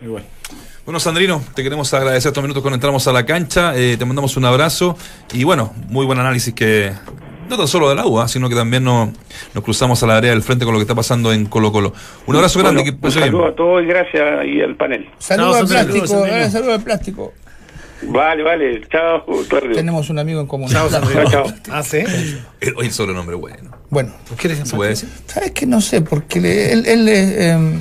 Muy 0.00 0.10
bueno. 0.10 0.26
Bueno, 0.84 1.00
Sandrino, 1.00 1.42
te 1.54 1.62
queremos 1.62 1.92
agradecer 1.92 2.28
estos 2.30 2.42
minutos 2.42 2.62
cuando 2.62 2.76
entramos 2.76 3.06
a 3.08 3.12
la 3.12 3.26
cancha. 3.26 3.72
eh, 3.76 3.96
te 3.98 4.04
mandamos 4.04 4.36
un 4.36 4.44
abrazo 4.44 4.96
y 5.32 5.44
bueno, 5.44 5.72
muy 5.88 6.06
buen 6.06 6.18
análisis 6.18 6.54
que 6.54 6.92
no 7.48 7.56
tan 7.56 7.66
solo 7.68 7.88
de 7.88 7.94
la 7.94 8.06
UA, 8.06 8.28
sino 8.28 8.48
que 8.48 8.54
también 8.54 8.84
nos, 8.84 9.08
nos 9.54 9.64
cruzamos 9.64 10.02
a 10.02 10.06
la 10.06 10.16
área 10.18 10.30
del 10.30 10.42
frente 10.42 10.64
con 10.64 10.72
lo 10.74 10.78
que 10.78 10.82
está 10.84 10.94
pasando 10.94 11.32
en 11.32 11.46
Colo 11.46 11.72
Colo. 11.72 11.92
Un 12.26 12.36
abrazo 12.36 12.58
grande. 12.60 12.82
Bueno, 12.82 12.98
que 13.00 13.06
un 13.06 13.12
bien. 13.14 13.24
saludo 13.24 13.46
a 13.46 13.54
todos 13.54 13.82
y 13.82 13.86
gracias 13.86 14.44
y 14.46 14.60
al 14.62 14.76
panel. 14.76 15.08
Saludos 15.18 15.50
No, 15.52 15.56
al 15.60 15.66
plástico, 15.66 16.06
saludos. 16.06 16.28
eh, 16.30 16.50
saludos 16.50 16.74
al 16.74 16.84
plástico. 16.84 17.32
Vale, 18.02 18.42
vale. 18.42 18.80
Chao, 18.90 19.24
Claudio. 19.48 19.72
Tenemos 19.74 20.08
un 20.10 20.18
amigo 20.18 20.40
en 20.40 20.46
común. 20.46 20.68
Chao, 20.70 20.88
Chao, 20.88 21.00
Sandrino. 21.02 21.30
chao. 21.30 21.46
Ah, 21.70 21.82
sí. 21.82 21.98
Eh, 22.60 22.72
Oye, 22.76 22.88
el 22.88 22.92
sobrenombre 22.94 23.34
bueno. 23.36 23.70
Bueno, 23.90 24.12
¿Qué 24.38 24.54
¿Se 24.54 24.76
puede 24.76 24.90
decir? 24.90 25.08
¿sabes 25.26 25.50
qué? 25.52 25.66
No 25.66 25.80
sé, 25.80 26.00
porque 26.02 26.40
le- 26.40 26.72
él, 26.72 26.86
él, 26.86 27.08
eh, 27.08 27.78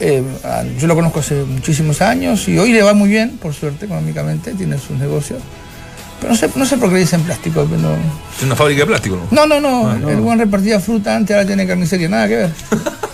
eh, 0.00 0.22
ah, 0.44 0.62
yo 0.78 0.86
lo 0.86 0.94
conozco 0.94 1.20
hace 1.20 1.34
muchísimos 1.44 2.00
años 2.02 2.46
y 2.48 2.58
hoy 2.58 2.72
le 2.72 2.82
va 2.82 2.92
muy 2.92 3.08
bien, 3.08 3.38
por 3.38 3.54
suerte, 3.54 3.86
económicamente, 3.86 4.52
tiene 4.54 4.78
sus 4.78 4.96
negocios. 4.98 5.40
Pero 6.20 6.32
no 6.32 6.38
sé, 6.38 6.50
no 6.54 6.64
sé 6.66 6.76
por 6.78 6.88
qué 6.88 6.94
le 6.94 7.00
dicen 7.00 7.22
plástico. 7.22 7.66
pero 7.68 7.80
no, 7.80 7.94
Es 8.36 8.42
una 8.42 8.54
fábrica 8.56 8.80
de 8.82 8.86
plástico, 8.86 9.16
¿no? 9.16 9.46
no, 9.46 9.60
no, 9.60 9.94
no, 9.96 10.08
el 10.10 10.16
buen 10.16 10.38
repartía 10.38 10.78
fruta 10.80 11.16
antes, 11.16 11.34
ahora 11.36 11.46
tiene 11.46 11.66
carnicería, 11.66 12.08
nada 12.08 12.28
que 12.28 12.36
ver. 12.36 12.50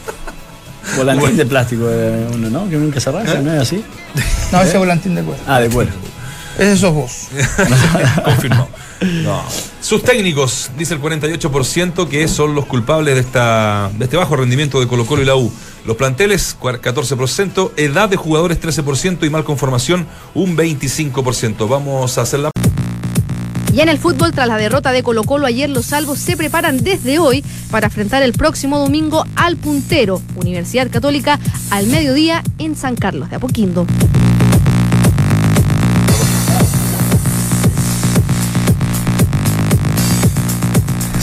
Volantín 0.97 1.37
de 1.37 1.47
plástico 1.47 1.87
de 1.87 2.27
uno, 2.35 2.51
¿no? 2.51 2.69
Que 2.69 2.77
nunca 2.77 3.01
se 3.01 3.09
arranca, 3.11 3.35
¿no 3.41 3.53
es 3.55 3.61
así? 3.61 3.85
No, 4.51 4.61
ese 4.63 4.79
volantín 4.79 5.15
de 5.15 5.23
cuero. 5.23 5.41
Ah, 5.47 5.61
de 5.61 5.69
cuero. 5.69 5.91
Ese 6.59 6.77
sos 6.77 6.93
vos. 6.93 7.29
Confirmado. 8.25 8.69
No. 9.23 9.43
Sus 9.81 10.03
técnicos, 10.03 10.71
dice 10.79 10.95
el 10.95 11.01
48%, 11.01 12.09
que 12.09 12.29
son 12.29 12.55
los 12.55 12.67
culpables 12.67 13.15
de, 13.15 13.21
esta, 13.21 13.91
de 13.99 14.05
este 14.05 14.17
bajo 14.17 14.37
rendimiento 14.37 14.79
de 14.79 14.87
Colo 14.87 15.07
Colo 15.07 15.23
y 15.23 15.25
la 15.25 15.35
U. 15.35 15.53
Los 15.85 15.97
planteles, 15.97 16.57
cua- 16.61 16.79
14%, 16.81 17.73
edad 17.77 18.09
de 18.09 18.17
jugadores, 18.17 18.61
13% 18.61 19.27
y 19.27 19.31
mal 19.31 19.43
conformación, 19.45 20.07
un 20.35 20.57
25%. 20.57 21.69
Vamos 21.69 22.17
a 22.19 22.21
hacer 22.21 22.41
la... 22.41 22.51
Y 23.73 23.81
en 23.81 23.89
el 23.89 23.99
fútbol, 23.99 24.33
tras 24.33 24.49
la 24.49 24.59
derrota 24.59 24.93
de 24.93 25.03
Colo 25.03 25.25
Colo 25.25 25.47
ayer, 25.47 25.71
los 25.71 25.87
salvos 25.87 26.19
se 26.19 26.37
preparan 26.37 26.85
desde 26.85 27.19
hoy 27.19 27.43
para 27.71 27.87
enfrentar 27.87 28.23
el 28.23 28.35
próximo 28.35 28.79
domingo 28.79 29.25
al 29.35 29.57
puntero, 29.57 30.21
Universidad 30.37 30.91
Católica, 30.91 31.41
al 31.71 31.87
mediodía 31.87 32.43
en 32.59 32.77
San 32.77 32.97
Carlos 32.97 33.31
de 33.31 33.37
Apoquindo. 33.37 33.87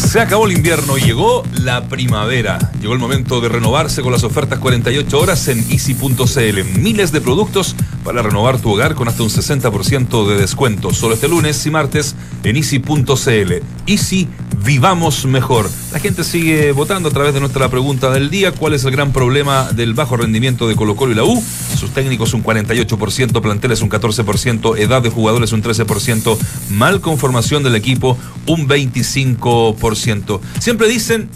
Se 0.10 0.20
acabó 0.20 0.48
el 0.48 0.54
invierno 0.54 0.98
y 0.98 1.02
llegó 1.02 1.44
la 1.54 1.88
primavera. 1.88 2.58
Llegó 2.82 2.94
el 2.94 3.00
momento 3.00 3.42
de 3.42 3.48
renovarse 3.48 4.02
con 4.02 4.12
las 4.12 4.24
ofertas 4.24 4.58
48 4.58 5.20
horas 5.20 5.48
en 5.50 5.60
easy.cl. 5.70 6.80
Miles 6.80 7.12
de 7.12 7.22
productos 7.22 7.76
para 8.04 8.24
renovar 8.24 8.58
tu 8.58 8.72
hogar 8.72 8.96
con 8.96 9.08
hasta 9.08 9.22
un 9.22 9.30
60% 9.30 10.28
de 10.28 10.38
descuento. 10.38 10.92
Solo 10.96 11.14
este 11.14 11.28
lunes 11.28 11.64
y 11.64 11.70
martes 11.70 12.16
en 12.44 12.56
easy.cl. 12.56 13.54
Easy, 13.86 14.28
vivamos 14.64 15.26
mejor. 15.26 15.70
La 15.92 16.00
gente 16.00 16.24
sigue 16.24 16.72
votando 16.72 17.10
a 17.10 17.12
través 17.12 17.34
de 17.34 17.40
nuestra 17.40 17.70
pregunta 17.70 18.10
del 18.12 18.30
día. 18.30 18.52
¿Cuál 18.52 18.74
es 18.74 18.84
el 18.84 18.92
gran 18.92 19.12
problema 19.12 19.72
del 19.72 19.94
bajo 19.94 20.18
rendimiento 20.18 20.68
de 20.68 20.76
Colo 20.76 20.96
Colo 20.96 21.12
y 21.12 21.16
la 21.16 21.24
U? 21.24 21.44
Sus 21.78 21.92
técnicos 21.92 22.34
un 22.34 22.44
48%, 22.44 23.42
planteles 23.42 23.82
un 23.82 23.90
14%, 23.90 24.78
edad 24.78 25.02
de 25.02 25.10
jugadores 25.10 25.52
un 25.52 25.64
13%, 25.64 26.38
mal 26.70 27.02
conformación 27.02 27.64
del 27.64 27.76
equipo 27.76 28.18
un 28.48 28.68
25%. 28.68 30.40
Siempre 30.60 30.88
dicen, 30.88 31.30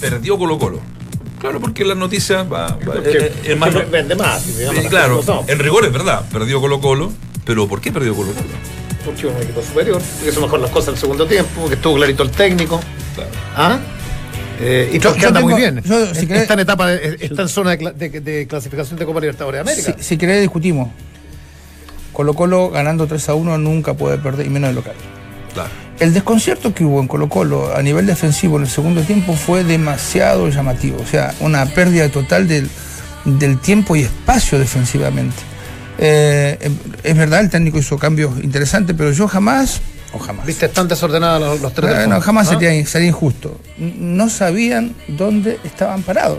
perdió 0.00 0.38
Colo 0.38 0.58
Colo. 0.58 0.80
Claro, 1.38 1.58
porque 1.60 1.84
la 1.86 1.94
noticia 1.94 2.42
va... 2.42 2.66
va- 2.68 2.76
Porque, 2.84 3.54
más- 3.58 3.90
vende 3.90 4.14
más. 4.14 4.46
digamos, 4.58 4.84
eh, 4.84 4.88
claro, 4.90 5.22
en 5.48 5.58
rigor 5.58 5.86
es 5.86 5.92
verdad, 5.92 6.26
perdió 6.30 6.60
Colo 6.60 6.80
Colo, 6.80 7.10
pero 7.46 7.66
¿por 7.66 7.80
qué 7.80 7.90
perdió 7.90 8.14
Colo 8.14 8.32
Colo? 8.32 8.44
Porque 9.10 9.28
es 9.28 9.34
un 9.36 9.42
equipo 9.42 9.62
superior, 9.62 10.00
porque 10.16 10.30
hizo 10.30 10.40
mejor 10.40 10.60
las 10.60 10.70
cosas 10.70 10.88
en 10.88 10.94
el 10.94 11.00
segundo 11.00 11.26
tiempo, 11.26 11.68
que 11.68 11.74
estuvo 11.74 11.96
clarito 11.96 12.22
el 12.22 12.30
técnico. 12.30 12.80
Claro. 13.14 13.30
¿Ah? 13.56 13.78
Eh, 14.60 14.90
y 14.92 14.98
Yo- 14.98 15.16
yo 15.16 15.28
anda 15.28 15.40
tengo- 15.40 15.50
muy 15.50 15.60
bien. 15.60 15.82
yo, 15.82 16.06
si 16.14 16.20
está 16.22 16.34
querés- 16.34 16.50
en 16.52 16.58
etapa, 16.60 16.86
de- 16.88 17.16
está 17.20 17.42
en 17.42 17.48
zona 17.48 17.70
de, 17.70 17.78
cla- 17.78 17.94
de- 17.94 18.20
de 18.20 18.46
clasificación 18.46 18.98
de 18.98 19.06
Copa 19.06 19.20
Libertadores 19.20 19.64
de 19.64 19.70
América. 19.72 19.94
Si, 19.98 20.04
si 20.04 20.16
querés 20.18 20.40
discutimos. 20.42 20.90
Colo 22.12 22.34
Colo 22.34 22.70
ganando 22.70 23.06
3 23.06 23.28
a 23.28 23.34
1 23.34 23.56
nunca 23.58 23.94
puede 23.94 24.18
perder, 24.18 24.46
y 24.46 24.50
menos 24.50 24.68
de 24.70 24.74
local. 24.74 24.94
Claro. 25.54 25.70
El 25.98 26.12
desconcierto 26.14 26.74
que 26.74 26.84
hubo 26.84 27.00
en 27.00 27.08
Colo 27.08 27.28
Colo 27.28 27.74
a 27.74 27.82
nivel 27.82 28.06
defensivo 28.06 28.56
en 28.56 28.62
el 28.64 28.68
segundo 28.68 29.02
tiempo 29.02 29.34
fue 29.34 29.64
demasiado 29.64 30.48
llamativo. 30.48 30.98
O 31.02 31.06
sea, 31.06 31.34
una 31.40 31.64
pérdida 31.66 32.08
total 32.10 32.46
del, 32.48 32.68
del 33.24 33.58
tiempo 33.58 33.96
y 33.96 34.02
espacio 34.02 34.58
defensivamente. 34.58 35.36
Eh, 36.02 36.70
es 37.02 37.16
verdad, 37.16 37.40
el 37.40 37.50
técnico 37.50 37.78
hizo 37.78 37.98
cambios 37.98 38.32
interesantes, 38.42 38.96
pero 38.96 39.12
yo 39.12 39.28
jamás, 39.28 39.80
o 40.14 40.18
jamás, 40.18 40.46
Viste, 40.46 40.64
están 40.66 40.88
desordenados 40.88 41.42
los, 41.42 41.60
los 41.60 41.74
tres. 41.74 41.90
bueno, 41.90 42.04
fondo, 42.04 42.20
jamás 42.22 42.48
¿ah? 42.48 42.50
sería, 42.58 42.86
sería 42.86 43.08
injusto. 43.08 43.60
No 43.76 44.30
sabían 44.30 44.94
dónde 45.08 45.58
estaban 45.62 46.02
parados. 46.02 46.38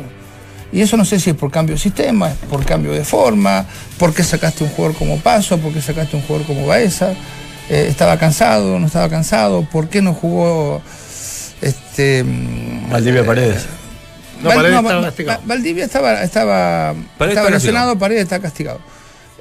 Y 0.74 0.82
eso 0.82 0.98
no 0.98 1.06
sé 1.06 1.20
si 1.20 1.30
es 1.30 1.36
por 1.36 1.52
cambio 1.52 1.76
de 1.76 1.82
sistema, 1.82 2.30
es 2.32 2.38
por 2.50 2.66
cambio 2.66 2.92
de 2.94 3.04
forma, 3.04 3.66
por 4.00 4.14
qué 4.14 4.24
sacaste 4.24 4.64
un 4.64 4.70
jugador 4.72 4.98
como 4.98 5.20
Paso, 5.20 5.58
por 5.60 5.72
qué 5.74 5.82
sacaste 5.82 6.16
un 6.16 6.24
jugador 6.24 6.48
como 6.48 6.66
Baeza, 6.66 7.12
eh, 7.70 7.88
estaba 7.90 8.18
cansado, 8.18 8.80
no 8.80 8.88
estaba 8.88 9.10
cansado, 9.10 9.64
por 9.70 9.90
qué 9.90 10.02
no 10.02 10.14
jugó 10.14 10.82
este 11.62 12.24
mm, 12.24 12.90
Valdivia 12.90 13.26
Paredes. 13.26 13.66
No, 14.42 14.48
Val- 14.50 14.56
Paredes 14.58 14.74
no, 14.74 14.80
estaba 14.82 15.04
castigado. 15.04 15.42
Valdivia 15.46 15.86
estaba, 15.86 16.24
estaba, 16.24 16.94
Paredes 17.18 17.38
estaba 17.38 17.48
está 17.50 17.50
lesionado, 17.52 18.00
Paredes 18.00 18.24
está 18.24 18.40
castigado. 18.40 18.80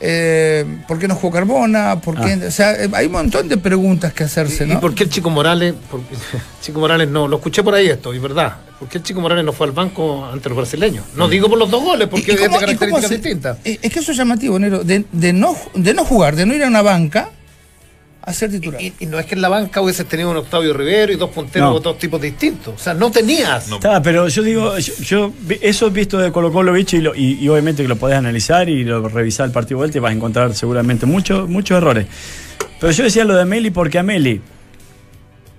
Eh, 0.02 0.64
¿Por 0.88 0.98
qué 0.98 1.06
no 1.06 1.14
jugó 1.14 1.34
Carbona? 1.34 2.00
¿Por 2.00 2.18
qué? 2.18 2.46
O 2.46 2.50
sea, 2.50 2.72
eh, 2.72 2.88
hay 2.94 3.06
un 3.06 3.12
montón 3.12 3.48
de 3.48 3.58
preguntas 3.58 4.12
que 4.14 4.24
hacerse, 4.24 4.66
¿Y 4.66 4.76
por 4.76 4.94
qué 4.94 5.04
el 5.04 5.10
Chico 5.10 5.28
Morales? 5.28 5.74
Porque, 5.90 6.14
Chico 6.62 6.80
Morales 6.80 7.08
no, 7.08 7.28
lo 7.28 7.36
escuché 7.36 7.62
por 7.62 7.74
ahí 7.74 7.88
esto, 7.88 8.14
y 8.14 8.18
verdad. 8.18 8.56
¿Por 8.78 8.88
qué 8.88 8.96
el 8.98 9.04
Chico 9.04 9.20
Morales 9.20 9.44
no 9.44 9.52
fue 9.52 9.66
al 9.66 9.72
banco 9.72 10.24
ante 10.24 10.48
los 10.48 10.56
brasileños? 10.56 11.04
No 11.14 11.28
digo 11.28 11.50
por 11.50 11.58
los 11.58 11.70
dos 11.70 11.82
goles, 11.84 12.08
porque 12.08 12.32
¿Y- 12.32 12.34
y 12.34 12.38
es 12.38 12.40
de 12.40 12.58
características 12.58 13.10
distintas. 13.10 13.58
eh, 13.64 13.78
Es 13.82 13.92
que 13.92 13.98
eso 13.98 14.12
es 14.12 14.16
llamativo, 14.16 14.58
Nero, 14.58 14.82
de, 14.84 15.04
de 15.12 15.32
no, 15.34 15.54
de 15.74 15.92
no 15.92 16.04
jugar, 16.06 16.34
de 16.34 16.46
no 16.46 16.54
ir 16.54 16.64
a 16.64 16.68
una 16.68 16.80
banca 16.80 17.28
a 18.22 18.33
ser 18.35 18.50
titular. 18.50 18.80
Y, 18.83 18.92
y 19.00 19.06
no 19.06 19.18
es 19.18 19.26
que 19.26 19.35
en 19.35 19.40
la 19.42 19.48
banca 19.48 19.80
hubieses 19.80 20.06
tenido 20.06 20.30
un 20.30 20.37
Octavio 20.37 20.72
Rivero 20.74 21.12
y 21.12 21.16
dos 21.16 21.30
punteros 21.30 21.70
No. 21.70 21.78
de 21.78 21.83
dos 21.85 21.98
tipos 21.98 22.20
distintos. 22.20 22.74
O 22.74 22.78
sea, 22.78 22.92
no 22.94 23.11
tenías. 23.11 23.68
No. 23.68 23.76
Está, 23.76 24.02
pero 24.02 24.28
yo 24.28 24.42
digo, 24.42 24.76
yo, 24.78 25.33
eso 25.61 25.87
he 25.87 25.90
visto 25.90 26.18
de 26.18 26.30
Colo 26.30 26.52
Colo 26.52 26.72
bicho 26.72 26.96
y, 26.96 27.00
lo- 27.00 27.14
y, 27.14 27.38
y 27.40 27.48
obviamente 27.48 27.83
que 27.83 27.88
lo 27.88 27.96
podés 27.96 28.18
analizar 28.18 28.68
y 28.68 28.85
lo 28.85 29.09
revisar 29.09 29.46
el 29.46 29.52
partido 29.52 29.78
vuelta 29.78 29.96
y 29.98 30.00
vas 30.00 30.11
a 30.11 30.14
encontrar 30.14 30.54
seguramente 30.54 31.06
muchos 31.06 31.48
muchos 31.48 31.78
errores. 31.78 32.06
Pero 32.78 32.92
yo 32.92 33.04
decía 33.04 33.24
lo 33.24 33.35
de 33.35 33.44
Meli 33.46 33.70
porque 33.70 33.98
a 33.98 34.02
Meli 34.02 34.40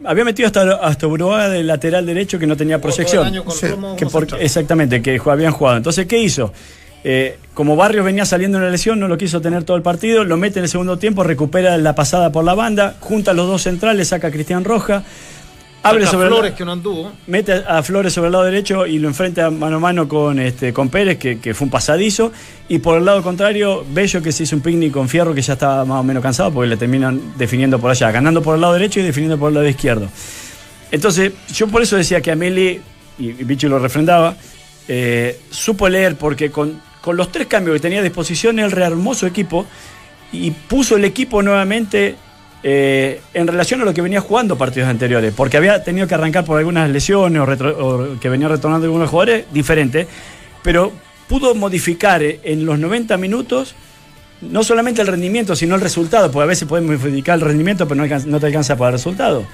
había 0.04 0.24
metido 0.26 0.48
hasta, 0.48 0.74
hasta 0.76 1.08
Uruguay 1.08 1.52
de 1.52 1.64
lateral 1.64 2.06
derecho 2.06 2.40
que 2.40 2.48
no 2.48 2.58
tenía 2.58 2.80
proyección. 2.82 3.32
Sí, 3.52 3.68
Que 3.98 4.06
por- 4.08 4.28
exactamente, 4.40 5.02
que 5.02 5.20
habían 5.26 5.52
jugado. 5.52 5.78
Entonces, 5.78 6.06
¿qué 6.08 6.18
hizo? 6.20 6.52
Eh, 7.04 7.40
como 7.54 7.76
Barrios 7.76 8.06
venía 8.06 8.26
saliendo 8.26 8.58
en 8.58 8.64
la 8.64 8.70
lesión, 8.70 9.00
no 9.00 9.08
lo 9.08 9.18
quiso 9.18 9.42
tener 9.42 9.64
todo 9.64 9.76
el 9.78 9.84
partido, 9.84 10.24
lo 10.24 10.38
mete 10.38 10.60
en 10.60 10.64
el 10.66 10.70
segundo 10.70 10.98
tiempo, 10.98 11.24
recupera 11.24 11.78
la 11.78 11.96
pasada 11.96 12.32
por 12.32 12.44
la 12.44 12.54
banda, 12.54 12.96
junta 13.00 13.32
a 13.32 13.34
los 13.34 13.48
dos 13.48 13.64
centrales, 13.64 14.10
saca 14.10 14.28
a 14.28 14.32
Cristian 14.32 14.64
Roja, 14.64 15.04
abre 15.84 16.06
Saca 16.06 16.12
sobre 16.12 16.28
Flores 16.28 16.54
que 16.54 16.64
no 16.64 16.74
anduvo. 16.74 17.12
mete 17.26 17.54
a 17.54 17.82
Flores 17.82 18.14
sobre 18.14 18.28
el 18.28 18.34
lado 18.34 18.46
derecho 18.46 18.86
y 18.86 19.00
lo 19.00 19.08
enfrenta 19.08 19.50
mano 19.50 19.78
a 19.78 19.80
mano 19.80 20.08
con, 20.08 20.40
este, 20.40 20.74
con 20.74 20.90
Pérez, 20.90 21.18
que, 21.18 21.40
que 21.40 21.56
fue 21.56 21.66
un 21.66 21.72
pasadizo. 21.72 22.32
Y 22.70 22.80
por 22.80 23.00
el 23.00 23.06
lado 23.06 23.24
contrario, 23.24 23.84
Bello, 23.92 24.22
que 24.22 24.32
se 24.32 24.44
hizo 24.44 24.56
un 24.56 24.62
picnic 24.62 24.94
con 24.94 25.10
Fierro, 25.10 25.34
que 25.34 25.42
ya 25.42 25.54
estaba 25.54 25.84
más 25.84 26.00
o 26.00 26.04
menos 26.04 26.22
cansado, 26.22 26.52
porque 26.54 26.70
le 26.70 26.78
terminan 26.78 27.34
definiendo 27.38 27.80
por 27.80 27.90
allá, 27.90 28.12
ganando 28.12 28.44
por 28.44 28.56
el 28.56 28.62
lado 28.62 28.74
derecho 28.74 29.00
y 29.00 29.04
definiendo 29.04 29.40
por 29.40 29.50
el 29.50 29.56
lado 29.56 29.68
izquierdo. 29.68 30.08
Entonces, 30.92 31.32
yo 31.54 31.68
por 31.68 31.82
eso 31.82 31.98
decía 31.98 32.22
que 32.22 32.32
Ameli, 32.32 32.80
y, 33.18 33.30
y 33.30 33.44
Bicho 33.44 33.68
lo 33.68 33.80
refrendaba, 33.80 34.36
eh, 34.88 35.40
supo 35.50 35.90
leer, 35.90 36.16
porque 36.16 36.52
con, 36.52 36.82
con 37.02 37.18
los 37.18 37.32
tres 37.32 37.48
cambios 37.48 37.76
que 37.76 37.82
tenía 37.82 38.00
a 38.00 38.04
disposición, 38.04 38.60
él 38.60 38.72
rearmó 38.72 39.14
su 39.14 39.26
equipo 39.26 39.66
y 40.32 40.52
puso 40.52 40.96
el 40.96 41.06
equipo 41.06 41.42
nuevamente 41.42 42.16
eh, 42.64 43.22
en 43.34 43.48
relación 43.48 43.82
a 43.82 43.86
lo 43.86 43.94
que 43.94 44.02
venía 44.02 44.22
jugando 44.22 44.58
partidos 44.58 44.88
anteriores, 44.88 45.34
porque 45.36 45.58
había 45.58 45.84
tenido 45.84 46.08
que 46.08 46.14
arrancar 46.14 46.46
por 46.46 46.60
algunas 46.60 46.90
lesiones 46.90 47.42
o, 47.42 48.20
que 48.20 48.30
venía 48.30 48.48
retornando 48.48 48.86
algunos 48.86 49.10
jugadores 49.10 49.46
diferentes, 49.52 50.08
pero 50.62 50.92
pudo 51.28 51.56
modificar 51.56 52.22
eh, 52.22 52.40
en 52.44 52.66
los 52.66 52.78
90 52.78 53.18
minutos 53.18 53.76
no 54.42 54.64
solamente 54.64 55.02
el 55.02 55.08
rendimiento, 55.08 55.56
sino 55.56 55.76
el 55.76 55.82
resultado, 55.82 56.32
porque 56.32 56.44
a 56.44 56.48
veces 56.48 56.68
puedes 56.68 56.86
modificar 56.86 57.36
el 57.36 57.42
rendimiento, 57.42 57.88
pero 57.88 58.06
no, 58.06 58.20
no 58.26 58.40
te 58.40 58.46
alcanza 58.48 58.76
para 58.76 58.90
el 58.90 58.94
resultado. 58.94 59.46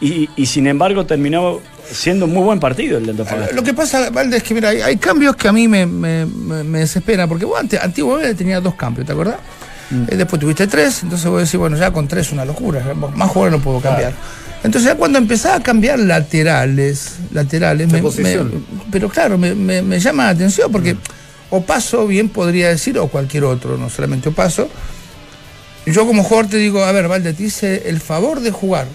Y, 0.00 0.28
y 0.36 0.46
sin 0.46 0.66
embargo 0.66 1.06
terminó 1.06 1.60
siendo 1.90 2.26
un 2.26 2.34
muy 2.34 2.44
buen 2.44 2.60
partido 2.60 2.98
el 2.98 3.04
de 3.04 3.10
Antofagasta. 3.12 3.54
Lo 3.54 3.62
que 3.62 3.74
pasa, 3.74 4.10
Valde, 4.10 4.36
es 4.36 4.42
que 4.42 4.54
mira, 4.54 4.68
hay, 4.68 4.80
hay 4.80 4.96
cambios 4.96 5.34
que 5.36 5.48
a 5.48 5.52
mí 5.52 5.66
me, 5.66 5.86
me, 5.86 6.78
desesperan, 6.78 7.28
porque 7.28 7.44
vos 7.44 7.58
antes, 7.58 7.80
antiguamente 7.80 8.34
tenías 8.34 8.62
dos 8.62 8.74
cambios, 8.74 9.06
¿te 9.06 9.12
acordás? 9.12 9.36
Eh, 9.90 10.16
después 10.16 10.38
tuviste 10.38 10.66
tres, 10.66 11.02
entonces 11.02 11.28
vos 11.28 11.42
decís, 11.42 11.58
bueno, 11.58 11.76
ya 11.76 11.90
con 11.90 12.06
tres 12.06 12.26
es 12.26 12.32
una 12.32 12.44
locura, 12.44 12.82
más 12.94 13.30
jugadores 13.30 13.58
no 13.58 13.64
puedo 13.64 13.80
cambiar. 13.80 14.12
Entonces 14.62 14.90
ya 14.90 14.96
cuando 14.96 15.18
empezaba 15.18 15.56
a 15.56 15.62
cambiar 15.62 15.98
laterales, 15.98 17.16
laterales, 17.32 17.90
me- 17.90 18.02
pero 18.90 19.08
claro, 19.08 19.38
me, 19.38 20.00
llama 20.00 20.24
la 20.24 20.30
atención 20.30 20.70
porque 20.70 20.96
Opaso 21.50 22.06
bien 22.06 22.28
podría 22.28 22.68
decir, 22.68 22.98
o 22.98 23.08
cualquier 23.08 23.44
otro, 23.44 23.78
no 23.78 23.88
solamente 23.88 24.28
Opaso. 24.28 24.68
Yo 25.86 26.06
como 26.06 26.22
jugador 26.22 26.50
te 26.50 26.58
digo, 26.58 26.84
a 26.84 26.92
ver, 26.92 27.08
Valde, 27.08 27.32
te 27.32 27.44
hice 27.44 27.88
el 27.88 28.00
favor 28.00 28.40
de 28.40 28.50
jugar 28.50 28.86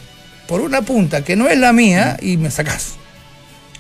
por 0.47 0.61
una 0.61 0.81
punta 0.81 1.23
que 1.23 1.35
no 1.35 1.47
es 1.47 1.57
la 1.57 1.73
mía 1.73 2.17
y 2.21 2.37
me 2.37 2.51
sacás. 2.51 2.93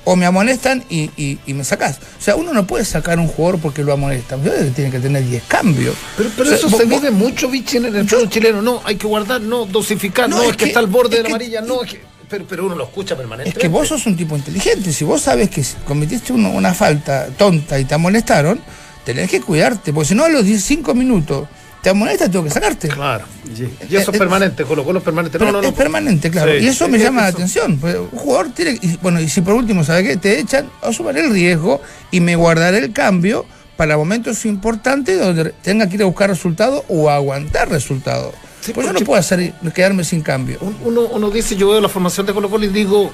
O 0.05 0.17
me 0.17 0.25
amonestan 0.25 0.83
y, 0.89 1.09
y- 1.15 1.39
y 1.45 1.53
me 1.53 1.63
sacás. 1.63 1.97
O 2.19 2.21
sea, 2.21 2.35
uno 2.35 2.53
no 2.53 2.67
puede 2.67 2.83
sacar 2.83 3.17
a 3.19 3.21
un 3.21 3.29
jugador 3.29 3.61
porque 3.61 3.83
lo 3.85 3.93
amonestan. 3.93 4.41
Tiene 4.75 4.91
que 4.91 4.99
tener 4.99 5.23
10 5.25 5.43
cambios. 5.47 5.95
Pero, 6.17 6.29
pero 6.35 6.43
O 6.43 6.49
sea, 6.49 6.57
eso 6.57 6.69
vos- 6.69 6.79
se 6.81 6.85
vos- 6.85 7.01
vive 7.01 7.11
mucho, 7.11 7.47
Vichy, 7.49 7.77
en 7.77 7.85
el 7.85 8.09
fútbol 8.09 8.29
chileno. 8.29 8.61
No, 8.61 8.81
hay 8.83 8.97
que 8.97 9.07
guardar, 9.07 9.39
no, 9.39 9.65
dosificar, 9.65 10.29
No, 10.29 10.37
no, 10.37 10.43
es 10.43 10.49
es, 10.49 10.57
que, 10.57 10.65
que- 10.65 10.69
está 10.71 10.79
al 10.81 10.87
borde 10.87 11.15
es 11.17 11.23
de 11.23 11.23
la 11.23 11.27
que- 11.29 11.33
amarilla, 11.35 11.61
no, 11.61 11.83
es 11.83 11.91
que, 11.91 12.01
pero, 12.29 12.45
pero 12.49 12.65
uno 12.65 12.75
lo 12.75 12.83
escucha 12.83 13.13
Es 13.13 13.17
permanentemente. 13.17 13.61
que 13.61 13.67
vos 13.69 13.87
sos 13.87 14.05
un 14.05 14.17
tipo 14.17 14.35
inteligente. 14.35 14.91
Si 14.91 15.05
vos 15.05 15.21
sabes 15.21 15.49
que 15.49 15.63
cometiste 15.85 16.33
uno- 16.33 16.51
una 16.51 16.73
falta 16.73 17.27
tonta 17.37 17.79
y 17.79 17.85
te 17.85 17.93
amonestaron, 17.93 18.59
tenés 19.05 19.29
que 19.29 19.39
cuidarte. 19.39 19.93
Porque 19.93 20.09
si 20.09 20.15
no, 20.15 20.25
a 20.25 20.29
los 20.29 20.43
15 20.43 20.93
minutos 20.93 21.47
te 21.83 21.89
amonestan, 21.89 22.31
tengo 22.31 22.45
que 22.45 22.49
sacarte. 22.51 22.87
Claro. 22.87 23.25
Sí. 23.55 23.69
Y 23.89 23.95
eso 23.97 24.09
Eh, 24.11 24.13
es 24.13 24.17
permanente, 24.19 24.63
Colo 24.63 24.83
Colo 24.83 24.99
es 24.99 25.05
permanente. 25.05 25.37
No, 25.37 25.51
no, 25.51 25.61
no. 25.61 25.67
es 25.67 25.73
permanente, 25.73 26.31
claro. 26.31 26.51
Sí. 26.57 26.63
Y 26.63 26.67
eso 26.67 26.87
me 26.87 26.97
Eh, 26.97 27.01
llama 27.01 27.21
la 27.23 27.27
eso. 27.29 27.37
atención. 27.37 27.77
Pues, 27.77 27.95
un 27.97 28.07
jugador 28.17 28.49
tiene. 28.53 28.79
Y, 28.81 28.97
bueno, 29.01 29.19
y 29.19 29.27
si 29.29 29.41
por 29.41 29.53
último, 29.53 29.83
¿sabe 29.83 30.03
qué? 30.03 30.17
Te 30.17 30.39
echan, 30.39 30.69
asuman 30.81 31.17
el 31.17 31.29
riesgo 31.31 31.81
y 32.09 32.19
me 32.21 32.35
guardaré 32.35 32.77
el 32.79 32.93
cambio 32.93 33.45
para 33.77 33.97
momentos 33.97 34.45
importantes 34.45 35.19
donde 35.19 35.51
tenga 35.61 35.87
que 35.89 35.95
ir 35.95 36.01
a 36.03 36.05
buscar 36.05 36.29
resultados 36.29 36.83
o 36.87 37.09
aguantar 37.09 37.69
resultados. 37.69 38.33
Sí, 38.61 38.71
pues 38.71 38.87
yo 38.87 38.93
no 38.93 38.99
puedo 39.01 39.19
hacer, 39.19 39.53
quedarme 39.75 40.05
sin 40.05 40.21
cambio. 40.21 40.57
Un- 40.61 40.77
Uno, 40.85 41.01
uno 41.11 41.29
dice, 41.29 41.55
yo 41.57 41.69
veo 41.69 41.81
la 41.81 41.89
formación 41.89 42.25
de 42.25 42.33
Colo 42.33 42.49
Colo 42.49 42.63
y 42.63 42.69
digo, 42.69 43.11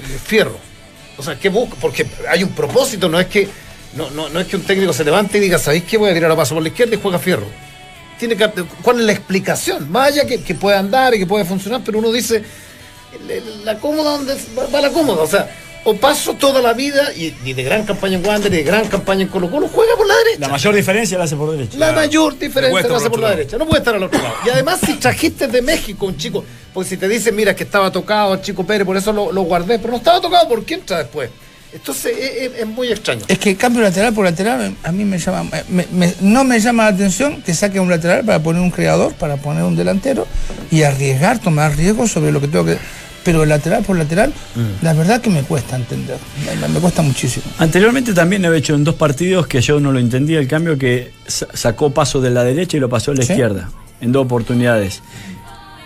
eh, 0.00 0.18
fierro. 0.22 0.58
O 1.16 1.22
sea, 1.22 1.38
¿qué 1.38 1.48
busca? 1.48 1.76
Porque 1.80 2.06
hay 2.30 2.42
un 2.42 2.50
propósito, 2.50 3.08
no 3.08 3.18
es 3.18 3.26
que 3.28 3.48
no, 3.96 4.10
no, 4.10 4.28
no 4.28 4.38
es 4.40 4.46
que 4.46 4.56
un 4.56 4.62
técnico 4.62 4.92
se 4.92 5.02
levante 5.04 5.38
y 5.38 5.40
diga, 5.40 5.58
¿sabéis 5.58 5.84
qué? 5.84 5.96
Voy 5.96 6.10
a 6.10 6.14
tirar 6.14 6.30
a 6.30 6.36
paso 6.36 6.54
por 6.54 6.62
la 6.62 6.68
izquierda 6.68 6.94
y 6.94 6.98
juega 7.00 7.18
fierro. 7.18 7.46
Tiene 8.20 8.36
que, 8.36 8.48
¿Cuál 8.82 9.00
es 9.00 9.06
la 9.06 9.12
explicación? 9.12 9.96
Allá 9.96 10.26
que, 10.26 10.42
que 10.42 10.54
puede 10.54 10.76
andar 10.76 11.14
y 11.14 11.18
que 11.18 11.26
puede 11.26 11.46
funcionar, 11.46 11.80
pero 11.82 11.98
uno 11.98 12.12
dice, 12.12 12.44
la 13.64 13.78
cómoda, 13.78 14.10
¿dónde 14.12 14.36
va, 14.72 14.80
la 14.80 14.90
cómoda? 14.90 15.22
O 15.22 15.26
sea, 15.26 15.50
o 15.84 15.94
paso 15.94 16.34
toda 16.34 16.60
la 16.60 16.74
vida 16.74 17.14
y, 17.16 17.34
y 17.42 17.54
de 17.54 17.62
gran 17.62 17.86
campaña 17.86 18.18
en 18.18 18.26
Wander 18.26 18.52
y 18.52 18.56
de 18.56 18.62
gran 18.62 18.86
campaña 18.88 19.22
en 19.22 19.28
Colo 19.28 19.50
Colo, 19.50 19.68
juega 19.68 19.96
por 19.96 20.06
la 20.06 20.14
derecha. 20.18 20.38
La 20.40 20.48
mayor 20.48 20.74
diferencia 20.74 21.16
la 21.16 21.24
hace 21.24 21.36
por 21.36 21.50
derecha. 21.50 21.78
La 21.78 21.92
mayor 21.92 22.38
diferencia 22.38 22.88
la 22.88 22.96
hace 22.98 23.08
por 23.08 23.20
la 23.20 23.28
lado. 23.28 23.38
derecha. 23.38 23.56
No 23.56 23.66
puede 23.66 23.78
estar 23.78 23.94
al 23.94 24.02
otro 24.02 24.20
lado. 24.22 24.34
Y 24.44 24.50
además, 24.50 24.80
si 24.84 24.94
trajiste 24.96 25.48
de 25.48 25.62
México 25.62 26.04
un 26.04 26.18
chico, 26.18 26.44
pues 26.74 26.88
si 26.88 26.98
te 26.98 27.08
dicen, 27.08 27.34
mira, 27.34 27.56
que 27.56 27.64
estaba 27.64 27.90
tocado 27.90 28.34
el 28.34 28.42
chico 28.42 28.66
Pérez, 28.66 28.84
por 28.86 28.98
eso 28.98 29.12
lo, 29.14 29.32
lo 29.32 29.42
guardé, 29.42 29.78
pero 29.78 29.92
no 29.92 29.96
estaba 29.96 30.20
tocado, 30.20 30.46
¿por 30.46 30.62
qué 30.64 30.74
entra 30.74 30.98
después? 30.98 31.30
Entonces 31.72 32.12
es, 32.18 32.42
es- 32.52 32.60
es 32.60 32.66
muy 32.66 32.88
extraño. 32.88 33.22
Es 33.28 33.38
que 33.38 33.56
cambio 33.56 33.82
lateral 33.82 34.12
por 34.12 34.24
lateral 34.24 34.74
a 34.82 34.92
mí 34.92 35.04
me 35.04 35.18
llama, 35.18 35.44
me- 35.68 35.86
me- 35.92 36.14
no 36.20 36.42
me 36.44 36.58
llama 36.60 36.84
la 36.84 36.88
atención 36.90 37.42
que 37.42 37.54
saque 37.54 37.78
un 37.78 37.88
lateral 37.88 38.24
para 38.24 38.40
poner 38.42 38.60
un 38.60 38.70
creador, 38.70 39.12
para 39.14 39.36
poner 39.36 39.62
un 39.62 39.76
delantero 39.76 40.26
y 40.70 40.82
arriesgar, 40.82 41.38
tomar 41.38 41.76
riesgos 41.76 42.10
sobre 42.10 42.32
lo 42.32 42.40
que 42.40 42.48
tengo 42.48 42.64
que. 42.64 42.76
Pero 43.22 43.44
lateral 43.44 43.84
por 43.84 43.98
lateral, 43.98 44.32
la 44.80 44.94
verdad 44.94 45.20
que 45.20 45.28
me 45.28 45.42
cuesta 45.42 45.76
entender, 45.76 46.16
me, 46.58 46.68
me 46.68 46.80
cuesta 46.80 47.02
muchísimo. 47.02 47.44
Anteriormente 47.58 48.14
también 48.14 48.42
he 48.46 48.56
hecho 48.56 48.74
en 48.74 48.82
dos 48.82 48.94
partidos 48.94 49.46
que 49.46 49.60
yo 49.60 49.78
no 49.78 49.92
lo 49.92 49.98
entendía 49.98 50.38
el 50.38 50.48
cambio 50.48 50.78
que 50.78 51.12
sa- 51.26 51.46
sacó 51.52 51.90
paso 51.90 52.22
de 52.22 52.30
la 52.30 52.44
derecha 52.44 52.78
y 52.78 52.80
lo 52.80 52.88
pasó 52.88 53.10
a 53.10 53.14
la 53.14 53.22
¿Sí? 53.22 53.32
izquierda 53.32 53.68
en 54.00 54.10
dos 54.12 54.24
oportunidades. 54.24 55.02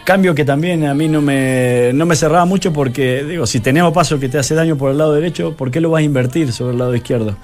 Cambio 0.04 0.34
que 0.34 0.44
también 0.44 0.84
a 0.84 0.92
mí 0.94 1.08
no 1.08 1.22
me, 1.22 1.90
no 1.94 2.04
me 2.04 2.14
cerraba 2.14 2.44
mucho 2.44 2.72
porque, 2.72 3.24
digo, 3.24 3.46
si 3.46 3.60
tenemos 3.60 3.92
paso 3.94 4.20
que 4.20 4.28
te 4.28 4.38
hace 4.38 4.54
daño 4.54 4.76
por 4.76 4.90
el 4.90 4.98
lado 4.98 5.14
derecho, 5.14 5.56
¿por 5.56 5.70
qué 5.70 5.80
lo 5.80 5.90
vas 5.90 6.00
a 6.00 6.02
invertir 6.02 6.52
sobre 6.52 6.72
el 6.72 6.78
lado 6.78 6.94
izquierdo? 6.94 7.36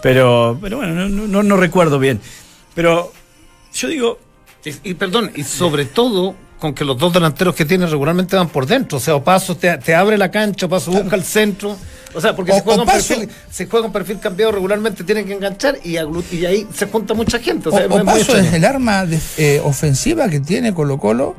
Pero, 0.00 0.56
pero 0.60 0.76
bueno, 0.76 0.94
no, 1.08 1.26
no- 1.26 1.42
no 1.42 1.56
recuerdo 1.56 1.98
bien. 1.98 2.20
Pero 2.74 3.12
yo 3.74 3.88
digo, 3.88 4.18
Y, 4.64 4.90
y 4.90 4.94
perdón, 4.94 5.30
y 5.34 5.42
sobre 5.44 5.84
todo 5.86 6.34
con 6.60 6.74
que 6.74 6.84
los 6.84 6.98
dos 6.98 7.12
delanteros 7.12 7.54
que 7.54 7.64
tiene 7.64 7.86
regularmente 7.86 8.34
van 8.36 8.48
por 8.48 8.66
dentro. 8.66 8.98
O 8.98 9.00
sea, 9.00 9.14
Opaso 9.14 9.56
te, 9.56 9.76
te 9.78 9.94
abre 9.94 10.18
la 10.18 10.30
cancha, 10.30 10.66
Opaso 10.66 10.90
busca 10.90 11.14
el 11.16 11.22
centro. 11.24 11.76
O 12.14 12.20
sea, 12.20 12.34
porque 12.34 12.50
O- 12.52 12.54
se 12.56 12.60
juega, 12.62 12.82
un 12.82 12.88
perfil, 12.88 13.28
se 13.50 13.66
juega 13.66 13.86
un 13.86 13.92
perfil 13.92 14.18
cambiado 14.20 14.52
regularmente, 14.52 15.04
tienen 15.04 15.24
que 15.26 15.32
enganchar 15.34 15.78
y, 15.84 15.96
y 16.36 16.44
ahí 16.46 16.66
se 16.74 16.86
junta 16.86 17.14
mucha 17.14 17.38
gente. 17.38 17.68
O 17.68 17.72
sea, 17.72 17.86
O, 17.86 17.96
es 17.96 18.02
Opaso 18.02 18.36
el 18.36 18.64
arma 18.64 19.06
de- 19.06 19.20
eh, 19.36 19.60
ofensiva 19.64 20.28
que 20.28 20.40
tiene 20.40 20.72
Colo 20.74 20.98
Colo. 20.98 21.36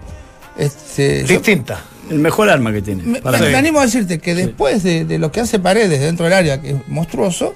Este, 0.60 1.22
yo- 1.22 1.28
distinta. 1.28 1.84
el 2.10 2.20
mejor 2.20 2.50
arma 2.50 2.72
que 2.74 2.82
tiene. 2.82 3.04
me, 3.04 3.22
para 3.22 3.38
me- 3.40 3.46
mí. 3.48 3.52
me 3.54 3.58
animo 3.58 3.80
a 3.80 3.86
decirte 3.86 4.20
que 4.20 4.36
después 4.36 4.84
de, 4.84 5.06
de 5.06 5.18
lo 5.20 5.32
que 5.32 5.40
hace 5.40 5.60
Paredes 5.60 6.00
dentro 6.02 6.26
del 6.26 6.34
área, 6.34 6.62
que 6.62 6.72
es 6.72 6.76
monstruoso, 6.88 7.56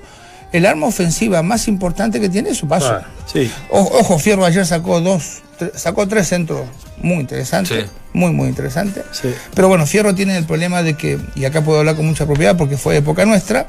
el 0.54 0.66
arma 0.66 0.88
ofensiva 0.88 1.44
más 1.44 1.68
importante 1.68 2.22
que 2.22 2.30
tiene 2.30 2.52
es 2.52 2.58
su 2.58 2.68
paso. 2.68 2.88
Claro. 2.88 3.06
Sí. 3.32 3.52
O- 3.70 3.82
Ojo, 4.00 4.18
Fierro 4.20 4.46
ayer 4.46 4.66
sacó 4.66 5.02
dos, 5.02 5.42
tre- 5.60 5.72
sacó 5.76 6.08
tres 6.08 6.28
centros 6.30 6.62
muy 7.02 7.18
interesantes, 7.20 7.84
Sí. 7.86 7.90
muy, 8.14 8.32
muy 8.32 8.48
interesantes. 8.48 9.04
Sí. 9.12 9.34
Pero 9.54 9.68
bueno, 9.68 9.86
Fierro 9.86 10.16
tiene 10.16 10.38
el 10.38 10.46
problema 10.46 10.82
de 10.84 10.94
que, 10.96 11.20
y 11.36 11.44
acá 11.46 11.62
puedo 11.62 11.80
hablar 11.80 11.96
con 11.96 12.06
mucha 12.06 12.26
propiedad 12.26 12.56
porque 12.56 12.78
fue 12.78 12.96
época 12.98 13.26
nuestra, 13.26 13.68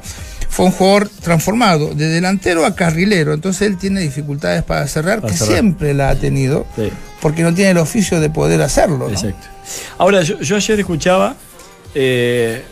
fue 0.49 0.65
un 0.67 0.71
jugador 0.71 1.09
transformado 1.21 1.93
de 1.95 2.07
delantero 2.07 2.65
a 2.65 2.75
carrilero, 2.75 3.33
entonces 3.33 3.63
él 3.67 3.77
tiene 3.77 3.99
dificultades 3.99 4.63
para 4.63 4.87
cerrar, 4.87 5.19
Para 5.19 5.33
que 5.33 5.37
cerrar. 5.37 5.53
siempre 5.53 5.93
la 5.93 6.09
ha 6.11 6.15
tenido, 6.15 6.65
porque 7.19 7.41
no 7.43 7.53
tiene 7.53 7.71
el 7.71 7.77
oficio 7.79 8.19
de 8.21 8.29
poder 8.29 8.61
hacerlo. 8.61 8.99
¿no? 8.99 9.09
Exacto. 9.09 9.47
Ahora, 9.97 10.21
yo, 10.21 10.39
yo 10.39 10.55
ayer 10.55 10.79
escuchaba, 10.79 11.35
eh, 11.93 12.63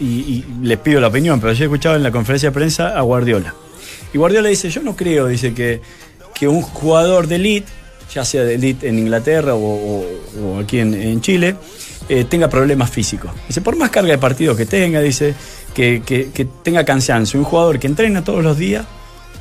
y, 0.00 0.04
y 0.06 0.44
les 0.62 0.78
pido 0.78 1.00
la 1.00 1.08
opinión, 1.08 1.40
pero 1.40 1.50
ayer 1.52 1.64
escuchaba 1.64 1.96
en 1.96 2.02
la 2.02 2.10
conferencia 2.10 2.50
de 2.50 2.54
prensa 2.54 2.96
a 2.96 3.00
Guardiola. 3.02 3.54
Y 4.12 4.18
Guardiola 4.18 4.48
dice, 4.48 4.70
yo 4.70 4.82
no 4.82 4.94
creo, 4.96 5.26
dice 5.26 5.52
que, 5.54 5.80
que 6.34 6.48
un 6.48 6.62
jugador 6.62 7.26
de 7.26 7.36
elite, 7.36 7.68
ya 8.14 8.24
sea 8.24 8.42
de 8.44 8.54
elite 8.54 8.88
en 8.88 8.98
Inglaterra 8.98 9.54
o, 9.54 9.58
o- 9.60 10.58
aquí 10.60 10.78
en, 10.78 11.20
Chile, 11.20 11.56
eh, 12.08 12.24
tenga 12.24 12.48
problemas 12.48 12.90
físicos. 12.90 13.30
Dice, 13.46 13.60
por 13.60 13.76
más 13.76 13.90
carga 13.90 14.10
de 14.12 14.18
partidos 14.18 14.56
que 14.56 14.64
tenga, 14.66 15.00
dice, 15.00 15.34
que, 15.74 16.02
que- 16.06 16.30
que 16.32 16.46
tenga 16.62 16.84
cansancio. 16.84 17.38
Un 17.38 17.44
jugador 17.44 17.78
que 17.78 17.86
entrena 17.86 18.24
todos 18.24 18.42
los 18.42 18.56
días, 18.56 18.86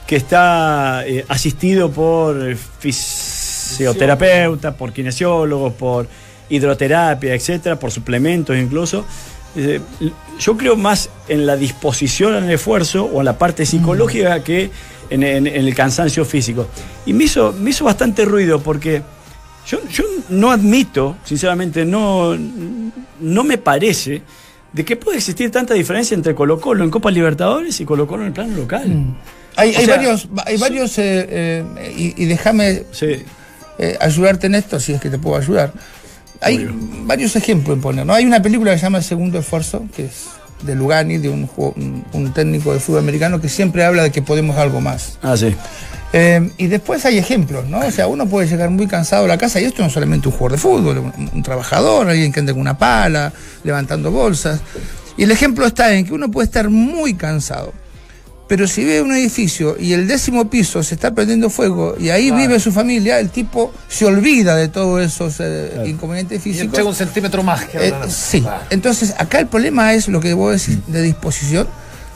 que 0.05 0.15
está 0.17 1.03
eh, 1.05 1.23
asistido 1.29 1.91
por 1.91 2.49
eh, 2.51 2.57
fisioterapeutas, 2.79 4.73
por 4.75 4.91
kinesiólogos, 4.93 5.73
por 5.73 6.07
hidroterapia, 6.49 7.33
etcétera, 7.35 7.77
por 7.79 7.91
suplementos 7.91 8.57
incluso. 8.57 9.05
Yo 10.39 10.55
creo 10.57 10.75
más 10.75 11.09
en 11.27 11.45
la 11.45 11.55
disposición 11.55 12.33
al 12.35 12.49
esfuerzo 12.51 13.05
o 13.05 13.19
en 13.19 13.25
la 13.25 13.37
parte 13.37 13.65
psicológica 13.65 14.43
que 14.43 14.69
en, 15.09 15.23
en- 15.23 15.47
en 15.47 15.65
el 15.67 15.73
cansancio 15.75 16.25
físico. 16.25 16.67
Y 17.05 17.13
me 17.13 17.23
hizo, 17.25 17.53
me 17.53 17.71
hizo 17.71 17.85
bastante 17.85 18.23
ruido 18.25 18.61
porque 18.61 19.01
yo, 19.67 19.79
yo 19.89 20.03
no 20.29 20.51
admito, 20.51 21.17
sinceramente, 21.23 21.85
no, 21.85 22.37
no 23.19 23.43
me 23.43 23.57
parece 23.57 24.21
de 24.73 24.85
que 24.85 24.95
puede 24.95 25.17
existir 25.17 25.49
tanta 25.49 25.73
diferencia 25.73 26.13
entre 26.13 26.35
Colo 26.35 26.59
Colo 26.59 26.83
en 26.83 26.89
Copa 26.91 27.09
Libertadores 27.09 27.79
y 27.79 27.85
Colo 27.85 28.05
Colo 28.05 28.23
en 28.23 28.27
el 28.27 28.33
plano 28.33 28.55
local. 28.55 29.15
Hay, 29.55 29.73
O 29.75 29.79
hay 29.79 29.85
sea, 29.85 29.95
varios, 29.95 30.27
hay 30.45 30.57
varios 30.57 30.97
eh, 30.99 31.25
eh, 31.29 31.95
y, 31.97 32.23
y 32.23 32.25
déjame 32.27 32.83
Sí. 32.91 33.23
eh, 33.79 33.97
ayudarte 33.99 34.45
en 34.47 34.55
esto, 34.55 34.79
si 34.79 34.93
es 34.93 35.01
que 35.01 35.09
te 35.09 35.17
puedo 35.17 35.35
ayudar. 35.37 35.73
Hay 36.41 36.57
Obvio. 36.57 36.73
varios 37.05 37.35
ejemplos 37.35 37.75
en 37.75 37.81
poner, 37.81 38.05
¿no? 38.05 38.13
Hay 38.13 38.25
una 38.25 38.41
película 38.41 38.71
que 38.71 38.77
se 38.77 38.83
llama 38.83 38.97
El 38.99 39.03
Segundo 39.03 39.39
Esfuerzo, 39.39 39.85
que 39.95 40.05
es 40.05 40.25
de 40.63 40.75
Lugani, 40.75 41.17
de 41.17 41.29
un, 41.29 41.45
juego- 41.47 41.73
un- 41.77 42.03
un 42.13 42.33
técnico 42.33 42.73
de 42.73 42.79
fútbol 42.79 42.99
americano 43.01 43.39
que 43.39 43.49
siempre 43.49 43.83
habla 43.85 44.03
de 44.03 44.11
que 44.11 44.21
podemos 44.21 44.57
algo 44.57 44.81
más. 44.81 45.17
Ah, 45.21 45.37
sí. 45.37 45.55
Eh, 46.13 46.51
y 46.57 46.67
después 46.67 47.05
hay 47.05 47.17
ejemplos, 47.17 47.67
¿no? 47.67 47.79
O 47.79 47.91
sea, 47.91 48.07
uno 48.07 48.25
puede 48.27 48.47
llegar 48.47 48.69
muy 48.69 48.87
cansado 48.87 49.25
a 49.25 49.27
la 49.27 49.37
casa 49.37 49.59
y 49.59 49.65
esto 49.65 49.81
no 49.81 49.87
es 49.87 49.93
solamente 49.93 50.27
un 50.29 50.33
jugador 50.33 50.53
de 50.53 50.57
fútbol, 50.57 50.97
un, 50.99 51.29
un 51.33 51.43
trabajador, 51.43 52.09
alguien 52.09 52.31
que 52.31 52.39
anda 52.39 52.53
con 52.53 52.61
una 52.61 52.77
pala, 52.77 53.33
levantando 53.63 54.09
bolsas. 54.09 54.59
Y 55.17 55.23
el 55.23 55.31
ejemplo 55.31 55.65
está 55.67 55.93
en 55.93 56.05
que 56.05 56.13
uno 56.13 56.31
puede 56.31 56.45
estar 56.45 56.69
muy 56.69 57.13
cansado, 57.15 57.73
pero 58.47 58.65
si 58.67 58.85
ve 58.85 59.01
un 59.01 59.11
edificio 59.13 59.75
y 59.79 59.93
el 59.93 60.07
décimo 60.07 60.49
piso 60.49 60.81
se 60.83 60.95
está 60.95 61.13
prendiendo 61.13 61.49
fuego 61.49 61.95
y 61.99 62.09
ahí 62.09 62.31
vive 62.31 62.59
su 62.59 62.71
familia, 62.71 63.19
el 63.19 63.29
tipo 63.29 63.73
se 63.89 64.05
olvida 64.05 64.55
de 64.55 64.69
todos 64.69 65.01
esos 65.01 65.35
eh, 65.39 65.83
inconvenientes 65.85 66.37
Y 66.39 66.41
físicos. 66.41 66.65
entrega 66.67 66.87
un 66.89 66.95
centímetro 66.95 67.43
más 67.43 67.65
que 67.65 67.77
Eh, 67.77 67.91
ahora. 67.93 68.09
sí, 68.09 68.41
Claro. 68.41 68.63
entonces 68.69 69.13
acá 69.17 69.39
el 69.39 69.47
problema 69.47 69.93
es 69.93 70.07
lo 70.07 70.19
que 70.21 70.33
vos 70.33 70.53
decís 70.65 70.79
de 70.87 71.01
disposición, 71.01 71.67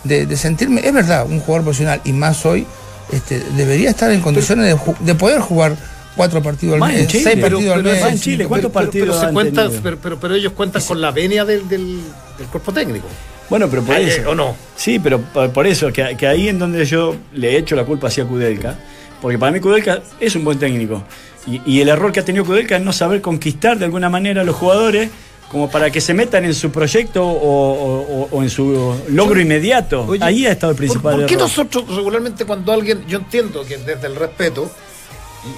de, 0.05 0.25
de 0.25 0.37
sentirme, 0.37 0.81
es 0.85 0.93
verdad, 0.93 1.25
un 1.29 1.39
jugador 1.41 1.63
profesional 1.63 2.01
y 2.05 2.13
más 2.13 2.45
hoy, 2.45 2.65
este, 3.11 3.39
debería 3.57 3.89
estar 3.89 4.09
en 4.11 4.21
condiciones 4.21 4.75
de, 5.01 5.15
poder 5.15 5.41
jugar 5.41 5.75
cuatro 6.15 6.41
partidos 6.41 6.75
al 6.75 6.79
Más 6.79 6.91
en 6.93 6.97
mes, 6.99 7.07
Chile, 7.07 7.23
seis 7.25 7.37
pero- 7.41 7.57
partidos 7.57 7.75
al 7.75 7.83
mes. 7.83 8.01
más 8.01 8.11
en 8.13 8.19
Chile, 8.19 8.45
¿cuántos 8.45 8.71
Pero- 8.71 8.73
pero- 8.79 8.85
partidos 8.85 9.07
pero, 9.09 9.19
se 9.19 9.25
han 9.27 9.33
cuenta, 9.33 9.63
tenido? 9.63 9.81
pero, 9.83 9.97
pero, 10.01 10.19
pero 10.19 10.35
ellos 10.35 10.53
cuentan 10.53 10.81
con 10.83 11.01
la 11.01 11.11
venia 11.11 11.43
del, 11.45 11.67
del, 11.67 12.01
del 12.37 12.47
cuerpo 12.47 12.71
técnico. 12.71 13.07
Bueno, 13.51 13.67
pero 13.69 13.83
por 13.83 13.95
Eh, 13.97 14.07
eso. 14.07 14.31
¿O 14.31 14.33
no? 14.35 14.55
Sí, 14.75 14.97
pero 14.97 15.19
por 15.21 15.51
por 15.51 15.67
eso, 15.67 15.91
que, 15.93 16.15
que 16.17 16.25
ahí 16.25 16.47
en 16.49 16.57
donde 16.57 16.83
yo 16.85 17.15
le 17.33 17.55
echo 17.57 17.75
la 17.75 17.83
culpa 17.85 18.07
hacia 18.07 18.25
Kudelka, 18.25 18.75
porque 19.21 19.37
para 19.37 19.51
mí 19.51 19.59
Kudelka 19.59 20.01
es 20.19 20.35
un 20.35 20.43
buen 20.43 20.57
técnico. 20.57 21.03
Y, 21.45 21.61
y 21.65 21.81
el 21.81 21.89
error 21.89 22.11
que 22.11 22.21
ha 22.21 22.25
tenido 22.25 22.45
Kudelka 22.45 22.77
es 22.77 22.81
no 22.83 22.93
saber 22.93 23.19
conquistar 23.21 23.77
de 23.77 23.85
alguna 23.85 24.09
manera 24.09 24.41
a 24.41 24.43
los 24.43 24.55
jugadores 24.55 25.09
como 25.49 25.69
para 25.69 25.89
que 25.91 25.99
se 25.99 26.13
metan 26.13 26.45
en 26.45 26.53
su 26.55 26.71
proyecto 26.71 27.27
o, 27.27 27.91
o- 28.23 28.29
o 28.31 28.41
en 28.41 28.49
su 28.49 28.95
logro 29.09 29.37
inmediato. 29.41 30.05
Oye, 30.07 30.23
Ahí 30.23 30.45
ha 30.45 30.51
estado 30.53 30.71
el 30.71 30.77
¿por- 30.77 30.85
principal 30.85 31.15
¿Por, 31.17 31.25
qué 31.25 31.33
error. 31.33 31.47
nosotros 31.47 31.93
regularmente 31.93 32.45
cuando 32.45 32.71
alguien, 32.71 33.03
yo 33.05 33.17
entiendo 33.17 33.65
que 33.65 33.77
desde 33.77 34.07
el 34.07 34.15
respeto, 34.15 34.71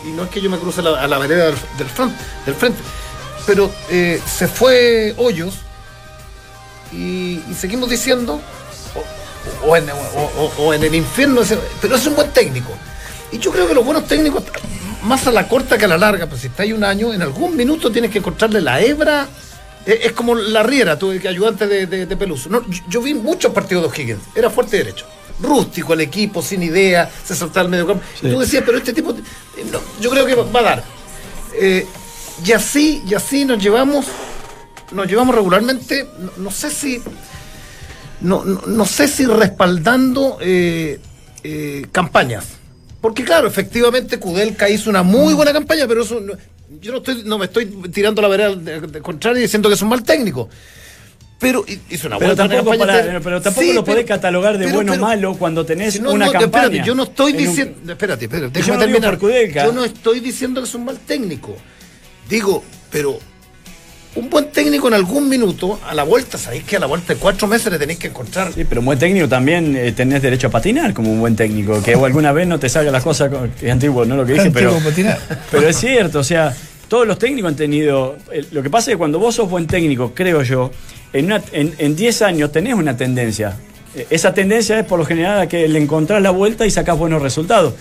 y, 0.06 0.10
y 0.10 0.12
no 0.14 0.24
es 0.24 0.30
que 0.30 0.42
yo 0.42 0.50
me 0.50 0.58
cruce 0.58 0.82
la- 0.82 1.00
a 1.00 1.08
la 1.08 1.20
vereda 1.20 1.46
del, 1.46 1.56
del 1.78 1.88
front- 1.88 2.16
del 2.46 2.56
frente, 2.56 2.80
pero 3.46 3.70
eh, 3.92 4.20
se 4.26 4.48
fue 4.48 5.14
Hoyos 5.18 5.60
y, 6.94 7.42
y 7.50 7.54
seguimos 7.58 7.90
diciendo, 7.90 8.40
o, 9.64 9.68
o 9.70 9.76
en, 9.78 9.90
o- 9.90 9.94
o- 10.38 10.54
o 10.66 10.74
en 10.74 10.84
el 10.84 10.96
infierno, 10.96 11.42
pero 11.82 11.96
es 11.96 12.06
un 12.08 12.16
buen 12.16 12.30
técnico. 12.32 12.72
Y 13.32 13.40
yo 13.40 13.52
creo 13.52 13.68
que 13.68 13.74
los 13.74 13.84
buenos 13.84 14.08
técnicos, 14.08 14.44
más 15.04 15.26
a 15.28 15.32
la 15.32 15.48
corta 15.48 15.78
que 15.78 15.86
a 15.86 15.88
la 15.88 15.98
larga, 15.98 16.28
pues 16.28 16.42
si 16.42 16.48
está 16.48 16.64
ahí 16.64 16.72
un 16.74 16.84
año, 16.84 17.14
en 17.14 17.22
algún 17.22 17.56
minuto 17.56 17.92
tienes 17.92 18.12
que 18.12 18.20
encontrarle 18.20 18.62
la 18.62 18.80
hebra. 18.82 19.28
Es 19.86 20.14
como 20.14 20.34
la 20.36 20.64
Riera, 20.64 20.98
tú 20.98 21.12
que 21.22 21.28
ayudante 21.28 21.68
de, 21.68 21.88
de, 21.88 22.06
de 22.06 22.16
Peluso. 22.16 22.48
No, 22.50 22.66
yo, 22.70 22.82
yo 22.88 23.02
vi 23.02 23.14
muchos 23.14 23.52
partidos 23.52 23.84
de 23.84 23.90
O'Higgins, 23.90 24.22
era 24.34 24.50
fuerte 24.50 24.78
derecho. 24.78 25.06
Rústico 25.42 25.94
el 25.94 26.00
equipo, 26.02 26.42
sin 26.42 26.64
idea, 26.64 27.12
se 27.26 27.36
soltaba 27.36 27.66
al 27.66 27.70
medio 27.70 27.86
campo. 27.88 28.02
Y 28.22 28.30
tú 28.30 28.40
decías, 28.40 28.64
pero 28.66 28.78
este 28.78 28.94
tipo, 28.94 29.12
eh, 29.12 29.66
no, 29.70 29.82
yo 30.00 30.10
creo 30.10 30.26
que 30.26 30.36
va 30.36 30.44
va 30.44 30.60
a 30.62 30.64
dar. 30.64 30.84
Eh, 31.56 31.86
y 32.46 32.52
así, 32.54 33.04
y 33.06 33.14
así 33.14 33.44
nos 33.44 33.62
llevamos, 33.62 34.06
nos 34.94 35.08
llevamos 35.08 35.36
regularmente, 35.36 36.06
no, 36.20 36.32
no 36.44 36.52
sé 36.52 36.70
si, 36.70 37.02
no, 38.22 38.44
no, 38.46 38.62
no 38.66 38.86
sé 38.86 39.08
si 39.08 39.26
respaldando 39.26 40.38
eh, 40.42 41.00
eh, 41.44 41.86
campañas. 41.92 42.46
Porque 43.02 43.24
claro, 43.24 43.48
efectivamente 43.48 44.18
Kudelka 44.18 44.70
hizo 44.70 44.90
una 44.90 45.04
muy 45.04 45.34
buena 45.34 45.52
campaña, 45.52 45.86
pero 45.88 46.04
eso 46.04 46.20
no- 46.22 46.34
yo 46.80 46.92
no 46.92 47.00
estoy, 47.00 47.24
no 47.26 47.38
me 47.38 47.46
estoy 47.46 47.66
tirando 47.94 48.22
la 48.22 48.28
vereda 48.30 48.56
contraria 49.02 49.42
diciendo 49.42 49.68
que 49.70 49.76
es 49.76 49.82
un 49.82 49.90
mal 49.90 50.04
técnico. 50.04 50.50
Pero 51.40 51.66
hi- 51.68 51.82
hizo 51.90 52.08
una 52.08 52.18
Pero 52.18 52.34
buena 52.36 52.56
tampoco, 52.56 52.78
campaña. 52.78 53.20
pero 53.22 53.42
tampoco 53.42 53.66
Sí, 53.68 53.74
lo 53.74 53.84
podés 53.84 54.06
pero- 54.06 54.16
catalogar 54.16 54.58
de 54.58 54.64
pero- 54.66 54.76
bueno 54.78 54.94
o 54.94 54.96
pero- 54.96 55.06
malo 55.06 55.36
cuando 55.38 55.66
tenés 55.66 55.94
si 55.96 56.00
no, 56.00 56.12
una 56.14 56.28
no, 56.28 56.32
campaña. 56.32 56.64
Espérate, 56.66 56.88
yo 56.88 56.96
no 56.96 57.04
estoy 57.04 57.32
en 57.34 57.38
un- 57.40 57.44
diciendo. 57.46 57.92
Espérate, 57.92 58.26
espérate, 58.26 58.48
yo 58.48 58.66
déjame 58.66 58.78
no 58.78 58.86
digo 59.00 59.20
terminar. 59.20 59.66
Yo 59.66 59.72
no 59.74 59.84
estoy 59.84 60.20
diciendo 60.22 60.62
que 60.62 60.68
es 60.70 60.76
un 60.76 60.86
mal 60.86 60.98
técnico. 61.00 61.58
Digo, 62.30 62.64
pero 62.90 63.20
un 64.16 64.30
buen 64.30 64.52
técnico 64.52 64.88
en 64.88 64.94
algún 64.94 65.28
minuto, 65.28 65.80
a 65.88 65.94
la 65.94 66.04
vuelta, 66.04 66.38
sabéis 66.38 66.64
que 66.66 66.76
a 66.76 66.80
la 66.80 66.86
vuelta 66.86 67.14
de 67.14 67.20
cuatro 67.20 67.48
meses 67.48 67.72
le 67.72 67.80
tenéis 67.80 67.98
que 68.00 68.08
encontrar. 68.08 68.54
Sí, 68.54 68.64
pero 68.64 68.82
un 68.82 68.86
buen 68.86 69.00
técnico 69.00 69.28
también 69.28 69.76
eh, 69.76 69.92
tenés 69.92 70.22
derecho 70.22 70.48
a 70.48 70.50
patinar 70.52 70.94
como 70.94 71.12
un 71.12 71.20
buen 71.20 71.36
técnico. 71.36 71.82
Que 71.82 71.94
alguna 71.96 72.32
vez 72.32 72.48
no 72.48 72.60
te 72.60 72.70
salga 72.70 72.92
las 72.92 73.02
cosas, 73.04 73.30
co- 73.32 73.48
que 73.60 73.66
es 73.68 73.72
antiguo, 73.72 74.06
no 74.06 74.16
lo 74.16 74.26
que 74.26 74.34
dije, 74.34 74.52
pero, 74.52 74.78
patinar. 74.80 75.18
pero 75.50 75.68
es 75.68 75.78
cierto, 75.78 76.20
o 76.20 76.24
sea, 76.24 76.54
todos 76.88 77.08
los 77.08 77.18
técnicos 77.18 77.50
han 77.50 77.56
tenido. 77.56 78.16
eh, 78.32 78.46
Lo 78.52 78.62
que 78.62 78.70
pasa 78.70 78.92
es 78.92 78.96
que 78.96 78.98
cuando 79.00 79.18
vos 79.18 79.34
sos 79.36 79.50
buen 79.50 79.66
técnico, 79.66 80.14
creo 80.14 80.44
yo, 80.44 80.70
en 81.12 81.26
una- 81.26 81.42
en 81.52 81.74
en 81.80 81.96
10 81.96 82.22
años 82.22 82.52
tenés 82.52 82.76
una 82.76 82.96
tendencia. 82.96 83.56
Eh, 83.96 84.06
Esa 84.12 84.34
tendencia 84.34 84.80
es 84.80 84.86
por 84.86 85.00
lo 85.00 85.06
general 85.06 85.42
a 85.42 85.48
que 85.48 85.68
le 85.68 85.80
encontrás 85.80 86.22
la 86.22 86.30
vuelta 86.32 86.66
y 86.68 86.72
sacás 86.72 86.98
buenos 86.98 87.22
resultados. 87.22 87.74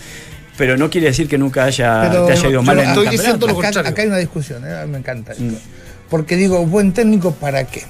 Pero 0.57 0.77
no 0.77 0.89
quiere 0.89 1.07
decir 1.07 1.27
que 1.27 1.37
nunca 1.37 1.63
haya, 1.63 2.09
Pero 2.09 2.25
te 2.25 2.33
haya 2.33 2.49
ido 2.49 2.61
mal 2.63 2.77
en 2.79 2.89
estoy 2.89 3.07
diciendo 3.09 3.47
lo 3.47 3.53
acá, 3.53 3.61
contrario. 3.63 3.89
acá 3.91 4.01
hay 4.03 4.07
una 4.07 4.17
discusión, 4.17 4.63
¿eh? 4.65 4.85
me 4.87 4.99
encanta 4.99 5.31
esto. 5.31 5.43
Mm. 5.43 5.55
Porque 6.13 6.35
digo, 6.35 6.63
buen 6.67 6.93
técnico 6.93 7.31
para 7.33 7.63
qué. 7.63 7.81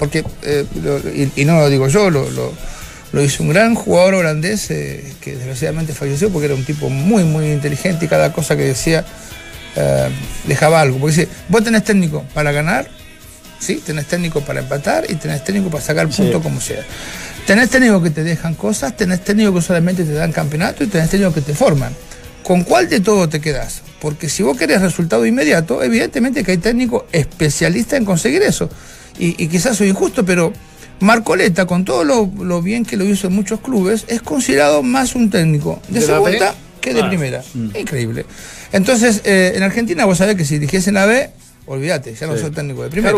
Porque, 0.00 0.24
eh, 0.42 0.64
lo- 0.82 0.98
y, 0.98 1.30
y 1.36 1.44
no 1.44 1.60
lo 1.60 1.70
digo 1.70 1.86
yo, 1.86 2.10
lo, 2.10 2.28
lo, 2.28 2.52
lo 3.12 3.22
hizo 3.22 3.44
un 3.44 3.50
gran 3.50 3.76
jugador 3.76 4.14
holandés 4.14 4.68
eh, 4.72 5.14
que 5.20 5.36
desgraciadamente 5.36 5.92
falleció 5.94 6.28
porque 6.30 6.46
era 6.46 6.56
un 6.56 6.64
tipo 6.64 6.90
muy, 6.90 7.22
muy 7.22 7.52
inteligente 7.52 8.06
y 8.06 8.08
cada 8.08 8.32
cosa 8.32 8.56
que 8.56 8.64
decía 8.64 9.04
eh, 9.76 10.08
dejaba 10.48 10.80
algo. 10.80 10.98
Porque 10.98 11.14
dice, 11.20 11.28
vos 11.48 11.62
tenés 11.62 11.84
técnico 11.84 12.24
para 12.34 12.50
ganar, 12.50 12.88
¿sí? 13.60 13.76
tenés 13.86 14.06
técnico 14.06 14.40
para 14.40 14.58
empatar 14.58 15.04
y 15.08 15.14
tenés 15.14 15.44
técnico 15.44 15.70
para 15.70 15.84
sacar 15.84 16.08
puntos 16.08 16.42
como 16.42 16.60
sea. 16.60 16.82
Tenés 17.46 17.70
técnicos 17.70 18.02
que 18.02 18.10
te 18.10 18.24
dejan 18.24 18.56
cosas, 18.56 18.96
tenés 18.96 19.22
técnicos 19.22 19.54
que 19.54 19.62
solamente 19.68 20.02
te 20.02 20.14
dan 20.14 20.32
campeonato 20.32 20.82
y 20.82 20.88
tenés 20.88 21.10
técnicos 21.10 21.32
que 21.36 21.42
te 21.42 21.54
forman. 21.54 21.94
¿Con 22.42 22.64
cuál 22.64 22.88
de 22.88 22.98
todo 22.98 23.28
te 23.28 23.40
quedas? 23.40 23.82
Porque 24.00 24.28
si 24.28 24.42
vos 24.42 24.56
querés 24.58 24.82
resultado 24.82 25.24
inmediato, 25.26 25.82
evidentemente 25.82 26.44
que 26.44 26.52
hay 26.52 26.58
técnicos 26.58 27.04
especialistas 27.12 27.98
en 27.98 28.04
conseguir 28.04 28.42
eso. 28.42 28.68
Y, 29.18 29.42
y 29.42 29.48
quizás 29.48 29.76
soy 29.76 29.88
injusto, 29.88 30.24
pero 30.24 30.52
Marcoleta, 31.00 31.66
con 31.66 31.84
todo 31.84 32.04
lo, 32.04 32.30
lo 32.42 32.62
bien 32.62 32.84
que 32.84 32.96
lo 32.96 33.04
hizo 33.04 33.26
en 33.26 33.34
muchos 33.34 33.60
clubes, 33.60 34.04
es 34.08 34.22
considerado 34.22 34.82
más 34.82 35.14
un 35.14 35.30
técnico 35.30 35.80
de, 35.88 36.00
¿De 36.00 36.06
la 36.06 36.14
segunda 36.14 36.54
que 36.80 36.94
de 36.94 37.02
Ah. 37.02 37.08
primera. 37.08 37.42
Increíble. 37.74 38.24
Entonces, 38.72 39.22
eh, 39.24 39.52
en 39.56 39.62
Argentina 39.62 40.04
vos 40.04 40.18
sabés 40.18 40.36
que 40.36 40.44
si 40.44 40.54
dirigiesen 40.58 40.94
la 40.94 41.06
B, 41.06 41.30
olvídate, 41.66 42.14
ya 42.14 42.26
no 42.26 42.36
soy 42.36 42.50
técnico 42.50 42.82
de 42.82 42.90
primera. 42.90 43.16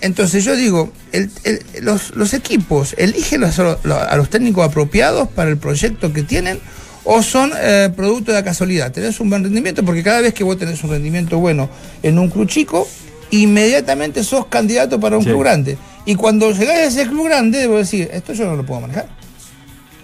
Entonces 0.00 0.44
yo 0.44 0.54
digo, 0.54 0.92
el- 1.12 1.30
el- 1.44 1.62
los, 1.80 2.14
los 2.14 2.34
equipos 2.34 2.94
eligen 2.98 3.40
los- 3.40 3.58
a 3.58 4.16
los 4.16 4.28
técnicos 4.30 4.66
apropiados 4.66 5.28
para 5.28 5.50
el 5.50 5.56
proyecto 5.56 6.12
que 6.12 6.22
tienen 6.22 6.60
o 7.10 7.22
son 7.22 7.50
eh, 7.58 7.88
producto 7.96 8.32
de 8.32 8.38
la 8.38 8.44
casualidad. 8.44 8.92
Tenés 8.92 9.18
un 9.18 9.30
buen 9.30 9.42
rendimiento 9.42 9.82
porque 9.82 10.02
cada 10.02 10.20
vez 10.20 10.34
que 10.34 10.44
vos 10.44 10.58
tenés 10.58 10.84
un 10.84 10.90
rendimiento 10.90 11.38
bueno 11.38 11.70
en 12.02 12.18
un 12.18 12.28
club 12.28 12.46
chico, 12.46 12.86
inmediatamente 13.30 14.22
sos 14.24 14.46
candidato 14.46 15.00
para 15.00 15.16
un 15.16 15.22
Sí. 15.24 15.30
club 15.30 15.40
grande. 15.40 15.78
Y 16.04 16.14
cuando 16.16 16.50
llegás 16.52 16.76
a 16.76 16.84
ese 16.84 17.06
club 17.06 17.26
grande, 17.26 17.58
debo 17.60 17.78
decir, 17.78 18.10
esto 18.12 18.32
yo 18.34 18.44
no 18.44 18.56
lo 18.56 18.64
puedo 18.66 18.82
manejar. 18.82 19.08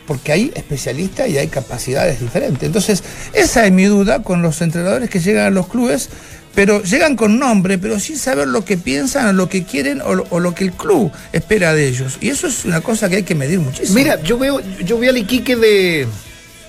Porque 0.06 0.32
hay 0.32 0.52
especialistas 0.54 1.28
y 1.28 1.36
hay 1.38 1.48
capacidades 1.48 2.20
diferentes. 2.20 2.62
Entonces, 2.62 3.02
esa 3.32 3.66
es 3.66 3.72
mi 3.72 3.84
duda 3.84 4.22
con 4.22 4.40
los 4.42 4.60
entrenadores 4.62 5.08
que 5.10 5.20
llegan 5.20 5.46
a 5.46 5.50
los 5.50 5.66
clubes, 5.66 6.08
pero 6.54 6.82
llegan 6.82 7.16
con 7.16 7.38
nombre, 7.38 7.78
pero 7.78 7.98
sin 8.00 8.16
saber 8.18 8.48
lo 8.48 8.64
que 8.64 8.76
piensan, 8.76 9.36
lo 9.36 9.48
que 9.48 9.64
quieren 9.64 10.00
o 10.02 10.14
lo, 10.14 10.26
o 10.30 10.40
lo 10.40 10.54
que 10.54 10.64
el 10.64 10.72
club 10.72 11.10
espera 11.32 11.72
de 11.74 11.88
ellos. 11.88 12.18
Y 12.20 12.28
eso 12.28 12.46
es 12.46 12.64
una 12.66 12.80
cosa 12.82 13.08
que 13.08 13.16
hay 13.16 13.22
que 13.24 13.34
medir 13.34 13.58
muchísimo. 13.60 13.94
Mira, 13.94 14.22
yo 14.22 14.38
veo, 14.38 14.60
yo 14.84 14.98
vi 14.98 15.08
al 15.08 15.16
Iquique 15.18 15.56
de 15.56 16.06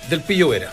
del 0.10 0.22
Pillo 0.22 0.50
Vera. 0.50 0.72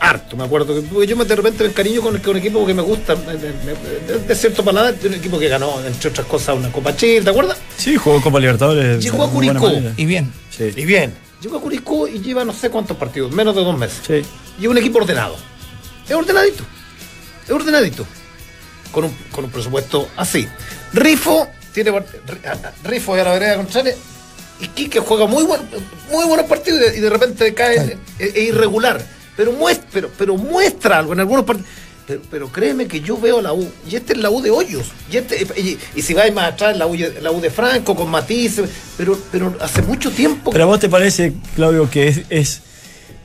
Harto, 0.00 0.36
me 0.36 0.44
acuerdo 0.44 0.74
que 0.76 0.82
porque 0.82 1.08
yo 1.08 1.16
me 1.16 1.24
de 1.24 1.34
repente 1.34 1.64
me 1.64 1.70
encariño 1.70 2.00
con, 2.00 2.16
con 2.18 2.30
un 2.30 2.36
equipo 2.36 2.64
que 2.64 2.72
me 2.72 2.82
gusta, 2.82 3.16
de, 3.16 4.18
de 4.20 4.34
cierto 4.36 4.64
paladar, 4.64 4.94
de 4.94 5.08
un 5.08 5.14
equipo 5.14 5.38
que 5.40 5.48
ganó, 5.48 5.84
entre 5.84 6.10
otras 6.10 6.24
cosas, 6.28 6.56
una 6.56 6.70
Copa 6.70 6.94
Chile, 6.96 7.20
¿te 7.22 7.30
acuerdas? 7.30 7.58
Sí, 7.76 7.96
jugó 7.96 8.20
Copa 8.20 8.38
Libertadores. 8.38 9.02
Llegó 9.02 9.24
a 9.24 9.26
de 9.26 9.32
Curicó. 9.32 9.72
Y 9.96 10.04
bien. 10.06 10.32
Sí. 10.56 10.72
Y 10.76 10.84
bien. 10.84 11.12
Llegó 11.40 11.56
a 11.58 11.60
Curicó 11.60 12.06
y 12.06 12.20
lleva 12.20 12.44
no 12.44 12.52
sé 12.52 12.70
cuántos 12.70 12.96
partidos, 12.96 13.32
menos 13.32 13.56
de 13.56 13.64
dos 13.64 13.76
meses. 13.76 13.98
Sí. 14.06 14.22
Y 14.60 14.66
un 14.68 14.78
equipo 14.78 14.98
ordenado. 14.98 15.36
Es 16.08 16.14
ordenadito. 16.14 16.62
Es 17.44 17.50
ordenadito. 17.50 18.06
Con 18.92 19.04
un, 19.04 19.16
con 19.32 19.44
un 19.46 19.50
presupuesto 19.50 20.08
así. 20.16 20.46
Rifo 20.92 21.48
tiene 21.74 21.90
part- 21.92 22.06
Ri- 22.26 22.46
a- 22.46 22.68
a- 22.68 22.72
Rifo 22.88 23.16
y 23.16 23.20
a 23.20 23.24
la 23.24 23.32
vereda 23.32 23.56
contraria. 23.56 23.94
Y 23.94 24.17
Quique 24.66 24.98
juega 24.98 25.26
muy 25.26 25.44
buen, 25.44 25.60
muy 26.10 26.24
buenos 26.26 26.46
partidos 26.46 26.80
y 26.96 27.00
de, 27.00 27.10
repente 27.10 27.54
cae 27.54 27.76
es, 28.18 28.34
es 28.34 28.36
irregular. 28.48 29.00
Pero 29.36 29.52
muestra, 29.52 29.86
pero, 29.92 30.10
pero 30.18 30.36
muestra 30.36 30.98
algo 30.98 31.12
en 31.12 31.20
algunos 31.20 31.44
partidos. 31.44 31.70
Pero, 32.08 32.22
pero 32.30 32.48
créeme 32.50 32.88
que 32.88 33.00
yo 33.02 33.18
veo 33.18 33.40
la 33.42 33.52
U, 33.52 33.70
y 33.88 33.94
este 33.94 34.14
es 34.14 34.18
la 34.18 34.30
U 34.30 34.40
de 34.40 34.50
Hoyos, 34.50 34.86
y, 35.12 35.18
este, 35.18 35.46
y, 35.60 35.78
y 35.94 36.00
si 36.02 36.14
vais 36.14 36.32
más 36.34 36.54
atrás, 36.54 36.74
la 36.78 36.86
U, 36.86 36.96
la 36.96 37.30
U 37.30 37.38
de 37.38 37.50
Franco, 37.50 37.94
con 37.94 38.08
Matiz, 38.10 38.62
pero, 38.96 39.18
pero 39.30 39.54
hace 39.60 39.82
mucho 39.82 40.10
tiempo 40.10 40.50
Pero 40.50 40.64
a 40.64 40.66
vos 40.66 40.80
te 40.80 40.88
parece, 40.88 41.34
Claudio, 41.54 41.88
que 41.90 42.08
es, 42.08 42.22
es- 42.30 42.62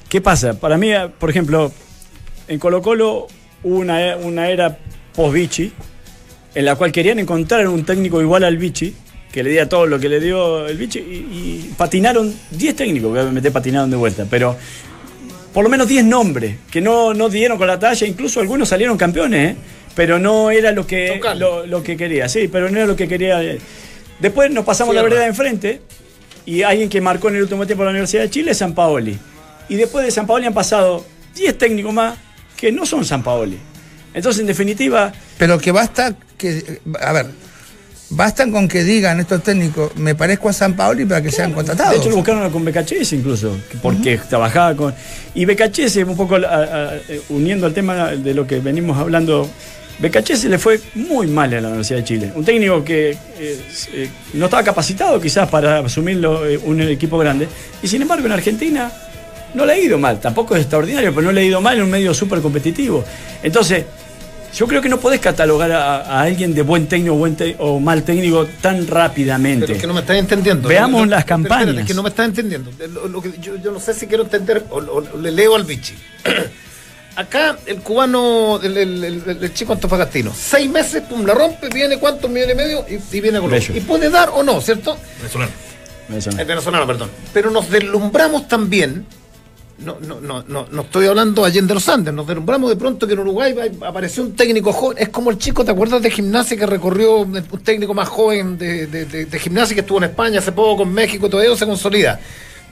¿Qué 0.09 0.19
pasa? 0.19 0.55
Para 0.59 0.77
mí, 0.77 0.91
por 1.17 1.29
ejemplo, 1.29 1.71
en 2.49 2.59
Colo 2.59 2.81
Colo 2.81 3.27
hubo 3.63 3.77
una, 3.77 4.05
e- 4.05 4.15
una 4.17 4.49
era 4.49 4.77
post-Vichy, 5.15 5.71
en 6.53 6.65
la 6.65 6.75
cual 6.75 6.91
querían 6.91 7.19
encontrar 7.19 7.65
un 7.69 7.85
técnico 7.85 8.21
igual 8.21 8.43
al 8.43 8.57
Vichy, 8.57 8.93
que 9.33 9.43
le 9.43 9.49
diera 9.49 9.67
todo 9.67 9.87
lo 9.87 9.99
que 9.99 10.07
le 10.07 10.19
dio 10.19 10.67
el 10.67 10.77
Vichy, 10.77 10.99
y, 10.99 11.01
y 11.01 11.73
patinaron 11.75 12.33
10 12.51 12.75
técnicos, 12.75 13.11
obviamente 13.11 13.49
patinaron 13.51 13.89
de 13.89 13.97
vuelta, 13.97 14.25
pero 14.29 14.55
por 15.51 15.63
lo 15.63 15.69
menos 15.69 15.87
10 15.87 16.05
nombres, 16.05 16.57
que 16.71 16.79
no, 16.79 17.13
no 17.13 17.29
dieron 17.29 17.57
con 17.57 17.67
la 17.67 17.79
talla, 17.79 18.07
incluso 18.07 18.39
algunos 18.39 18.69
salieron 18.69 18.95
campeones, 18.95 19.51
¿eh? 19.53 19.57
pero 19.95 20.19
no 20.19 20.51
era 20.51 20.71
lo 20.71 20.85
que, 20.85 21.19
lo, 21.35 21.65
lo 21.65 21.83
que 21.83 21.97
quería, 21.97 22.29
sí, 22.29 22.47
pero 22.47 22.69
no 22.69 22.77
era 22.77 22.85
lo 22.85 22.95
que 22.95 23.07
quería. 23.07 23.43
eh. 23.43 23.59
Después 24.19 24.51
nos 24.51 24.63
pasamos 24.65 24.93
la 24.93 25.03
de 25.03 25.25
enfrente, 25.25 25.81
y 26.45 26.61
alguien 26.61 26.89
que 26.89 27.01
marcó 27.01 27.29
en 27.29 27.37
el 27.37 27.43
último 27.43 27.65
tiempo 27.65 27.83
la 27.83 27.89
Universidad 27.89 28.23
de 28.23 28.29
Chile 28.29 28.51
es 28.51 28.57
San 28.57 28.73
Paoli. 28.73 29.17
Y 29.69 29.75
después 29.75 30.05
de 30.05 30.11
San 30.11 30.27
Paoli 30.27 30.45
han 30.45 30.53
pasado 30.53 31.05
10 31.35 31.57
técnicos 31.57 31.93
más 31.93 32.17
que 32.55 32.71
no 32.71 32.85
son 32.85 33.05
San 33.05 33.23
Paoli. 33.23 33.57
Entonces, 34.13 34.41
en 34.41 34.47
definitiva, 34.47 35.11
Pero 35.37 35.57
que 35.57 35.71
basta 35.71 36.15
que, 36.37 36.79
a 37.01 37.13
ver, 37.13 37.27
bastan 38.09 38.51
con 38.51 38.67
que 38.67 38.83
digan 38.83 39.19
estos 39.19 39.41
técnicos, 39.43 39.95
me 39.95 40.13
parezco 40.15 40.49
a 40.49 40.53
San 40.53 40.75
Paoli 40.75 41.05
para 41.05 41.21
que 41.21 41.31
sean 41.31 41.49
de 41.49 41.55
contratados. 41.55 41.95
hecho 41.95 42.09
lo 42.09 42.17
buscaron 42.17 42.49
con 42.51 42.63
Becachese 42.63 43.15
incluso, 43.15 43.57
que- 43.71 43.77
porque 43.77 44.17
trabajaba 44.29 44.75
con... 44.75 44.93
Y 45.33 45.45
Becachese, 45.45 46.03
un 46.03 46.15
poco 46.15 46.35
a- 46.35 46.39
a- 46.39 46.91
uniendo 47.29 47.65
al 47.65 47.73
tema 47.73 48.09
de 48.11 48.33
lo 48.35 48.45
que 48.45 48.59
venimos 48.59 48.97
hablando, 48.99 49.49
Becachese 49.99 50.47
le 50.49 50.59
fue 50.59 50.79
muy 50.95 51.27
mal 51.27 51.53
en 51.53 51.63
la 51.63 51.69
Universidad 51.69 51.99
de 51.99 52.03
Chile. 52.05 52.31
Un 52.35 52.45
técnico 52.45 52.83
que 52.83 53.11
eh, 53.11 53.61
eh, 53.93 54.09
no 54.33 54.45
estaba 54.45 54.63
capacitado 54.63 55.19
quizás 55.19 55.49
para 55.49 55.79
asumirlo 55.79 56.45
eh, 56.47 56.59
un 56.63 56.81
equipo 56.81 57.17
grande. 57.17 57.47
Y 57.81 57.87
sin 57.87 58.01
embargo 58.01 58.25
en 58.25 58.31
Argentina 58.33 58.91
no 59.55 59.65
le 59.65 59.73
ha 59.73 59.77
ido 59.79 59.97
mal. 59.97 60.19
Tampoco 60.19 60.55
es 60.55 60.61
extraordinario, 60.61 61.13
pero 61.13 61.27
no 61.27 61.31
le 61.31 61.41
ha 61.41 61.43
ido 61.43 61.61
mal 61.61 61.77
en 61.77 61.83
un 61.83 61.89
medio 61.91 62.13
súper 62.13 62.41
competitivo. 62.41 63.03
Entonces, 63.43 63.85
Yo 64.55 64.67
creo 64.67 64.81
que 64.81 64.89
no 64.89 64.99
podés 64.99 65.19
catalogar 65.19 65.71
a, 65.71 66.01
a 66.01 66.21
alguien 66.21 66.53
de 66.53 66.61
buen 66.61 66.87
técnico 66.87 67.15
buen 67.15 67.35
te- 67.35 67.55
o 67.57 67.79
mal 67.79 68.03
técnico 68.03 68.45
tan 68.61 68.85
rápidamente. 68.87 69.65
Pero 69.65 69.75
es 69.75 69.81
que 69.81 69.87
no 69.87 69.93
me 69.95 70.01
estás 70.01 70.17
entendiendo. 70.17 70.69
Veamos 70.69 71.01
Lo- 71.01 71.05
lo- 71.05 71.09
las 71.11 71.21
espérate, 71.21 71.43
campañas. 71.49 71.77
Es 71.79 71.85
que 71.87 71.93
no 71.95 72.03
me 72.03 72.09
estás 72.09 72.25
entendiendo. 72.27 72.71
Lo- 72.93 73.07
lo 73.07 73.21
que 73.21 73.31
yo, 73.41 73.55
yo 73.55 73.71
no 73.71 73.79
sé 73.79 73.93
si 73.95 74.05
quiero 74.05 74.23
entender 74.23 74.63
o, 74.69 74.77
o- 74.77 75.03
o 75.13 75.17
le 75.17 75.31
leo 75.31 75.55
al 75.55 75.63
bichi. 75.63 75.95
Acá 77.15 77.57
el 77.67 77.77
cubano, 77.77 78.59
el, 78.63 78.75
el, 78.77 79.03
el- 79.03 79.37
el 79.41 79.53
chico 79.53 79.73
antofagastino, 79.73 80.31
seis 80.35 80.67
meses, 80.69 81.03
pum, 81.03 81.23
la 81.25 81.33
rompe, 81.35 81.69
viene 81.69 81.97
cuántos 81.99 82.29
millones 82.29 82.55
y 82.55 82.57
medio 82.57 82.85
y, 82.89 82.93
y 83.17 83.21
viene 83.21 83.37
a 83.37 83.41
Colombia. 83.41 83.67
Bello. 83.67 83.79
Y 83.79 83.81
puede 83.81 84.09
dar 84.09 84.29
o 84.33 84.41
no, 84.41 84.59
¿cierto? 84.61 84.97
No. 86.09 86.19
Es 86.39 86.47
venezolano, 86.47 86.85
perdón. 86.87 87.09
Pero 87.31 87.49
nos 87.51 87.69
deslumbramos 87.69 88.47
también, 88.47 89.05
no, 89.79 89.97
no, 89.99 90.21
no, 90.21 90.43
no, 90.47 90.67
no 90.71 90.81
estoy 90.83 91.07
hablando 91.07 91.43
allá 91.43 91.61
de 91.61 91.73
los 91.73 91.89
Andes, 91.89 92.13
nos 92.13 92.25
deslumbramos 92.27 92.69
de 92.69 92.75
pronto 92.75 93.05
que 93.07 93.13
en 93.13 93.19
Uruguay 93.19 93.55
apareció 93.85 94.23
un 94.23 94.33
técnico 94.35 94.71
joven. 94.71 94.97
Es 94.99 95.09
como 95.09 95.31
el 95.31 95.37
chico, 95.37 95.65
¿te 95.65 95.71
acuerdas 95.71 96.01
de 96.01 96.11
gimnasia 96.11 96.55
que 96.55 96.65
recorrió 96.65 97.17
un 97.17 97.41
técnico 97.63 97.93
más 97.93 98.07
joven 98.07 98.57
de, 98.57 98.87
de, 98.87 99.05
de- 99.05 99.25
de 99.25 99.39
gimnasia 99.39 99.73
que 99.75 99.81
estuvo 99.81 99.97
en 99.97 100.05
España 100.05 100.39
hace 100.39 100.51
poco, 100.51 100.83
en 100.83 100.93
México, 100.93 101.29
todavía 101.29 101.49
no 101.51 101.57
se 101.57 101.65
consolida? 101.65 102.19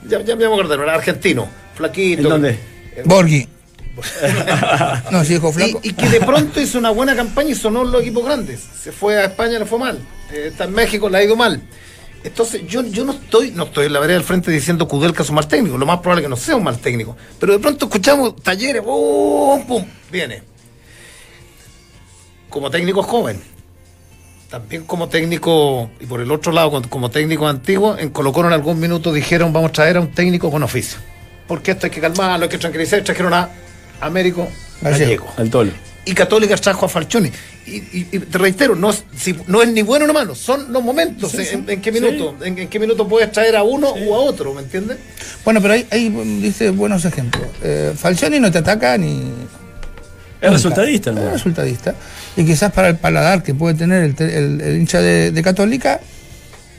Ya, 0.08 0.20
ya 0.22 0.36
me 0.36 0.46
voy 0.46 0.58
a 0.58 0.60
acordar, 0.62 0.80
era 0.80 0.94
argentino, 0.94 1.48
flaquito. 1.74 2.22
¿En 2.22 2.28
dónde? 2.28 2.58
Borghi. 3.04 3.48
no, 5.10 5.24
si 5.24 5.34
dijo 5.34 5.52
flaco. 5.52 5.80
Y, 5.82 5.88
y 5.90 5.92
que 5.92 6.08
de 6.08 6.20
pronto 6.20 6.60
hizo 6.60 6.78
una 6.78 6.90
buena 6.90 7.14
campaña 7.14 7.50
y 7.50 7.54
sonó 7.54 7.84
los 7.84 8.00
equipos 8.02 8.24
grandes. 8.24 8.60
Se 8.82 8.90
fue 8.92 9.18
a 9.18 9.24
España, 9.26 9.58
le 9.58 9.66
fue 9.66 9.78
mal. 9.78 9.98
Eh, 10.32 10.46
está 10.48 10.64
en 10.64 10.72
México, 10.72 11.08
le 11.08 11.18
ha 11.18 11.22
ido 11.24 11.36
mal. 11.36 11.60
Entonces, 12.24 12.62
yo, 12.68 12.82
yo 12.84 13.04
no 13.04 13.12
estoy 13.12 13.50
no 13.50 13.64
estoy 13.64 13.86
en 13.86 13.92
la 13.92 14.00
vereda 14.00 14.16
del 14.16 14.24
frente 14.24 14.50
diciendo 14.50 14.86
Kudelka 14.86 15.22
es 15.22 15.28
un 15.28 15.34
mal 15.34 15.48
técnico. 15.48 15.76
Lo 15.76 15.86
más 15.86 15.98
probable 15.98 16.22
es 16.22 16.26
que 16.26 16.30
no 16.30 16.36
sea 16.36 16.56
un 16.56 16.62
mal 16.64 16.78
técnico. 16.78 17.16
Pero 17.40 17.52
de 17.52 17.58
pronto 17.58 17.86
escuchamos 17.86 18.36
talleres, 18.36 18.82
¡pum! 18.82 19.64
¡pum! 19.66 19.84
Viene. 20.10 20.42
Como 22.48 22.70
técnico 22.70 23.02
joven. 23.02 23.40
También 24.50 24.84
como 24.84 25.08
técnico, 25.08 25.90
y 25.98 26.04
por 26.06 26.20
el 26.20 26.30
otro 26.30 26.52
lado, 26.52 26.82
como- 26.90 27.10
técnico 27.10 27.48
antiguo, 27.48 27.96
en 27.98 28.10
Colo 28.10 28.32
Colo 28.32 28.48
en 28.48 28.54
algún 28.54 28.78
minuto 28.78 29.10
dijeron 29.12 29.52
vamos 29.52 29.70
a 29.70 29.72
traer 29.72 29.96
a 29.96 30.00
un 30.00 30.12
técnico 30.12 30.50
con 30.50 30.62
oficio. 30.62 30.98
Porque 31.48 31.70
esto 31.72 31.86
hay 31.86 31.90
que 31.90 32.00
calmarlo, 32.00 32.44
hay 32.44 32.50
que 32.50 32.58
tranquilizar. 32.58 33.02
Trajeron 33.02 33.32
a 33.34 33.48
Américo 34.00 34.46
Gallego. 34.82 35.26
Al. 35.38 35.72
Y 36.04 36.14
Católica 36.14 36.56
trajo 36.56 36.86
a 36.86 36.88
Falcioni. 36.88 37.30
Y, 37.66 37.76
y- 37.76 38.08
y 38.12 38.18
te 38.18 38.38
reitero, 38.38 38.74
no 38.74 38.90
es, 38.90 39.04
si- 39.16 39.36
no 39.46 39.62
es 39.62 39.68
ni 39.72 39.82
bueno 39.82 40.06
ni 40.06 40.12
malo, 40.12 40.34
son 40.34 40.72
los 40.72 40.82
momentos. 40.82 41.32
en, 41.34 41.64
en 41.70 41.80
qué 41.80 41.92
minuto? 41.92 42.34
En, 42.44 42.58
en 42.58 42.68
qué 42.68 42.78
minuto 42.80 43.06
puedes 43.06 43.30
traer 43.30 43.54
a 43.56 43.62
uno 43.62 43.88
o 43.90 44.14
a 44.14 44.18
otro, 44.18 44.52
¿me 44.52 44.62
entiendes? 44.62 44.98
Bueno, 45.44 45.60
pero 45.62 45.74
ahí, 45.74 45.86
ahí 45.90 46.08
dice 46.40 46.70
buenos 46.70 47.04
ejemplos. 47.04 47.46
Eh, 47.62 47.92
Falcioni 47.96 48.40
no 48.40 48.50
te 48.50 48.58
ataca 48.58 48.98
ni. 48.98 49.22
Es 50.40 50.50
resultadista, 50.52 51.10
el 51.10 51.18
Es 51.18 51.32
resultadista. 51.32 51.94
Y 52.36 52.44
quizás 52.44 52.72
para 52.72 52.88
el 52.88 52.96
paladar 52.96 53.44
que 53.44 53.54
puede 53.54 53.76
tener 53.76 54.02
el, 54.02 54.16
el- 54.28 54.60
el 54.60 54.76
hincha 54.80 55.00
de, 55.00 55.30
de 55.30 55.42
Católica, 55.42 56.00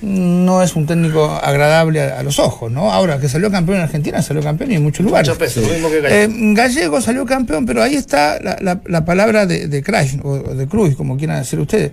no 0.03 0.61
es 0.61 0.75
un 0.75 0.85
técnico 0.85 1.31
agradable 1.31 2.01
a, 2.01 2.19
a 2.19 2.23
los 2.23 2.37
ojos, 2.37 2.69
¿no? 2.71 2.91
Ahora 2.91 3.19
que 3.19 3.29
salió 3.29 3.49
campeón 3.49 3.77
en 3.77 3.83
Argentina, 3.83 4.21
salió 4.21 4.43
campeón 4.43 4.71
y 4.71 4.75
en 4.75 4.83
muchos 4.83 5.05
lugares. 5.05 5.29
Muchas 5.29 5.39
veces, 5.39 5.65
lo 5.67 5.73
mismo 5.73 5.89
que 5.89 6.01
Gallego. 6.01 6.33
Eh, 6.33 6.53
Gallego 6.53 7.01
salió 7.01 7.25
campeón, 7.25 7.65
pero 7.65 7.81
ahí 7.81 7.95
está 7.95 8.37
la, 8.41 8.57
la- 8.59 8.81
la 8.85 9.05
palabra 9.05 9.45
de, 9.45 9.67
de 9.67 9.81
Crash 9.81 10.17
o 10.23 10.37
de 10.37 10.67
Cruz, 10.67 10.95
como 10.95 11.15
quieran 11.17 11.39
decir 11.39 11.59
ustedes. 11.59 11.91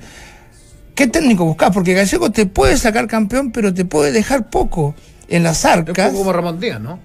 ¿Qué 0.94 1.06
técnico 1.06 1.44
buscás? 1.44 1.70
Porque 1.72 1.94
Gallego 1.94 2.30
te 2.30 2.46
puede 2.46 2.76
sacar 2.76 3.06
campeón, 3.06 3.52
pero 3.52 3.72
te 3.72 3.84
puede 3.84 4.10
dejar 4.12 4.50
poco 4.50 4.94
en 5.28 5.44
las 5.44 5.58
Es 5.60 5.64
un 5.66 5.70
arcas. 5.70 6.06
poco 6.08 6.18
como 6.18 6.32
Ramón 6.32 6.58
Díaz, 6.60 6.80
¿no? 6.80 6.98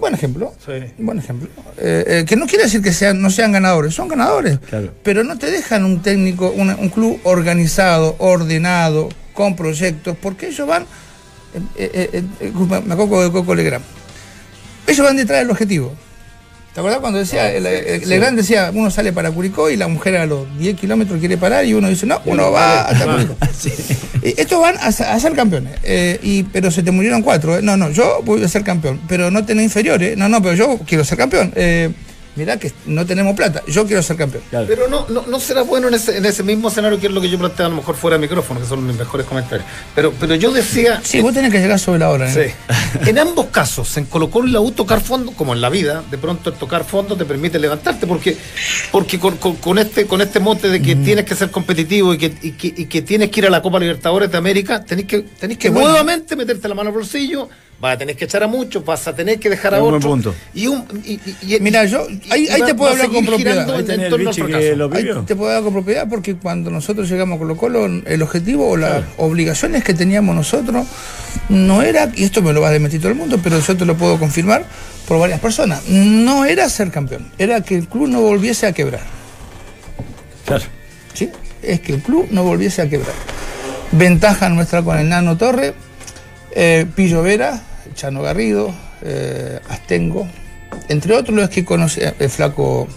Buen 0.00 0.14
ejemplo. 0.14 0.54
Sí. 0.64 0.72
Buen 0.98 1.18
ejemplo. 1.18 1.48
Eh, 1.78 2.04
eh, 2.06 2.24
que 2.26 2.36
no 2.36 2.46
quiere 2.46 2.64
decir 2.64 2.80
que 2.80 2.92
sean, 2.92 3.20
no 3.20 3.28
sean 3.28 3.52
ganadores, 3.52 3.92
son 3.94 4.08
ganadores. 4.08 4.58
Claro. 4.60 4.92
Pero 5.02 5.22
no 5.24 5.36
te 5.36 5.50
dejan 5.50 5.84
un 5.84 6.00
técnico, 6.00 6.50
una- 6.56 6.76
un 6.76 6.88
club 6.88 7.20
organizado, 7.24 8.14
ordenado, 8.18 9.08
con 9.34 9.54
proyectos, 9.56 10.16
porque 10.20 10.46
ellos 10.48 10.66
van. 10.66 10.84
eh, 11.76 12.10
eh, 12.12 12.22
eh, 12.40 12.52
me 12.86 12.94
acuerdo 12.94 13.22
de 13.22 13.30
Coco 13.30 13.54
Legrand. 13.54 13.84
Ellos 14.86 15.06
van 15.06 15.16
detrás 15.16 15.40
del 15.40 15.50
objetivo. 15.50 15.92
¿Te 16.72 16.80
acuerdas 16.80 17.00
cuando 17.00 17.20
decía, 17.20 17.52
el, 17.52 17.64
el- 17.66 18.08
Legrand 18.08 18.36
decía, 18.36 18.72
uno 18.74 18.90
sale 18.90 19.12
para 19.12 19.30
Curicó 19.30 19.70
y 19.70 19.76
la 19.76 19.86
mujer 19.86 20.16
a 20.16 20.26
los 20.26 20.58
10 20.58 20.74
kilómetros 20.78 21.20
quiere 21.20 21.36
parar 21.36 21.64
y 21.64 21.72
uno 21.72 21.88
dice, 21.88 22.04
no, 22.04 22.20
uno 22.24 22.50
va 22.50 22.82
hasta 22.86 23.04
Curicó. 23.04 23.36
Eh, 24.24 24.34
Estos 24.38 24.58
van 24.58 24.76
a, 24.78 24.90
ser 24.90 25.34
campeones, 25.34 25.74
eh, 25.82 26.18
y, 26.22 26.44
pero 26.44 26.70
se 26.70 26.82
te 26.82 26.90
murieron 26.90 27.20
cuatro. 27.20 27.58
eh. 27.58 27.62
No, 27.62 27.76
no, 27.76 27.90
yo 27.90 28.22
voy 28.24 28.42
a 28.42 28.48
ser 28.48 28.64
campeón, 28.64 28.98
pero 29.06 29.30
no 29.30 29.44
tenés 29.44 29.64
inferiores. 29.64 30.16
No, 30.16 30.28
no, 30.30 30.40
pero 30.42 30.54
yo 30.54 30.78
quiero 30.86 31.04
ser 31.04 31.18
campeón. 31.18 31.52
Eh, 31.54 31.90
mirá 32.36 32.58
que 32.58 32.72
no 32.86 33.04
tenemos 33.06 33.34
plata, 33.36 33.62
yo 33.66 33.86
quiero 33.86 34.02
ser 34.02 34.16
campeón. 34.16 34.42
Claro. 34.50 34.66
Pero 34.68 34.88
no, 34.88 35.06
no, 35.08 35.24
no 35.26 35.40
será 35.40 35.62
bueno 35.62 35.88
en 35.88 35.94
ese, 35.94 36.16
en 36.18 36.24
ese 36.26 36.42
mismo 36.42 36.68
escenario 36.68 36.98
que 37.00 37.06
es 37.06 37.12
lo 37.12 37.20
que 37.20 37.28
yo 37.30 37.38
planteaba 37.38 37.66
a 37.66 37.70
lo 37.70 37.76
mejor 37.76 37.94
fuera 37.96 38.16
de 38.16 38.22
micrófono, 38.22 38.60
que 38.60 38.66
son 38.66 38.86
mis 38.86 38.96
mejores 38.96 39.26
comentarios. 39.26 39.66
Pero, 39.94 40.12
pero 40.18 40.34
yo 40.34 40.50
decía. 40.52 41.00
Sí, 41.04 41.20
vos 41.20 41.32
tenés 41.34 41.52
que 41.52 41.58
llegar 41.60 41.78
sobre 41.78 41.98
la 42.00 42.10
hora. 42.10 42.30
¿eh? 42.32 42.54
Sí. 42.68 43.08
En 43.08 43.18
ambos 43.18 43.46
casos, 43.46 43.96
en 43.96 44.06
Colo 44.06 44.30
Colo 44.30 44.48
y 44.48 44.52
la 44.52 44.60
U 44.60 44.70
tocar 44.72 45.00
fondo, 45.00 45.32
como 45.32 45.52
en 45.54 45.60
la 45.60 45.68
vida, 45.70 46.02
de 46.10 46.18
pronto 46.18 46.50
el 46.50 46.56
tocar 46.56 46.84
fondo 46.84 47.16
te 47.16 47.24
permite 47.24 47.58
levantarte, 47.58 48.06
porque, 48.06 48.36
porque 48.92 49.18
con, 49.18 49.36
con- 49.36 49.56
con 49.56 49.78
este, 49.78 50.06
con 50.06 50.20
este 50.20 50.40
mote 50.40 50.68
de 50.68 50.80
que 50.82 50.96
tienes 50.96 51.24
que 51.24 51.34
ser 51.34 51.50
competitivo 51.50 52.14
y 52.14 52.18
que, 52.18 52.32
y, 52.42 52.52
que, 52.52 52.66
y 52.68 52.86
que 52.86 53.02
tienes 53.02 53.30
que 53.30 53.40
ir 53.40 53.46
a 53.46 53.50
la 53.50 53.62
Copa 53.62 53.78
Libertadores 53.78 54.30
de 54.30 54.38
América, 54.38 54.84
tenés 54.84 55.06
que, 55.06 55.20
tenés 55.22 55.58
que 55.58 55.70
bueno. 55.70 55.88
nuevamente 55.88 56.36
meterte 56.36 56.68
la 56.68 56.74
mano 56.74 56.88
al 56.90 56.94
bolsillo, 56.94 57.48
vas 57.84 57.94
a 57.96 57.98
tener 57.98 58.16
que 58.16 58.24
echar 58.24 58.42
a 58.42 58.46
muchos, 58.46 58.84
vas 58.84 59.06
a 59.06 59.14
tener 59.14 59.38
que 59.38 59.50
dejar 59.50 59.74
a 59.74 59.82
otros. 59.82 60.02
punto. 60.04 60.34
Y 60.54 60.66
un, 60.66 60.84
y, 61.04 61.20
Mira, 61.60 61.84
yo- 61.84 62.06
ahí- 62.30 62.44
y 62.46 62.48
ahí 62.48 62.60
va- 62.62 62.66
te 62.66 62.74
puedo 62.74 62.92
hablar 62.92 63.08
con 63.10 63.24
propiedad. 63.26 63.70
Ahí 63.70 63.84
en- 63.88 64.00
el 64.00 64.14
bichi 64.18 64.42
que 64.42 64.74
lo 64.76 64.88
te 65.24 65.36
puedo 65.36 65.52
dar 65.52 65.62
con 65.62 65.72
propiedad 65.72 66.06
porque 66.08 66.34
cuando 66.36 66.70
nosotros 66.70 67.08
llegamos 67.10 67.36
a 67.36 67.38
Colo 67.38 67.56
Colo, 67.56 67.84
el 67.86 68.22
objetivo 68.22 68.68
o 68.70 68.76
las 68.76 69.04
obligaciones 69.18 69.84
que 69.84 69.92
teníamos 69.94 70.34
nosotros 70.34 70.86
no 71.48 71.82
era, 71.82 72.10
y 72.14 72.24
esto 72.24 72.40
me 72.42 72.52
lo 72.52 72.60
va 72.62 72.68
a 72.68 72.72
desmentir 72.72 73.00
todo 73.00 73.12
el 73.12 73.18
mundo, 73.18 73.38
pero 73.42 73.60
yo 73.60 73.76
te 73.76 73.84
lo 73.84 73.96
puedo 73.96 74.18
confirmar 74.18 74.64
por 75.06 75.18
varias 75.20 75.40
personas, 75.40 75.82
no 75.88 76.44
era 76.46 76.68
ser 76.70 76.90
campeón, 76.90 77.30
era 77.36 77.60
que 77.60 77.74
el 77.76 77.86
club 77.88 78.08
no 78.08 78.20
volviese 78.22 78.66
a 78.66 78.72
quebrar. 78.72 79.02
Claro. 80.46 80.64
¿sí? 81.12 81.30
Es 81.62 81.80
que 81.80 81.92
el 81.94 82.00
club 82.02 82.28
no 82.30 82.42
volviese 82.44 82.82
a 82.82 82.88
quebrar. 82.88 83.14
Ventaja 83.92 84.48
nuestra 84.48 84.82
con 84.82 84.98
el 84.98 85.08
Nano 85.08 85.36
Torre, 85.36 85.74
eh, 86.56 86.86
Pillo 86.94 87.22
Vera, 87.22 87.60
Chano 87.94 88.22
Garrido, 88.22 88.74
eh, 89.02 89.60
Astengo, 89.68 90.26
entre 90.88 91.14
otros 91.14 91.36
los 91.36 91.48
que 91.48 91.64
conocía 91.64 92.14
el 92.18 92.30
flaco 92.30 92.88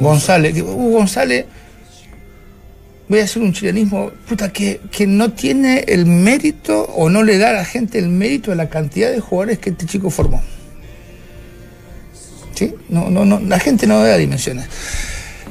González. 0.00 0.54
que 0.54 0.62
Hugo 0.62 0.98
González, 0.98 1.46
voy 3.08 3.20
a 3.20 3.24
hacer 3.24 3.42
un 3.42 3.52
chilenismo, 3.52 4.10
puta, 4.28 4.52
que, 4.52 4.80
que 4.90 5.06
no 5.06 5.32
tiene 5.32 5.84
el 5.88 6.06
mérito 6.06 6.82
o 6.94 7.08
no 7.08 7.22
le 7.22 7.38
da 7.38 7.50
a 7.50 7.54
la 7.54 7.64
gente 7.64 7.98
el 7.98 8.08
mérito 8.08 8.50
de 8.50 8.56
la 8.56 8.68
cantidad 8.68 9.10
de 9.10 9.20
jugadores 9.20 9.58
que 9.58 9.70
este 9.70 9.86
chico 9.86 10.10
formó. 10.10 10.42
¿Sí? 12.54 12.74
No, 12.88 13.08
no, 13.08 13.24
no, 13.24 13.38
la 13.40 13.60
gente 13.60 13.86
no 13.86 14.02
da 14.02 14.16
dimensiones. 14.16 14.66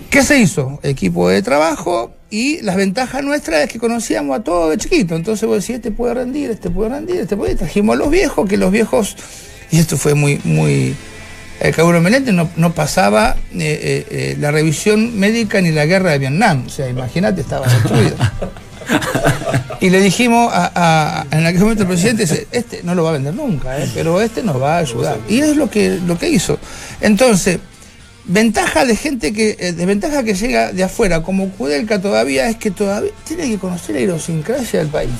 ¿Qué 0.09 0.23
se 0.23 0.39
hizo? 0.39 0.79
Equipo 0.83 1.29
de 1.29 1.41
trabajo 1.41 2.11
y 2.29 2.61
las 2.61 2.75
ventajas 2.75 3.23
nuestras 3.23 3.61
es 3.63 3.69
que 3.71 3.79
conocíamos 3.79 4.39
a 4.39 4.43
todos 4.43 4.69
de 4.71 4.77
chiquito. 4.77 5.15
Entonces 5.15 5.47
vos 5.47 5.59
decís, 5.61 5.75
este 5.77 5.91
puede 5.91 6.13
rendir, 6.13 6.49
este 6.49 6.69
puede 6.69 6.89
rendir, 6.89 7.17
este 7.17 7.35
puede. 7.37 7.55
Trajimos 7.55 7.95
a 7.95 7.99
los 7.99 8.09
viejos, 8.09 8.47
que 8.47 8.57
los 8.57 8.71
viejos, 8.71 9.15
y 9.71 9.79
esto 9.79 9.97
fue 9.97 10.13
muy, 10.13 10.39
muy. 10.43 10.95
El 11.59 11.73
Caburo 11.75 11.99
Meléndez 12.01 12.33
no, 12.35 12.49
no 12.55 12.73
pasaba 12.73 13.35
eh, 13.53 13.57
eh, 13.59 14.05
eh, 14.11 14.37
la 14.39 14.51
revisión 14.51 15.17
médica 15.19 15.59
ni 15.59 15.71
la 15.71 15.85
guerra 15.85 16.11
de 16.11 16.19
Vietnam. 16.19 16.63
O 16.67 16.69
sea, 16.69 16.87
imagínate, 16.87 17.41
estaba 17.41 17.67
destruido. 17.67 18.15
Y 19.79 19.91
le 19.91 19.99
dijimos 20.01 20.51
a, 20.51 20.71
a- 21.29 21.37
en 21.37 21.45
aquel 21.45 21.61
momento 21.61 21.83
el 21.83 21.89
presidente, 21.89 22.23
dice, 22.23 22.47
este 22.51 22.81
no 22.83 22.95
lo 22.95 23.03
va 23.03 23.09
a 23.11 23.13
vender 23.13 23.33
nunca, 23.35 23.77
¿eh? 23.77 23.87
pero 23.93 24.19
este 24.21 24.41
nos 24.41 24.59
va 24.59 24.77
a 24.77 24.79
ayudar. 24.79 25.19
Y 25.29 25.39
es 25.41 25.55
lo 25.55 25.69
que, 25.69 25.99
lo 26.07 26.17
que 26.17 26.29
hizo. 26.29 26.57
Entonces, 26.99 27.59
ventaja 28.27 28.85
de 28.85 28.95
gente 28.95 29.33
que, 29.33 29.55
eh, 29.59 29.71
desventaja 29.73 30.23
que 30.23 30.33
llega 30.33 30.71
de 30.71 30.83
afuera, 30.83 31.23
como 31.23 31.49
Kudelka 31.51 32.01
todavía, 32.01 32.49
es 32.49 32.57
que 32.57 32.71
todavía 32.71 33.11
tiene 33.25 33.49
que 33.49 33.57
conocer 33.57 33.95
la 33.95 34.01
idiosincrasia 34.01 34.79
del 34.79 34.89
país. 34.89 35.11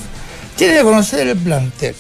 Tiene 0.56 0.76
que 0.78 0.84
conocer 0.84 1.28
el 1.28 1.38
plantel. 1.38 1.96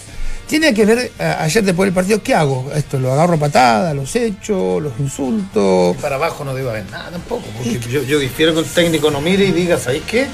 Tiene 0.47 0.73
que 0.73 0.85
ver, 0.85 1.11
eh, 1.19 1.35
ayer 1.39 1.61
después 1.63 1.87
del 1.87 1.93
partido, 1.93 2.23
¿qué 2.23 2.33
hago? 2.33 2.71
Esto, 2.73 2.97
lo 2.99 3.11
agarro 3.11 3.37
patada, 3.37 3.93
los 3.93 4.15
echo, 4.15 4.79
los 4.79 4.93
insulto. 4.99 5.93
para 6.01 6.15
abajo 6.15 6.45
no 6.45 6.53
debe 6.55 6.69
haber 6.69 6.89
nada 6.89 7.11
tampoco. 7.11 7.43
Porque 7.57 7.79
yo, 7.91 8.01
yo 8.03 8.17
difiero 8.17 8.53
que 8.53 8.61
el 8.61 8.65
técnico 8.65 9.11
no 9.11 9.19
mire 9.19 9.43
y 9.45 9.51
diga, 9.51 9.77
¿sabéis 9.77 10.03
qué? 10.07 10.25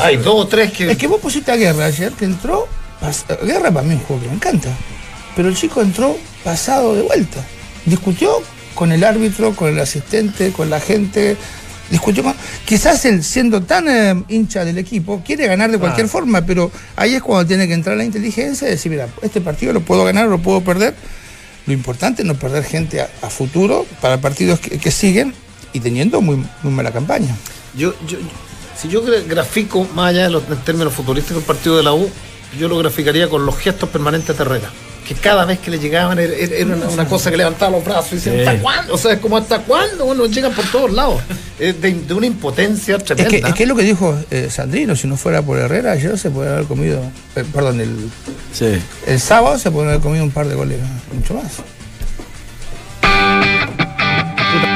Hay 0.00 0.16
dos 0.18 0.34
o 0.34 0.46
tres 0.46 0.70
que. 0.72 0.90
Es 0.90 0.98
que 0.98 1.06
vos 1.06 1.18
pusiste 1.20 1.50
a 1.50 1.56
Guerra 1.56 1.86
ayer, 1.86 2.12
que 2.12 2.26
entró. 2.26 2.68
pas- 3.00 3.24
Guerra 3.42 3.70
para 3.70 3.86
mí 3.86 3.94
es 3.94 4.00
un 4.00 4.06
juego 4.06 4.22
que 4.22 4.28
me 4.28 4.34
encanta. 4.34 4.68
Pero 5.34 5.48
el 5.48 5.56
chico 5.56 5.80
entró 5.80 6.14
pasado 6.44 6.94
de 6.94 7.02
vuelta. 7.02 7.38
Discutió 7.86 8.42
con 8.78 8.92
el 8.92 9.02
árbitro, 9.02 9.56
con 9.56 9.68
el 9.70 9.80
asistente, 9.80 10.52
con 10.52 10.70
la 10.70 10.78
gente. 10.78 11.36
Discutió 11.90 12.22
con. 12.22 12.34
Quizás 12.64 13.04
él, 13.06 13.24
siendo 13.24 13.62
tan 13.62 13.88
eh, 13.88 14.22
hincha 14.28 14.64
del 14.64 14.78
equipo, 14.78 15.22
quiere 15.26 15.46
ganar 15.48 15.70
de 15.72 15.78
cualquier 15.78 16.06
forma, 16.06 16.42
pero 16.42 16.70
ahí 16.96 17.14
es 17.14 17.22
cuando 17.22 17.46
tiene 17.48 17.66
que 17.66 17.74
entrar 17.74 17.96
la 17.96 18.04
inteligencia 18.04 18.68
y 18.68 18.72
decir: 18.72 18.92
mira, 18.92 19.08
este 19.22 19.40
partido 19.40 19.72
lo 19.72 19.80
puedo 19.80 20.04
ganar 20.04 20.26
o 20.26 20.30
lo 20.30 20.38
puedo 20.38 20.60
perder. 20.60 20.94
Lo 21.66 21.72
importante 21.72 22.22
es 22.22 22.28
no 22.28 22.34
perder 22.34 22.62
gente 22.64 23.00
a, 23.00 23.08
a 23.22 23.28
futuro 23.30 23.84
para 24.00 24.20
partidos 24.20 24.60
que, 24.60 24.78
que 24.78 24.90
siguen 24.90 25.34
y 25.72 25.80
teniendo 25.80 26.20
muy, 26.20 26.36
muy 26.62 26.72
mala 26.72 26.92
campaña. 26.92 27.34
Yo, 27.74 27.94
yo, 28.06 28.18
si 28.80 28.88
yo 28.88 29.02
gra- 29.04 29.26
grafico, 29.26 29.86
más 29.94 30.10
allá 30.10 30.24
de 30.24 30.30
los 30.30 30.42
en 30.48 30.56
términos 30.58 30.94
futbolísticos, 30.94 31.42
el 31.42 31.46
partido 31.46 31.76
de 31.76 31.82
la 31.82 31.92
U, 31.94 32.08
yo 32.58 32.68
lo 32.68 32.78
graficaría 32.78 33.28
con 33.28 33.44
los 33.44 33.56
gestos 33.58 33.88
permanentes 33.88 34.36
de 34.36 34.44
Herrera. 34.44 34.70
Que 35.08 35.14
cada 35.14 35.46
vez 35.46 35.58
que 35.58 35.70
le 35.70 35.78
llegaban 35.78 36.18
era, 36.18 36.34
era- 36.34 36.54
era 36.54 36.74
una, 36.76 36.86
una 36.88 37.06
cosa 37.08 37.30
que 37.30 37.38
levantaba 37.38 37.72
los 37.72 37.84
brazos 37.84 38.12
y 38.12 38.16
decían, 38.16 38.34
Sí. 38.36 38.40
¿hasta 38.42 38.60
cuándo? 38.60 38.92
O 38.94 38.98
sea, 38.98 39.12
es 39.14 39.18
como 39.20 39.38
¿hasta 39.38 39.60
cuándo? 39.60 40.04
Bueno, 40.04 40.26
llegan 40.26 40.52
por 40.52 40.66
todos 40.66 40.92
lados. 40.92 41.22
De, 41.58 41.72
de 41.72 42.14
una 42.14 42.26
impotencia 42.26 42.96
Es 42.96 43.04
tremenda. 43.04 43.30
que, 43.30 43.36
es 43.48 43.54
que 43.54 43.62
es 43.62 43.68
lo 43.68 43.74
que 43.74 43.82
dijo 43.84 44.16
eh, 44.30 44.48
Sandrino, 44.50 44.94
si 44.96 45.06
no 45.08 45.16
fuera 45.16 45.40
por 45.40 45.58
Herrera, 45.58 45.92
ayer 45.92 46.16
se 46.18 46.28
puede 46.30 46.50
haber 46.52 46.66
comido, 46.66 47.00
eh, 47.36 47.44
perdón, 47.52 47.80
el, 47.80 48.10
Sí. 48.52 48.78
el 49.06 49.18
sábado 49.18 49.58
se 49.58 49.70
puede 49.70 49.88
haber 49.88 50.00
comido 50.02 50.22
un 50.24 50.30
par 50.30 50.46
de 50.46 50.54
goles, 50.54 50.78
mucho 51.12 51.34
más. 51.34 51.52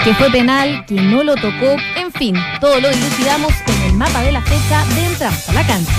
que 0.04 0.14
fue 0.14 0.30
penal, 0.30 0.84
que 0.86 0.94
no 0.94 1.22
lo 1.22 1.34
tocó, 1.36 1.76
en 1.96 2.10
fin, 2.12 2.34
todo 2.60 2.80
lo 2.80 2.88
dilucidamos 2.90 3.52
en 3.68 3.82
el 3.82 3.92
mapa 3.92 4.22
de 4.22 4.32
la 4.32 4.42
fecha 4.42 4.84
de 4.94 5.04
Entramos 5.06 5.48
a 5.48 5.52
la 5.52 5.66
cancha. 5.66 5.92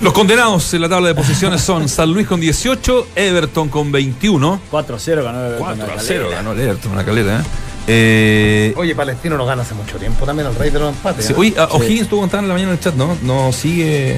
Los 0.00 0.12
condenados 0.12 0.72
en 0.74 0.82
la 0.82 0.88
tabla 0.88 1.08
de 1.08 1.14
posiciones 1.14 1.60
son 1.62 1.88
San 1.88 2.12
Luis 2.12 2.26
con 2.26 2.38
18, 2.40 3.08
Everton 3.16 3.68
con 3.68 3.90
21. 3.90 4.60
4-0 4.70 5.22
ganó 5.22 5.40
Everton 5.46 5.58
4 5.58 5.76
la 5.76 5.84
a 5.84 5.86
calera. 5.86 6.02
0 6.06 6.28
ganó 6.30 6.52
el 6.52 6.60
Everton, 6.60 6.92
una 6.92 7.04
calera. 7.04 7.40
¿eh? 7.40 7.42
Eh, 7.88 8.74
Oye, 8.76 8.94
Palestino 8.94 9.36
no 9.36 9.46
gana 9.46 9.62
hace 9.62 9.74
mucho 9.74 9.96
tiempo 9.96 10.26
también, 10.26 10.48
el 10.48 10.54
rey 10.54 10.70
de 10.70 10.78
los 10.80 10.90
empates. 10.90 11.24
sí, 11.26 11.32
¿eh? 11.32 11.36
oye, 11.38 11.54
ah, 11.56 11.68
contando 11.70 12.38
en 12.38 12.48
la 12.48 12.54
mañana 12.54 12.70
en 12.72 12.78
el 12.78 12.80
chat, 12.80 12.94
¿no? 12.94 13.16
¿No 13.22 13.52
sigue 13.52 14.16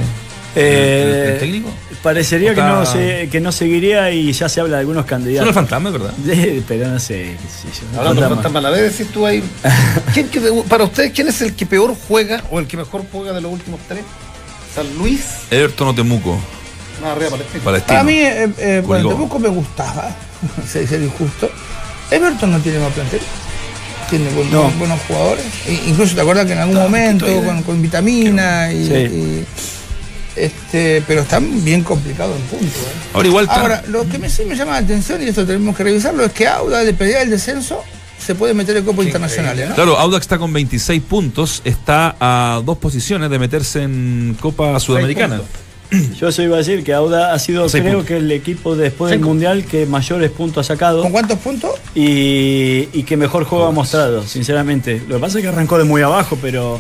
Eh, 0.57 1.25
el, 1.27 1.33
el 1.35 1.39
técnico? 1.39 1.71
Parecería 2.03 2.55
que 2.55 2.63
no, 2.63 2.87
se- 2.87 3.29
que 3.31 3.41
no 3.41 3.53
seguiría 3.53 4.11
y 4.11 4.33
ya 4.33 4.49
se 4.49 4.61
habla 4.61 4.77
de 4.77 4.81
algunos 4.81 5.03
Son 5.03 5.09
candidatos. 5.09 5.47
los 5.47 5.55
fantasmas, 5.55 5.93
¿verdad? 5.93 6.13
Sí, 6.25 6.65
pero 6.69 6.89
no 6.89 6.99
sé. 6.99 7.37
qué 7.41 7.71
sé 7.71 7.81
yo. 7.93 7.99
Hablando 7.99 8.23
de 8.23 8.29
Fantasma. 8.29 8.35
fantasma, 8.43 8.59
a 8.59 8.63
la 8.63 8.71
vez 8.71 8.97
decís 8.99 9.13
tú 9.13 9.27
ahí. 9.27 9.45
¿quién 10.15 10.29
que- 10.29 10.41
para 10.69 10.85
ustedes, 10.85 11.13
¿quién 11.13 11.29
es 11.29 11.41
el 11.43 11.55
que 11.55 11.67
peor 11.67 11.95
juega 12.09 12.43
o 12.51 12.59
el 12.59 12.67
que 12.67 12.77
mejor 12.79 13.05
juega 13.13 13.33
de 13.33 13.41
los 13.43 13.53
últimos 13.53 13.81
tres? 13.87 14.03
¿San 14.75 14.97
Luis? 14.99 15.21
Everton 15.51 15.89
o 15.89 15.95
Temuco, 15.95 16.39
No, 17.01 17.11
arriba 17.11 17.31
Palestino. 17.31 17.65
Palestino. 17.65 17.99
A 18.01 18.03
mí, 18.05 18.15
eh, 18.19 18.49
eh, 18.59 18.83
bueno. 18.85 19.09
Temuco 19.11 19.39
me 19.39 19.49
gustaba, 19.49 20.15
se 20.71 20.81
dice 20.81 20.97
injusto. 20.97 21.51
Everton 22.11 22.53
no 22.53 22.59
tiene 22.61 22.79
más 22.79 22.93
plantel. 22.93 23.21
Tiene 24.11 24.31
buen- 24.31 24.51
No. 24.51 24.71
buenos 24.79 24.99
jugadores. 25.07 25.45
Incluso 25.87 26.15
te 26.15 26.23
acuerdas 26.23 26.47
que 26.47 26.53
en 26.53 26.59
algún 26.61 26.77
momento 26.77 27.27
con, 27.45 27.63
con 27.63 27.83
vitamina 27.83 28.73
y, 28.73 28.87
Sí. 28.87 28.95
y, 28.95 29.45
este, 30.37 31.03
pero 31.07 31.23
están 31.23 31.63
bien 31.65 31.83
complicados 31.83 32.37
en 32.37 32.43
punto. 32.47 32.67
¿eh? 32.67 33.11
Ahora 33.13 33.29
igual 33.29 33.47
Ahora, 33.51 33.83
lo 33.89 34.09
que 34.09 34.19
me, 34.19 34.31
sí 34.31 34.45
me 34.45 34.55
llama 34.57 34.73
la 34.73 34.79
atención, 34.79 35.23
y 35.23 35.27
esto 35.27 35.45
tenemos 35.45 35.77
que 35.77 35.83
revisarlo, 35.85 36.25
es 36.25 36.33
que 36.33 36.47
Auda 36.47 36.85
de 36.85 36.95
pelear 36.95 37.23
el 37.23 37.31
descenso 37.31 37.83
se 38.19 38.35
puede 38.35 38.55
meter 38.55 38.77
en 38.77 38.85
Copa 38.85 39.03
Internacionales, 39.03 39.69
¿no? 39.71 39.75
Claro, 39.75 39.99
Audax 39.99 40.23
está 40.23 40.39
con 40.39 40.53
26 40.53 41.03
puntos, 41.03 41.63
está 41.65 42.17
a 42.21 42.61
dos 42.65 42.79
posiciones 42.79 43.31
de 43.31 43.39
meterse 43.39 43.83
en 43.83 44.37
Copa 44.41 44.79
Sudamericana. 44.81 45.41
Yo 46.21 46.29
eso 46.29 46.43
iba 46.43 46.57
a 46.57 46.59
decir 46.59 46.85
que 46.85 46.93
Auda 46.93 47.33
ha 47.33 47.39
sido, 47.39 47.67
Seis 47.71 47.81
creo 47.83 47.95
puntos. 47.95 48.09
que 48.09 48.17
el 48.19 48.31
equipo 48.31 48.77
después 48.77 49.11
del. 49.11 49.21
Mundial 49.21 49.65
que 49.65 49.87
mayores 49.87 50.31
puntos 50.31 50.67
ha 50.67 50.75
sacado 50.75 51.01
¿Con 51.01 51.13
cuántos 51.13 51.39
puntos? 51.39 51.71
y, 51.95 52.89
y 52.93 53.03
que 53.05 53.17
mejor 53.17 53.45
juego 53.45 53.65
ha 53.67 53.71
mostrado, 53.73 54.23
sinceramente. 54.27 55.01
Lo 55.09 55.15
que 55.17 55.21
pasa 55.23 55.39
es 55.39 55.43
que 55.43 55.49
arrancó 55.49 55.79
de 55.79 55.85
muy 55.85 56.03
abajo, 56.03 56.37
pero 56.43 56.79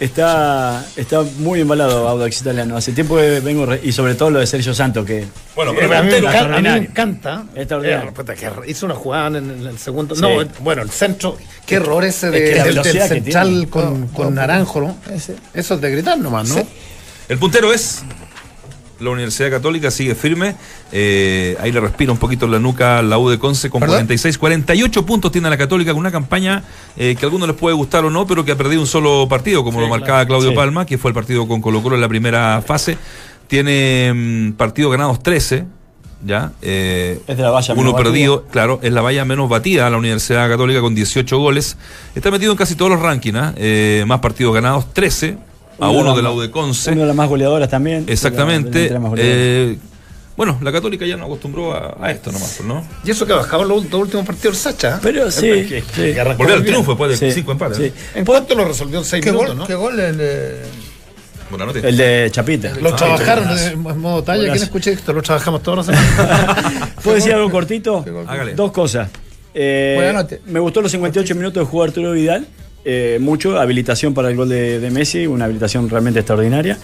está, 0.00 0.84
está 0.96 1.22
muy 1.38 1.60
embalado 1.60 2.08
Audax 2.08 2.40
italiano. 2.40 2.76
Hace 2.76 2.92
tiempo 2.92 3.16
que 3.16 3.40
vengo, 3.40 3.66
re- 3.66 3.80
y 3.82 3.92
sobre 3.92 4.14
todo 4.14 4.30
lo 4.30 4.38
de 4.40 4.46
Sergio 4.46 4.74
Santo, 4.74 5.04
que 5.04 5.24
Bueno, 5.54 5.72
a, 5.72 5.74
mí 5.74 5.80
me 5.80 6.18
Extraordinario. 6.18 6.18
encanta, 6.20 6.54
a 6.56 6.60
mí 6.60 6.62
me 6.62 6.76
encanta. 6.86 7.44
Extraordinario. 7.54 8.12
Eh, 8.66 8.70
hizo 8.70 8.86
una 8.86 8.94
jugada 8.94 9.38
en 9.38 9.66
el, 9.66 9.78
segundo. 9.78 10.14
Sí. 10.14 10.20
No, 10.22 10.28
bueno, 10.60 10.82
el 10.82 10.90
centro. 10.90 11.36
Qué 11.66 11.76
error 11.76 12.04
ese 12.04 12.30
de- 12.30 12.52
Es 12.58 12.64
que 12.64 12.92
del, 12.92 13.08
central 13.08 13.68
con, 13.68 14.00
No, 14.02 14.06
con 14.12 14.24
no, 14.34 14.40
Naranjo, 14.40 14.80
¿no? 14.80 14.96
ese. 15.12 15.36
Eso 15.54 15.74
es 15.74 15.80
de 15.80 15.90
gritar 15.90 16.18
nomás, 16.18 16.48
¿no? 16.48 16.54
Sí. 16.56 16.62
El 17.28 17.38
puntero 17.38 17.72
es 17.72 18.02
la 19.00 19.10
Universidad 19.10 19.50
Católica, 19.50 19.90
sigue 19.90 20.14
firme. 20.14 20.54
eh, 20.92 21.56
ahí 21.60 21.70
le 21.72 21.80
respira 21.80 22.10
un 22.12 22.18
poquito 22.18 22.46
en 22.46 22.52
la 22.52 22.58
nuca 22.58 23.00
la 23.02 23.18
U 23.18 23.28
de 23.28 23.38
Conce 23.38 23.70
con 23.70 23.80
¿Perdón? 23.80 23.96
46, 23.98 24.38
48 24.38 25.06
puntos 25.06 25.30
tiene 25.32 25.48
la 25.50 25.56
Católica 25.56 25.92
con 25.92 26.00
una 26.00 26.10
campaña 26.10 26.64
eh, 26.96 27.14
que 27.18 27.24
a 27.24 27.26
algunos 27.26 27.48
les 27.48 27.56
puede 27.56 27.74
gustar 27.76 28.04
o 28.04 28.10
no, 28.10 28.26
pero 28.26 28.44
que 28.44 28.52
ha 28.52 28.56
perdido 28.56 28.80
un 28.80 28.86
solo 28.86 29.26
partido, 29.28 29.62
como 29.64 29.78
Sí, 29.78 29.84
lo 29.84 29.88
marcaba 29.90 30.26
Claudio 30.26 30.50
Sí. 30.50 30.56
Palma, 30.56 30.84
que 30.86 30.98
fue 30.98 31.10
el 31.10 31.14
partido 31.14 31.46
con 31.46 31.60
Colo 31.60 31.82
Colo 31.82 31.94
en 31.96 32.00
la 32.00 32.08
primera 32.08 32.62
fase. 32.66 32.98
Tiene 33.46 34.12
mm, 34.14 34.52
partidos 34.52 34.92
ganados 34.92 35.22
13. 35.22 35.64
Ya, 36.24 36.50
eh, 36.62 37.20
Es 37.28 37.36
de 37.36 37.42
la 37.44 37.50
valla 37.50 37.74
uno 37.74 37.82
menos 37.92 38.02
perdido, 38.02 38.44
claro, 38.50 38.80
es 38.82 38.92
la 38.92 39.00
valla 39.02 39.24
menos 39.24 39.48
batida 39.48 39.88
la 39.88 39.98
Universidad 39.98 40.48
Católica 40.48 40.80
con 40.80 40.92
18 40.92 41.38
goles. 41.38 41.76
Está 42.16 42.32
metido 42.32 42.50
en 42.50 42.58
casi 42.58 42.74
todos 42.74 42.90
los 42.90 43.00
rankings, 43.00 43.38
¿ah? 43.38 43.54
Eh, 43.56 44.02
más 44.04 44.18
partidos 44.18 44.52
ganados, 44.52 44.92
13, 44.92 45.38
a 45.78 45.90
uno 45.90 46.14
de 46.16 46.22
la 46.22 46.30
U 46.32 46.40
de 46.40 46.50
Conce. 46.50 46.90
Una 46.92 47.02
de 47.02 47.06
las 47.08 47.16
más 47.16 47.28
goleadoras 47.28 47.68
también. 47.68 48.04
Exactamente. 48.08 48.78
De 48.80 48.90
las 48.90 49.00
más 49.00 49.10
goleadoras. 49.10 49.38
Eh, 49.38 49.78
bueno, 50.36 50.56
la 50.62 50.70
Católica 50.70 51.04
ya 51.04 51.16
no 51.16 51.24
acostumbró 51.24 51.72
a, 51.74 51.96
a 52.00 52.10
esto 52.12 52.30
nomás, 52.30 52.54
pues, 52.58 52.68
¿no? 52.68 52.86
Y 53.04 53.10
eso 53.10 53.26
que 53.26 53.32
bajaba 53.32 53.64
los 53.64 53.90
dos 53.90 54.02
últimos 54.02 54.24
partidos 54.24 54.62
del 54.62 54.72
Sacha. 54.72 54.96
¿eh? 54.96 55.00
Pero 55.02 55.30
sí, 55.32 55.46
que- 55.68 55.82
que 55.94 56.20
al 56.20 56.64
triunfo 56.64 56.92
después 56.92 57.18
de 57.20 57.28
Sí, 57.30 57.34
cinco 57.40 57.52
empates. 57.52 57.76
sí. 57.78 57.92
¿En 58.14 58.24
cuánto 58.24 58.54
lo 58.54 58.64
resolvió 58.64 58.98
en 59.00 59.04
seis 59.04 59.22
¿Qué 59.24 59.30
minutos, 59.32 59.50
gol, 59.50 59.58
no? 59.58 59.66
qué 59.66 59.74
gol 59.74 59.98
el, 59.98 60.16
eh, 60.20 60.62
Buena 61.50 61.64
noche. 61.66 61.80
El 61.82 61.96
de 61.96 62.28
Chapita. 62.30 62.72
Lo 62.80 62.94
trabajaron 62.94 63.44
golazo. 63.48 63.66
en 63.68 64.00
modo 64.00 64.22
talla. 64.22 64.52
¿Quién 64.52 64.62
escuché 64.62 64.92
esto? 64.92 65.12
Lo 65.12 65.22
trabajamos 65.22 65.62
todas 65.62 65.86
las 65.88 65.96
semanas. 65.96 66.92
¿Puedo 67.02 67.16
decir 67.16 67.32
algo 67.32 67.50
cortito? 67.50 68.04
Hágale. 68.28 68.54
Dos 68.54 68.70
cosas. 68.70 69.08
Eh, 69.54 69.94
Buena 69.96 70.12
noche. 70.22 70.40
me 70.46 70.60
gustó 70.60 70.82
los 70.82 70.92
58 70.92 71.34
minutos 71.34 71.64
de 71.64 71.68
jugar 71.68 71.88
Arturo 71.88 72.12
Vidal. 72.12 72.46
Eh, 72.84 73.18
mucho, 73.20 73.58
habilitación 73.58 74.14
para 74.14 74.28
el 74.30 74.36
gol 74.36 74.48
de, 74.48 74.78
de 74.80 74.90
Messi, 74.90 75.26
una 75.26 75.44
habilitación 75.46 75.88
realmente 75.90 76.20
extraordinaria. 76.20 76.78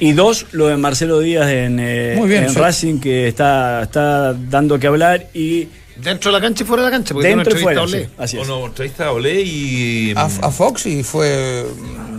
Y 0.00 0.12
dos, 0.12 0.46
lo 0.52 0.68
de 0.68 0.76
Marcelo 0.76 1.18
Díaz 1.20 1.48
en, 1.50 1.78
eh, 1.80 2.14
Muy 2.16 2.28
bien, 2.28 2.44
en 2.44 2.50
sí. 2.50 2.58
Racing, 2.58 3.00
que 3.00 3.26
está, 3.28 3.82
está 3.82 4.32
dando 4.32 4.78
que 4.78 4.86
hablar 4.86 5.28
y 5.34 5.68
Dentro 5.96 6.30
de 6.30 6.38
la 6.38 6.40
cancha 6.40 6.62
y 6.62 6.66
fuera 6.68 6.84
de 6.84 6.90
la 6.90 6.96
cancha. 6.96 7.12
Porque 7.12 7.26
dentro 7.26 7.52
una 7.52 7.60
fuera. 7.60 7.82
entrevista 7.82 8.08
sí, 8.14 8.22
así 8.22 8.38
es. 8.38 8.46
Bueno, 8.46 8.66
entrevista 8.66 9.06
a 9.06 9.10
Olé 9.12 9.40
y. 9.42 10.12
a, 10.14 10.26
a 10.26 10.50
Fox 10.52 10.86
y 10.86 11.02
fue. 11.02 11.64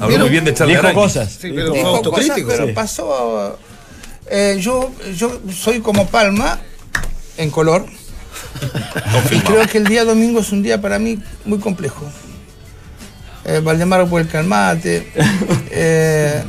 habló 0.02 0.20
muy 0.20 0.28
bien 0.30 0.44
de 0.44 0.54
Charlie 0.54 0.76
Dijo 0.76 0.94
cosas. 0.94 1.32
Sí, 1.40 1.50
pero 1.56 1.72
Dijo- 1.72 1.88
autocrítico. 1.96 2.36
cosas, 2.44 2.52
pero 2.58 2.68
sí. 2.68 2.74
pasó. 2.74 3.58
eh, 4.30 4.58
yo, 4.60 4.92
yo 5.16 5.40
soy 5.54 5.80
como 5.80 6.06
Palma 6.08 6.60
en 7.38 7.50
color. 7.50 7.86
Y 9.32 9.40
creo 9.40 9.66
que 9.68 9.78
el 9.78 9.86
día 9.88 10.04
domingo 10.04 10.42
es 10.42 10.52
un 10.52 10.62
día 10.62 10.82
para 10.82 11.00
mí 11.00 11.18
muy 11.46 11.60
complejo. 11.60 12.06
Eh, 13.50 13.62
Valdemar 13.64 14.06
por 14.08 14.22
el 14.22 14.28
calmate. 14.28 15.12
eh, 15.72 16.42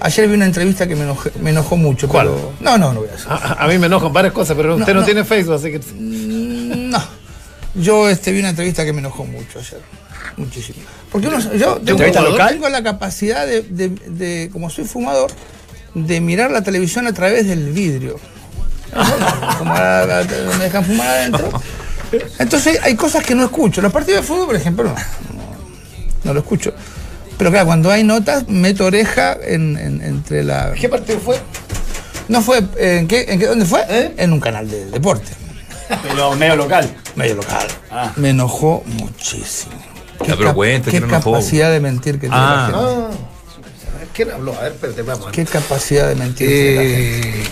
ayer 0.00 0.28
vi 0.28 0.34
una 0.34 0.44
entrevista 0.46 0.86
que 0.86 0.94
me, 0.94 1.04
enojé- 1.06 1.32
me 1.40 1.50
enojó 1.50 1.76
mucho. 1.76 2.08
¿Cuál? 2.08 2.28
pero- 2.28 2.52
no, 2.60 2.78
no, 2.78 2.92
no 2.92 3.00
voy 3.00 3.08
a 3.08 3.12
decir. 3.12 3.26
A, 3.28 3.64
a 3.64 3.66
mí 3.66 3.78
me 3.78 3.86
enojan 3.86 4.12
varias 4.12 4.32
cosas, 4.32 4.56
pero 4.56 4.76
usted 4.76 4.94
no, 4.94 5.00
no. 5.00 5.06
tiene 5.06 5.24
Facebook, 5.24 5.54
así 5.56 5.72
que. 5.72 5.78
Mm, 5.78 6.90
No. 6.90 7.02
Yo 7.74 8.08
este, 8.10 8.32
vi 8.32 8.40
una 8.40 8.50
entrevista 8.50 8.84
que 8.84 8.92
me 8.92 8.98
enojó 9.00 9.24
mucho 9.24 9.58
ayer. 9.58 9.80
Muchísimo. 10.36 10.78
Porque 11.10 11.26
uno, 11.28 11.38
yo 11.54 11.78
tengo, 11.80 12.68
la 12.68 12.82
capacidad 12.82 13.46
de, 13.46 13.62
de- 13.62 13.88
de, 13.88 14.50
como 14.52 14.70
soy 14.70 14.84
fumador, 14.84 15.30
de 15.94 16.20
mirar 16.20 16.50
la 16.50 16.62
televisión 16.62 17.06
a 17.06 17.12
través 17.12 17.46
del 17.48 17.72
vidrio. 17.72 18.20
Como 19.58 19.74
la- 19.74 20.06
la- 20.06 20.24
me 20.58 20.64
dejan 20.64 20.84
fumar 20.84 21.08
adentro. 21.08 21.50
Entonces 22.38 22.78
hay 22.82 22.94
cosas 22.94 23.24
que 23.24 23.34
no 23.34 23.44
escucho. 23.44 23.80
Los 23.80 23.90
partidos 23.92 24.20
de 24.20 24.26
fútbol, 24.26 24.46
por 24.46 24.56
ejemplo, 24.56 24.84
no, 24.84 24.94
no, 26.24 26.34
lo 26.34 26.40
escucho. 26.40 26.72
Pero 27.38 27.50
claro, 27.50 27.66
cuando 27.66 27.90
hay 27.90 28.04
notas, 28.04 28.48
meto 28.48 28.84
oreja 28.86 29.36
en, 29.42 29.76
en- 29.76 30.00
entre 30.02 30.44
la. 30.44 30.72
¿Qué 30.72 30.88
partido 30.88 31.18
fue? 31.18 31.38
No 32.28 32.40
fue. 32.42 32.62
¿En 32.78 33.08
qué? 33.08 33.26
¿En 33.28 33.38
qué? 33.38 33.46
¿Dónde 33.46 33.64
fue? 33.64 33.80
¿Eh? 33.88 34.14
En 34.16 34.32
un 34.32 34.40
canal 34.40 34.70
de 34.70 34.86
deporte. 34.86 35.32
Pero 36.02 36.34
medio 36.36 36.56
local. 36.56 36.88
Medio 37.16 37.34
local. 37.34 37.66
Ah. 37.90 38.12
Me 38.16 38.30
enojó 38.30 38.82
muchísimo. 38.86 39.74
Ya, 40.20 40.36
pero 40.36 40.46
cap- 40.48 40.54
cuente, 40.54 40.90
qué 40.90 40.96
que 40.96 41.00
no 41.00 41.06
enojó. 41.08 41.32
capacidad 41.32 41.70
de 41.72 41.80
mentir 41.80 42.14
que 42.14 42.20
tiene 42.28 42.36
Ah. 42.36 42.68
la 42.70 42.78
gente. 42.78 43.16
Ah, 43.98 44.04
¿Quién 44.14 44.30
habló? 44.30 44.54
A 44.56 44.62
ver, 44.62 44.72
espérate, 44.72 45.02
vamos. 45.02 45.26
Qué 45.32 45.44
capacidad 45.44 46.08
de 46.08 46.14
mentir 46.14 46.46
tiene 46.48 46.74
la 46.74 46.82
gente. 46.82 47.28
Eh, 47.40 47.44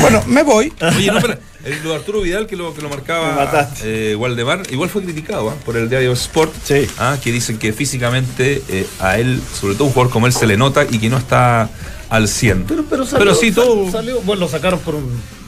Bueno, 0.00 0.22
me 0.26 0.42
voy. 0.42 0.72
Oye, 0.96 1.10
no, 1.10 1.20
pero 1.20 1.38
el- 1.64 1.82
lo 1.82 1.90
de 1.90 1.96
Arturo 1.96 2.20
Vidal 2.20 2.46
que 2.46 2.56
lo, 2.56 2.74
que 2.74 2.82
lo 2.82 2.88
marcaba 2.88 3.70
eh, 3.82 4.14
Waldemar, 4.18 4.62
igual 4.70 4.88
fue 4.90 5.02
criticado 5.02 5.50
¿ah? 5.50 5.54
por 5.64 5.76
el 5.76 5.88
diario 5.88 6.12
Sport, 6.12 6.52
Sí. 6.64 6.86
¿ah? 6.98 7.16
que 7.22 7.32
dicen 7.32 7.58
que 7.58 7.72
físicamente 7.72 8.62
eh, 8.68 8.86
a 9.00 9.18
él, 9.18 9.40
sobre 9.60 9.74
todo 9.74 9.84
un 9.84 9.92
jugador 9.92 10.12
como 10.12 10.26
él, 10.26 10.32
se 10.32 10.46
le 10.46 10.56
nota 10.56 10.84
y 10.88 10.98
que 10.98 11.08
no 11.08 11.16
está 11.18 11.68
al 12.10 12.28
100. 12.28 12.64
pero, 12.64 12.84
pero, 12.88 13.04
salió, 13.06 13.34
sí, 13.34 13.46
sal- 13.52 13.64
todo. 13.64 13.90
Salió, 13.90 14.20
bueno, 14.22 14.40
lo 14.40 14.48
sacaron 14.48 14.78
por, 14.80 14.94
un, 14.94 15.04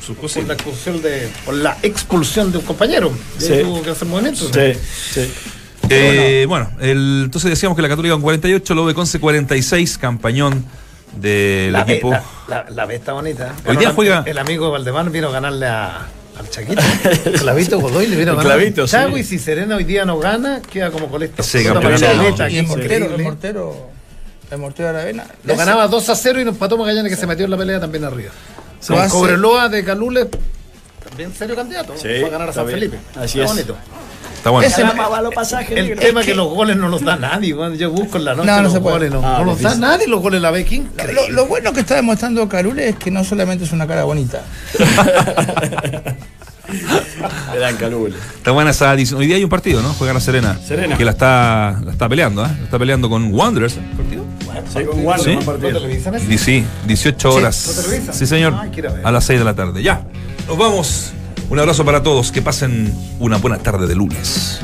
por 0.07 0.47
la 0.47 0.55
expulsión 0.55 1.03
de. 1.03 1.29
Por 1.45 1.55
la 1.55 1.77
expulsión 1.83 2.51
de 2.53 2.59
un 2.59 2.65
compañero. 2.65 3.13
Sí. 3.39 3.53
tuvo 3.63 3.83
que 3.83 3.91
hacer 3.91 4.09
movimientos. 4.09 4.51
Sí, 4.53 4.73
sí. 5.13 5.31
Eh, 5.89 6.47
bueno, 6.49 6.71
el- 6.81 7.23
entonces 7.27 7.51
decíamos 7.51 7.77
que 7.77 7.83
la 7.83 7.89
Católica 7.89 8.15
con 8.15 8.23
48, 8.23 8.75
lo 8.75 8.87
de 8.89 8.95
Conce 8.95 9.21
46, 9.21 9.99
campañón 9.99 10.65
del 11.17 11.73
La 11.73 11.85
B, 11.85 11.93
equipo. 11.95 12.11
la, 12.11 12.23
la- 12.49 12.67
la 12.71 12.85
B 12.87 12.95
está 12.95 13.13
bonita. 13.13 13.55
Hoy 13.67 13.77
día 13.77 13.89
el- 13.89 13.95
juega- 13.95 14.23
El 14.27 14.39
amigo 14.39 14.71
Valdemar 14.71 15.11
vino 15.11 15.29
a 15.29 15.33
ganarle 15.33 15.67
a, 15.67 16.07
Al 16.39 16.51
Chaquito. 16.51 16.83
Clavito 17.41 17.81
Godoy 17.81 18.07
le 18.09 18.17
viene 18.17 18.31
a 18.31 18.35
El 18.35 18.39
ganar. 18.41 18.57
Clavito, 18.59 18.87
Chago, 18.87 19.15
sí. 19.15 19.21
y 19.21 19.25
si 19.25 19.39
Serena 19.39 19.77
hoy 19.77 19.85
día 19.85 20.05
no 20.05 20.19
gana, 20.19 20.61
queda 20.61 20.91
como 20.91 21.09
colecta. 21.09 21.41
Ese 21.43 21.61
Puta, 21.63 21.73
campeonato. 21.81 22.05
Y 22.49 22.59
el 22.59 22.67
mortero, 22.67 22.95
el 22.95 23.03
increíble. 23.03 23.25
mortero, 23.25 23.91
el 24.51 24.59
mortero 24.59 24.89
de 24.91 24.95
Aravena. 24.97 25.25
Lo 25.45 25.53
ese- 25.55 25.59
ganaba 25.65 25.89
2 25.89 26.09
a 26.11 26.15
0 26.15 26.41
y 26.41 26.45
nos 26.45 26.53
empató 26.55 26.77
Magallanes 26.77 27.11
que 27.11 27.17
se 27.19 27.27
metió 27.27 27.47
en 27.47 27.51
la 27.51 27.57
pelea 27.57 27.81
también 27.81 28.05
arriba. 28.05 28.33
Con 28.87 29.09
Cobreloa 29.09 29.69
de 29.71 29.83
Calule, 29.83 30.29
también 31.09 31.33
serio 31.35 31.57
candidato. 31.57 31.95
Sí, 31.97 32.03
Fue 32.21 32.27
a 32.27 32.29
ganar 32.29 32.51
a 32.51 32.53
San 32.53 32.67
bien. 32.67 32.79
Felipe. 32.79 32.99
Así 33.19 33.41
Está 33.41 33.45
es. 33.45 33.51
bonito. 33.51 33.77
Está 34.47 34.53
bueno. 34.53 34.69
Ese- 34.69 34.85
los 35.23 35.35
pasajes. 35.35 35.77
El 35.77 35.99
tema 35.99 36.21
es 36.21 36.27
que 36.27 36.35
los 36.37 36.47
goles 36.49 36.77
no 36.77 36.89
los 36.89 37.03
da 37.03 37.17
nadie. 37.17 37.49
Yo 37.77 37.91
busco 37.91 38.19
en 38.19 38.25
la 38.27 38.35
noche 38.37 38.47
No, 38.47 38.57
no 38.59 38.63
los 38.63 38.73
se 38.75 38.81
puede. 38.81 38.95
goles. 39.09 39.11
No, 39.11 39.21
Ah, 39.27 39.39
no 39.41 39.45
los 39.47 39.61
da 39.61 39.75
nadie 39.75 40.07
los 40.07 40.23
goles 40.23 40.41
la 40.41 40.53
ve. 40.53 40.65
Qué 40.65 40.85
Lo, 41.13 41.29
lo 41.31 41.47
bueno 41.47 41.73
que 41.73 41.81
está 41.81 41.97
demostrando 41.97 42.49
Carule 42.49 42.91
es 42.91 42.95
que 42.97 43.11
no 43.11 43.25
solamente 43.25 43.65
es 43.65 43.73
una 43.73 43.89
cara 43.89 44.05
bonita. 44.05 44.43
Gran 47.57 47.77
Calule. 47.77 48.15
Está 48.37 48.53
buena 48.53 48.71
esa 48.71 48.93
edición. 48.95 49.19
Hoy 49.21 49.27
día 49.27 49.35
hay 49.37 49.43
un 49.45 49.51
partido, 49.51 49.83
¿no? 49.83 49.93
Juega 49.95 50.13
la 50.15 50.21
Serena. 50.21 50.57
Serena. 50.65 50.97
Que 50.97 51.05
la 51.05 51.11
está, 51.13 51.81
la 51.85 51.91
está 51.93 52.09
peleando, 52.09 52.45
¿eh? 52.45 52.49
La 52.59 52.65
está 52.65 52.79
peleando 52.79 53.09
con 53.09 53.33
Wanderers. 53.35 53.77
¿El 53.79 53.83
partido? 53.97 54.25
Sí, 54.73 54.85
con 54.85 55.05
Wander, 55.05 55.25
Sí. 55.25 55.39
¿No 56.11 56.17
eso? 56.17 56.33
Y 56.33 56.39
sí, 56.39 56.65
18 56.87 57.35
horas. 57.35 57.67
¿lo 57.77 57.83
televisan? 57.83 58.15
Sí, 58.15 58.27
señor. 58.27 58.55
A 59.05 59.11
las 59.11 59.25
6 59.25 59.39
de 59.41 59.45
la 59.45 59.55
tarde. 59.55 59.83
Ya. 59.83 60.03
Nos 60.47 60.57
vamos. 60.57 61.13
Un 61.49 61.59
abrazo 61.59 61.85
para 61.85 62.03
todos. 62.03 62.33
Que 62.33 62.43
pasen 62.43 62.93
una 63.21 63.37
buena 63.39 63.59
tarde 63.59 63.87
de 63.87 63.95
lunes. 63.95 64.61